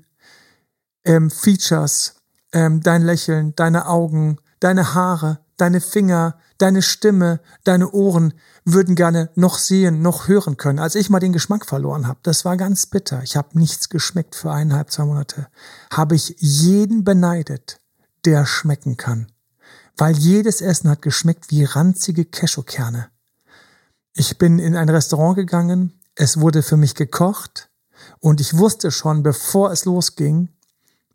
ähm, 1.03 1.31
Features, 1.31 2.13
ähm, 2.53 2.81
dein 2.81 3.01
Lächeln, 3.01 3.55
deine 3.55 3.87
Augen, 3.87 4.37
deine 4.59 4.93
Haare, 4.93 5.39
deine 5.57 5.81
Finger, 5.81 6.37
deine 6.59 6.83
Stimme, 6.83 7.39
deine 7.63 7.89
Ohren 7.89 8.35
würden 8.65 8.93
gerne 8.93 9.31
noch 9.33 9.57
sehen, 9.57 10.03
noch 10.03 10.27
hören 10.27 10.57
können. 10.57 10.77
Als 10.77 10.93
ich 10.93 11.09
mal 11.09 11.19
den 11.19 11.33
Geschmack 11.33 11.65
verloren 11.65 12.07
habe, 12.07 12.19
das 12.21 12.45
war 12.45 12.55
ganz 12.55 12.85
bitter. 12.85 13.23
Ich 13.23 13.35
habe 13.35 13.57
nichts 13.57 13.89
geschmeckt 13.89 14.35
für 14.35 14.51
eineinhalb, 14.51 14.91
zwei 14.91 15.05
Monate. 15.05 15.47
Habe 15.91 16.13
ich 16.13 16.35
jeden 16.37 17.03
beneidet, 17.03 17.81
der 18.27 18.45
schmecken 18.45 18.97
kann. 18.97 19.27
Weil 19.95 20.17
jedes 20.17 20.59
Essen 20.59 20.89
hat 20.89 21.01
geschmeckt 21.01 21.49
wie 21.49 21.63
ranzige 21.63 22.25
Cashewkerne. 22.25 23.07
Ich 24.13 24.37
bin 24.37 24.59
in 24.59 24.75
ein 24.75 24.89
Restaurant 24.89 25.37
gegangen, 25.37 25.93
es 26.13 26.41
wurde 26.41 26.61
für 26.61 26.75
mich 26.75 26.93
gekocht 26.93 27.69
und 28.19 28.41
ich 28.41 28.57
wusste 28.57 28.91
schon, 28.91 29.23
bevor 29.23 29.71
es 29.71 29.85
losging, 29.85 30.49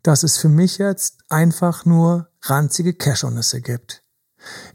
dass 0.01 0.23
es 0.23 0.39
für 0.39 0.49
mich 0.49 0.79
jetzt 0.79 1.19
einfach 1.29 1.85
nur 1.85 2.29
ranzige 2.41 2.95
Cashewnüsse 2.95 3.61
gibt. 3.61 4.01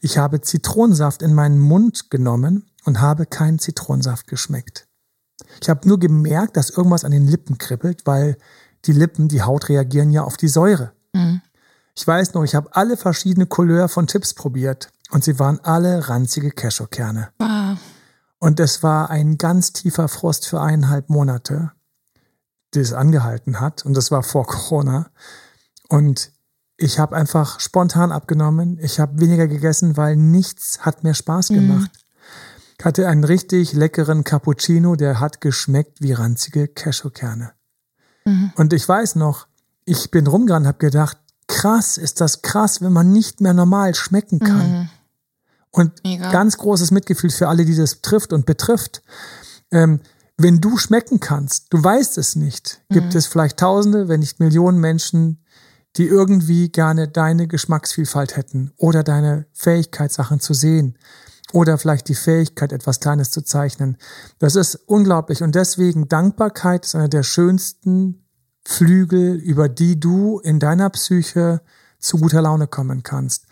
Ich 0.01 0.17
habe 0.17 0.41
Zitronensaft 0.41 1.21
in 1.21 1.35
meinen 1.35 1.59
Mund 1.59 2.09
genommen 2.09 2.71
und 2.85 3.01
habe 3.01 3.27
keinen 3.27 3.59
Zitronensaft 3.59 4.29
geschmeckt. 4.29 4.87
Ich 5.61 5.69
habe 5.69 5.89
nur 5.89 5.99
gemerkt, 5.99 6.57
dass 6.57 6.71
irgendwas 6.71 7.05
an 7.05 7.11
den 7.11 7.27
Lippen 7.27 7.59
kribbelt, 7.59 8.07
weil 8.07 8.39
die 8.85 8.93
Lippen, 8.93 9.27
die 9.27 9.43
Haut 9.43 9.69
reagieren 9.69 10.13
ja 10.13 10.23
auf 10.23 10.37
die 10.37 10.49
Säure. 10.49 10.93
Mhm. 11.13 11.43
Ich 11.99 12.07
weiß 12.07 12.35
noch, 12.35 12.45
ich 12.45 12.55
habe 12.55 12.77
alle 12.77 12.97
verschiedene 12.97 13.47
Couleur 13.47 13.89
von 13.89 14.07
Chips 14.07 14.33
probiert 14.33 14.93
und 15.11 15.25
sie 15.25 15.41
waren 15.41 15.59
alle 15.65 16.09
ranzige 16.09 16.53
Cashewkerne. 16.53 17.31
Ah. 17.41 17.75
Und 18.39 18.61
es 18.61 18.85
war 18.85 19.11
ein 19.11 19.37
ganz 19.37 19.73
tiefer 19.73 20.07
Frost 20.07 20.47
für 20.47 20.61
eineinhalb 20.61 21.11
Monate, 21.11 21.73
die 22.73 22.79
es 22.79 22.93
angehalten 22.93 23.59
hat. 23.59 23.85
Und 23.85 23.97
das 23.97 24.13
war 24.13 24.23
vor 24.23 24.47
Corona. 24.47 25.11
Und 25.89 26.31
ich 26.77 27.01
habe 27.01 27.17
einfach 27.17 27.59
spontan 27.59 28.13
abgenommen. 28.13 28.79
Ich 28.81 29.01
habe 29.01 29.21
weniger 29.21 29.49
gegessen, 29.49 29.97
weil 29.97 30.15
nichts 30.15 30.87
hat 30.87 31.03
mir 31.03 31.15
Spaß 31.15 31.51
mhm. 31.51 31.55
gemacht. 31.55 31.91
Mhm. 31.93 32.77
Ich 32.79 32.85
hatte 32.85 33.09
einen 33.09 33.25
richtig 33.25 33.73
leckeren 33.73 34.23
Cappuccino, 34.23 34.95
der 34.95 35.19
hat 35.19 35.41
geschmeckt 35.41 36.01
wie 36.01 36.13
ranzige 36.13 36.69
Cashewkerne. 36.69 37.55
Mhm. 38.25 38.53
Und 38.55 38.73
ich 38.73 38.89
weiß 38.89 39.17
noch, 39.17 39.49
ich 39.85 40.13
bin 40.13 40.29
rumgerannt 40.29 40.69
habe 40.69 40.79
gedacht, 40.79 41.19
krass, 41.49 41.99
ist 41.99 42.21
das 42.21 42.43
krass, 42.43 42.81
wenn 42.81 42.93
man 42.93 43.11
nicht 43.11 43.41
mehr 43.41 43.55
normal 43.55 43.95
schmecken 43.95 44.39
kann. 44.39 44.71
Mhm. 44.71 44.89
Und 45.71 46.05
Mega. 46.05 46.31
ganz 46.31 46.57
großes 46.57 46.93
Mitgefühl 46.93 47.31
für 47.31 47.49
alle, 47.49 47.65
die 47.65 47.77
das 47.77 48.01
trifft 48.01 48.33
und 48.33 48.47
betrifft. 48.47 49.03
Ähm, 49.71 50.01
wenn 50.37 50.61
du 50.61 50.79
schmecken 50.79 51.19
kannst, 51.19 51.67
du 51.71 51.83
weißt 51.83 52.17
es 52.19 52.37
nicht, 52.37 52.81
gibt 52.91 53.13
mhm. 53.13 53.19
es 53.19 53.27
vielleicht 53.27 53.59
Tausende, 53.59 54.09
wenn 54.09 54.21
nicht 54.21 54.39
Millionen 54.39 54.79
Menschen, 54.79 55.45
die 55.97 56.07
irgendwie 56.07 56.71
gerne 56.71 57.09
deine 57.09 57.49
Geschmacksvielfalt 57.49 58.37
hätten 58.37 58.73
oder 58.77 59.03
deine 59.03 59.47
Fähigkeit, 59.53 60.13
Sachen 60.13 60.39
zu 60.39 60.55
sehen 60.55 60.97
oder 61.53 61.77
vielleicht 61.77 62.09
die 62.09 62.15
Fähigkeit, 62.15 62.73
etwas 62.73 63.01
Kleines 63.01 63.31
zu 63.31 63.43
zeichnen. 63.43 63.97
Das 64.39 64.55
ist 64.55 64.77
unglaublich 64.87 65.43
und 65.43 65.55
deswegen 65.55 66.09
Dankbarkeit 66.09 66.85
ist 66.85 66.95
einer 66.95 67.09
der 67.09 67.25
schönsten 67.25 68.28
Flügel, 68.71 69.37
über 69.37 69.71
die 69.71 69.99
du 69.99 70.41
in 70.41 70.61
deiner 70.61 70.91
Psyche 70.91 71.63
zu 71.99 72.19
guter 72.19 72.43
Laune 72.43 72.67
kommen 72.67 73.03
kannst. 73.03 73.47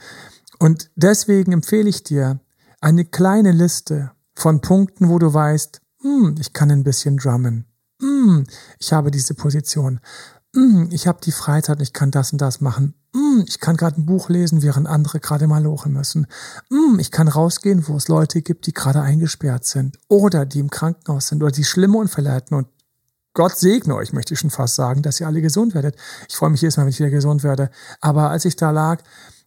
Und 0.59 0.91
deswegen 0.95 1.53
empfehle 1.53 1.89
ich 1.89 2.03
dir 2.03 2.39
eine 2.83 3.07
kleine 3.07 3.53
Liste 3.53 4.13
von 4.35 4.61
Punkten, 4.61 5.09
wo 5.09 5.19
du 5.19 5.33
weißt, 5.33 5.81
hm, 6.03 6.35
ich 6.39 6.53
kann 6.53 6.71
ein 6.71 6.85
bisschen 6.85 7.17
drummen. 7.17 7.65
Hm, 8.01 8.45
ich 8.79 8.93
habe 8.93 9.11
diese 9.11 9.33
Position. 9.33 10.01
Hm, 10.55 10.91
ich 10.93 11.07
habe 11.07 11.19
die 11.25 11.33
Freizeit, 11.33 11.81
ich 11.81 11.95
kann 11.95 12.11
das 12.11 12.33
und 12.33 12.43
das 12.43 12.61
machen. 12.61 12.93
Hm, 13.15 13.43
ich 13.49 13.59
kann 13.59 13.79
gerade 13.79 13.99
ein 13.99 14.07
Buch 14.07 14.29
lesen, 14.29 14.61
während 14.61 14.87
andere 14.87 15.19
gerade 15.19 15.47
mal 15.47 15.63
lochen 15.63 15.95
müssen. 15.95 16.27
Hm, 16.69 16.99
ich 16.99 17.11
kann 17.11 17.27
rausgehen, 17.27 17.89
wo 17.89 17.97
es 17.97 18.09
Leute 18.09 18.43
gibt, 18.43 18.67
die 18.67 18.75
gerade 18.75 19.01
eingesperrt 19.01 19.65
sind 19.65 19.97
oder 20.09 20.45
die 20.45 20.61
im 20.61 20.69
Krankenhaus 20.69 21.29
sind 21.29 21.43
oder 21.43 21.53
die 21.53 21.65
schlimme 21.65 21.97
Unfälle 21.97 22.33
hatten 22.33 22.55
und 22.55 22.69
Gott 23.37 23.59
segne 23.59 23.95
euch, 23.95 24.15
möchte 24.15 24.33
ich 24.33 24.41
schon 24.41 24.49
fast 24.49 24.77
sagen, 24.77 25.03
dass 25.03 25.21
ihr 25.21 25.27
alle 25.27 25.43
gesund 25.43 25.75
werdet. 25.75 25.95
Ich 26.27 26.37
freue 26.37 26.49
mich 26.49 26.63
jedes 26.63 26.79
Mal, 26.79 26.85
wenn 26.85 26.91
ich 26.91 26.99
wieder 26.99 27.11
gesund 27.11 27.43
werde. 27.43 27.71
Aber 28.01 28.31
als 28.31 28.47
ich 28.47 28.57
da 28.57 28.71
lag, 28.71 29.03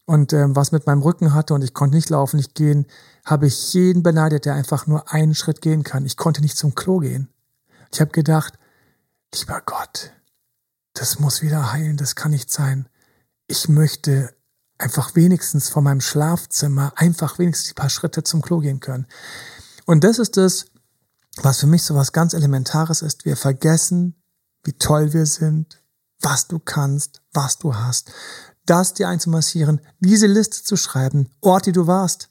und 0.05 0.31
ähm, 0.31 0.55
was 0.55 0.71
mit 0.71 0.85
meinem 0.85 1.01
Rücken 1.01 1.33
hatte 1.33 1.55
und 1.55 1.63
ich 1.63 1.73
konnte 1.73 1.95
nicht 1.95 2.11
laufen, 2.11 2.37
nicht 2.37 2.53
gehen, 2.53 2.85
habe 3.25 3.47
ich 3.47 3.73
jeden 3.73 4.03
beneidet, 4.03 4.45
der 4.45 4.53
einfach 4.53 4.85
nur 4.85 5.11
einen 5.11 5.33
Schritt 5.33 5.61
gehen 5.61 5.81
kann. 5.81 6.05
Ich 6.05 6.17
konnte 6.17 6.41
nicht 6.41 6.55
zum 6.55 6.75
Klo 6.75 6.99
gehen. 6.99 7.29
Ich 7.91 7.99
habe 7.99 8.11
gedacht, 8.11 8.59
lieber 9.33 9.59
Gott, 9.65 10.11
das 10.93 11.19
muss 11.19 11.41
wieder 11.41 11.73
heilen, 11.73 11.97
das 11.97 12.15
kann 12.15 12.29
nicht 12.29 12.51
sein. 12.51 12.87
Ich 13.47 13.69
möchte 13.69 14.33
einfach 14.77 15.15
wenigstens 15.15 15.69
von 15.69 15.83
meinem 15.83 16.01
Schlafzimmer 16.01 16.93
einfach 16.95 17.39
wenigstens 17.39 17.71
ein 17.71 17.75
paar 17.75 17.89
Schritte 17.89 18.23
zum 18.23 18.43
Klo 18.43 18.59
gehen 18.59 18.79
können. 18.79 19.07
Und 19.85 20.03
das 20.03 20.19
ist 20.19 20.37
es, 20.37 20.67
was 21.37 21.59
für 21.59 21.67
mich 21.67 21.83
so 21.83 21.95
was 21.95 22.11
ganz 22.11 22.33
Elementares 22.33 23.01
ist. 23.01 23.25
Wir 23.25 23.37
vergessen, 23.37 24.21
wie 24.63 24.73
toll 24.73 25.13
wir 25.13 25.25
sind, 25.25 25.81
was 26.21 26.47
du 26.47 26.59
kannst, 26.59 27.21
was 27.33 27.57
du 27.57 27.75
hast 27.75 28.11
das 28.69 28.93
dir 28.93 29.07
einzumassieren, 29.07 29.81
diese 29.99 30.27
Liste 30.27 30.63
zu 30.63 30.75
schreiben, 30.75 31.29
Ort, 31.41 31.65
die 31.65 31.71
du 31.71 31.87
warst, 31.87 32.29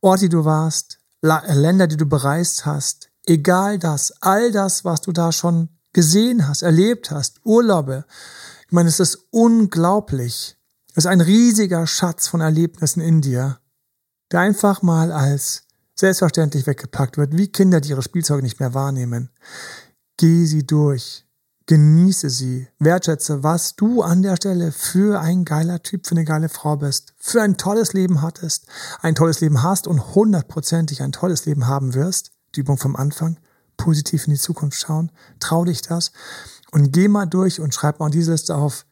Ort, 0.00 0.22
die 0.22 0.28
du 0.28 0.44
warst, 0.44 0.98
Länder, 1.20 1.86
die 1.86 1.96
du 1.96 2.06
bereist 2.06 2.64
hast, 2.64 3.10
egal 3.26 3.78
das, 3.78 4.14
all 4.20 4.50
das, 4.50 4.84
was 4.84 5.00
du 5.00 5.12
da 5.12 5.32
schon 5.32 5.68
gesehen 5.92 6.48
hast, 6.48 6.62
erlebt 6.62 7.10
hast, 7.10 7.40
Urlaube. 7.44 8.04
Ich 8.66 8.72
meine, 8.72 8.88
es 8.88 9.00
ist 9.00 9.18
unglaublich. 9.30 10.56
Es 10.90 11.04
ist 11.04 11.06
ein 11.06 11.20
riesiger 11.20 11.86
Schatz 11.86 12.28
von 12.28 12.40
Erlebnissen 12.40 13.00
in 13.00 13.20
dir, 13.20 13.58
der 14.32 14.40
einfach 14.40 14.82
mal 14.82 15.12
als 15.12 15.64
selbstverständlich 15.98 16.66
weggepackt 16.66 17.16
wird, 17.16 17.36
wie 17.36 17.48
Kinder, 17.48 17.80
die 17.80 17.90
ihre 17.90 18.02
Spielzeuge 18.02 18.42
nicht 18.42 18.60
mehr 18.60 18.74
wahrnehmen. 18.74 19.30
Geh 20.16 20.46
sie 20.46 20.66
durch. 20.66 21.24
Genieße 21.66 22.30
sie, 22.30 22.66
wertschätze, 22.78 23.42
was 23.42 23.76
du 23.76 24.00
an 24.00 24.22
der 24.22 24.36
Stelle 24.36 24.72
für 24.72 25.20
ein 25.20 25.44
geiler 25.44 25.82
Typ, 25.82 26.06
für 26.06 26.12
eine 26.12 26.24
geile 26.24 26.48
Frau 26.48 26.76
bist, 26.76 27.12
für 27.18 27.42
ein 27.42 27.58
tolles 27.58 27.92
Leben 27.92 28.22
hattest, 28.22 28.66
ein 29.02 29.14
tolles 29.14 29.40
Leben 29.40 29.62
hast 29.62 29.86
und 29.86 30.14
hundertprozentig 30.14 31.02
ein 31.02 31.12
tolles 31.12 31.44
Leben 31.44 31.66
haben 31.66 31.92
wirst. 31.92 32.30
Die 32.54 32.60
Übung 32.60 32.78
vom 32.78 32.96
Anfang, 32.96 33.38
positiv 33.76 34.26
in 34.26 34.32
die 34.32 34.40
Zukunft 34.40 34.80
schauen, 34.80 35.12
trau 35.40 35.66
dich 35.66 35.82
das 35.82 36.12
und 36.70 36.92
geh 36.92 37.06
mal 37.06 37.26
durch 37.26 37.60
und 37.60 37.74
schreib 37.74 38.00
mal 38.00 38.08
diese 38.08 38.32
Liste 38.32 38.54
auf, 38.54 38.86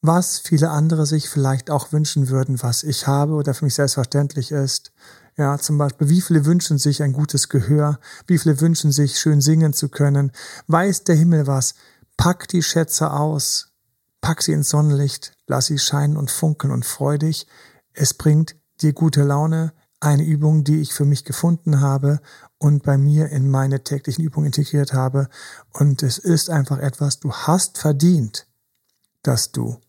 was 0.00 0.38
viele 0.38 0.70
andere 0.70 1.06
sich 1.06 1.28
vielleicht 1.28 1.68
auch 1.68 1.90
wünschen 1.90 2.28
würden, 2.28 2.62
was 2.62 2.84
ich 2.84 3.08
habe 3.08 3.32
oder 3.32 3.54
für 3.54 3.64
mich 3.64 3.74
selbstverständlich 3.74 4.52
ist. 4.52 4.92
Ja, 5.40 5.56
zum 5.56 5.78
Beispiel, 5.78 6.10
wie 6.10 6.20
viele 6.20 6.44
wünschen 6.44 6.76
sich 6.76 7.02
ein 7.02 7.14
gutes 7.14 7.48
Gehör? 7.48 7.98
Wie 8.26 8.36
viele 8.36 8.60
wünschen 8.60 8.92
sich, 8.92 9.18
schön 9.18 9.40
singen 9.40 9.72
zu 9.72 9.88
können? 9.88 10.32
Weiß 10.66 11.04
der 11.04 11.14
Himmel 11.14 11.46
was? 11.46 11.76
Pack 12.18 12.46
die 12.48 12.62
Schätze 12.62 13.10
aus, 13.10 13.72
pack 14.20 14.42
sie 14.42 14.52
ins 14.52 14.68
Sonnenlicht, 14.68 15.32
lass 15.46 15.64
sie 15.64 15.78
scheinen 15.78 16.18
und 16.18 16.30
funkeln 16.30 16.70
und 16.70 16.84
freu 16.84 17.16
dich. 17.16 17.46
Es 17.94 18.12
bringt 18.12 18.54
dir 18.82 18.92
gute 18.92 19.22
Laune, 19.22 19.72
eine 19.98 20.26
Übung, 20.26 20.62
die 20.62 20.82
ich 20.82 20.92
für 20.92 21.06
mich 21.06 21.24
gefunden 21.24 21.80
habe 21.80 22.20
und 22.58 22.82
bei 22.82 22.98
mir 22.98 23.30
in 23.30 23.48
meine 23.48 23.82
täglichen 23.82 24.22
Übungen 24.22 24.48
integriert 24.48 24.92
habe. 24.92 25.30
Und 25.72 26.02
es 26.02 26.18
ist 26.18 26.50
einfach 26.50 26.80
etwas, 26.80 27.18
du 27.18 27.32
hast 27.32 27.78
verdient, 27.78 28.46
dass 29.22 29.52
du 29.52 29.80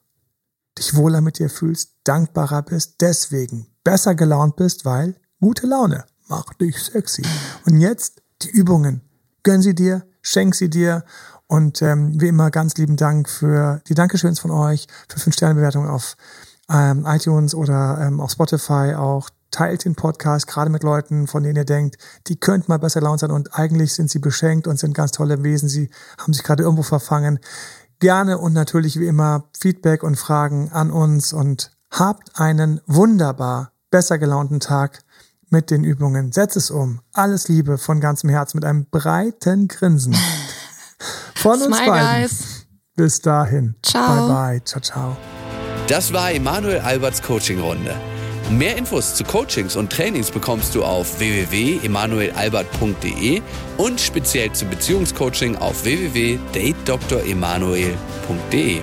dich 0.77 0.95
wohler 0.95 1.19
mit 1.19 1.39
dir 1.39 1.49
fühlst, 1.49 1.97
dankbarer 2.05 2.61
bist, 2.61 3.01
deswegen 3.01 3.67
besser 3.83 4.15
gelaunt 4.15 4.55
bist, 4.55 4.85
weil 4.85 5.20
gute 5.41 5.65
Laune 5.67 6.05
macht 6.27 6.61
dich 6.61 6.77
sexy. 6.77 7.23
Und 7.65 7.81
jetzt 7.81 8.21
die 8.43 8.49
Übungen. 8.49 9.01
Gönn 9.43 9.61
sie 9.61 9.75
dir, 9.75 10.03
schenk 10.21 10.55
sie 10.55 10.69
dir 10.69 11.03
und 11.47 11.81
ähm, 11.81 12.21
wie 12.21 12.27
immer 12.27 12.51
ganz 12.51 12.75
lieben 12.75 12.95
Dank 12.95 13.27
für 13.27 13.81
die 13.87 13.95
Dankeschöns 13.95 14.39
von 14.39 14.51
euch, 14.51 14.87
für 15.09 15.19
5-Sterne-Bewertungen 15.19 15.89
auf 15.89 16.15
ähm, 16.69 17.05
iTunes 17.07 17.55
oder 17.55 17.99
ähm, 18.01 18.21
auf 18.21 18.31
Spotify 18.31 18.93
auch. 18.95 19.29
teilt 19.49 19.83
den 19.83 19.95
Podcast 19.95 20.47
gerade 20.47 20.69
mit 20.69 20.83
Leuten, 20.83 21.27
von 21.27 21.43
denen 21.43 21.57
ihr 21.57 21.65
denkt, 21.65 21.97
die 22.27 22.39
könnten 22.39 22.71
mal 22.71 22.77
besser 22.77 23.01
laut 23.01 23.19
sein 23.19 23.31
und 23.31 23.53
eigentlich 23.55 23.93
sind 23.93 24.09
sie 24.09 24.19
beschenkt 24.19 24.67
und 24.67 24.79
sind 24.79 24.93
ganz 24.93 25.11
tolle 25.11 25.43
Wesen. 25.43 25.67
Sie 25.67 25.89
haben 26.17 26.33
sich 26.33 26.43
gerade 26.43 26.63
irgendwo 26.63 26.83
verfangen. 26.83 27.39
Gerne 27.99 28.37
und 28.37 28.53
natürlich 28.53 28.97
wie 28.97 29.07
immer 29.07 29.49
Feedback 29.59 30.03
und 30.03 30.15
Fragen 30.15 30.69
an 30.71 30.91
uns 30.91 31.33
und 31.33 31.71
habt 31.89 32.39
einen 32.39 32.79
wunderbar 32.85 33.73
besser 33.89 34.17
gelaunten 34.17 34.61
Tag 34.61 35.03
mit 35.51 35.69
den 35.69 35.83
Übungen. 35.83 36.31
Setz 36.31 36.55
es 36.55 36.71
um. 36.71 37.01
Alles 37.13 37.47
Liebe 37.47 37.77
von 37.77 37.99
ganzem 37.99 38.29
Herzen 38.29 38.57
mit 38.57 38.65
einem 38.65 38.87
breiten 38.89 39.67
Grinsen. 39.67 40.15
Von 41.35 41.61
uns 41.61 41.75
Smile, 41.75 41.91
beiden. 41.91 42.21
guys. 42.21 42.65
Bis 42.95 43.21
dahin. 43.21 43.75
Ciao. 43.81 44.27
Bye 44.27 44.59
bye. 44.59 44.63
Ciao, 44.63 44.81
ciao. 44.81 45.17
Das 45.87 46.13
war 46.13 46.31
Emanuel 46.31 46.79
Alberts 46.79 47.21
Coaching-Runde. 47.21 47.95
Mehr 48.51 48.77
Infos 48.77 49.15
zu 49.15 49.23
Coachings 49.23 49.75
und 49.75 49.91
Trainings 49.91 50.29
bekommst 50.29 50.75
du 50.75 50.83
auf 50.83 51.17
www.emanuelalbert.de 51.19 53.41
und 53.77 54.01
speziell 54.01 54.51
zum 54.51 54.69
Beziehungscoaching 54.69 55.55
auf 55.55 55.83
www.datedremanuel.de. 55.83 58.81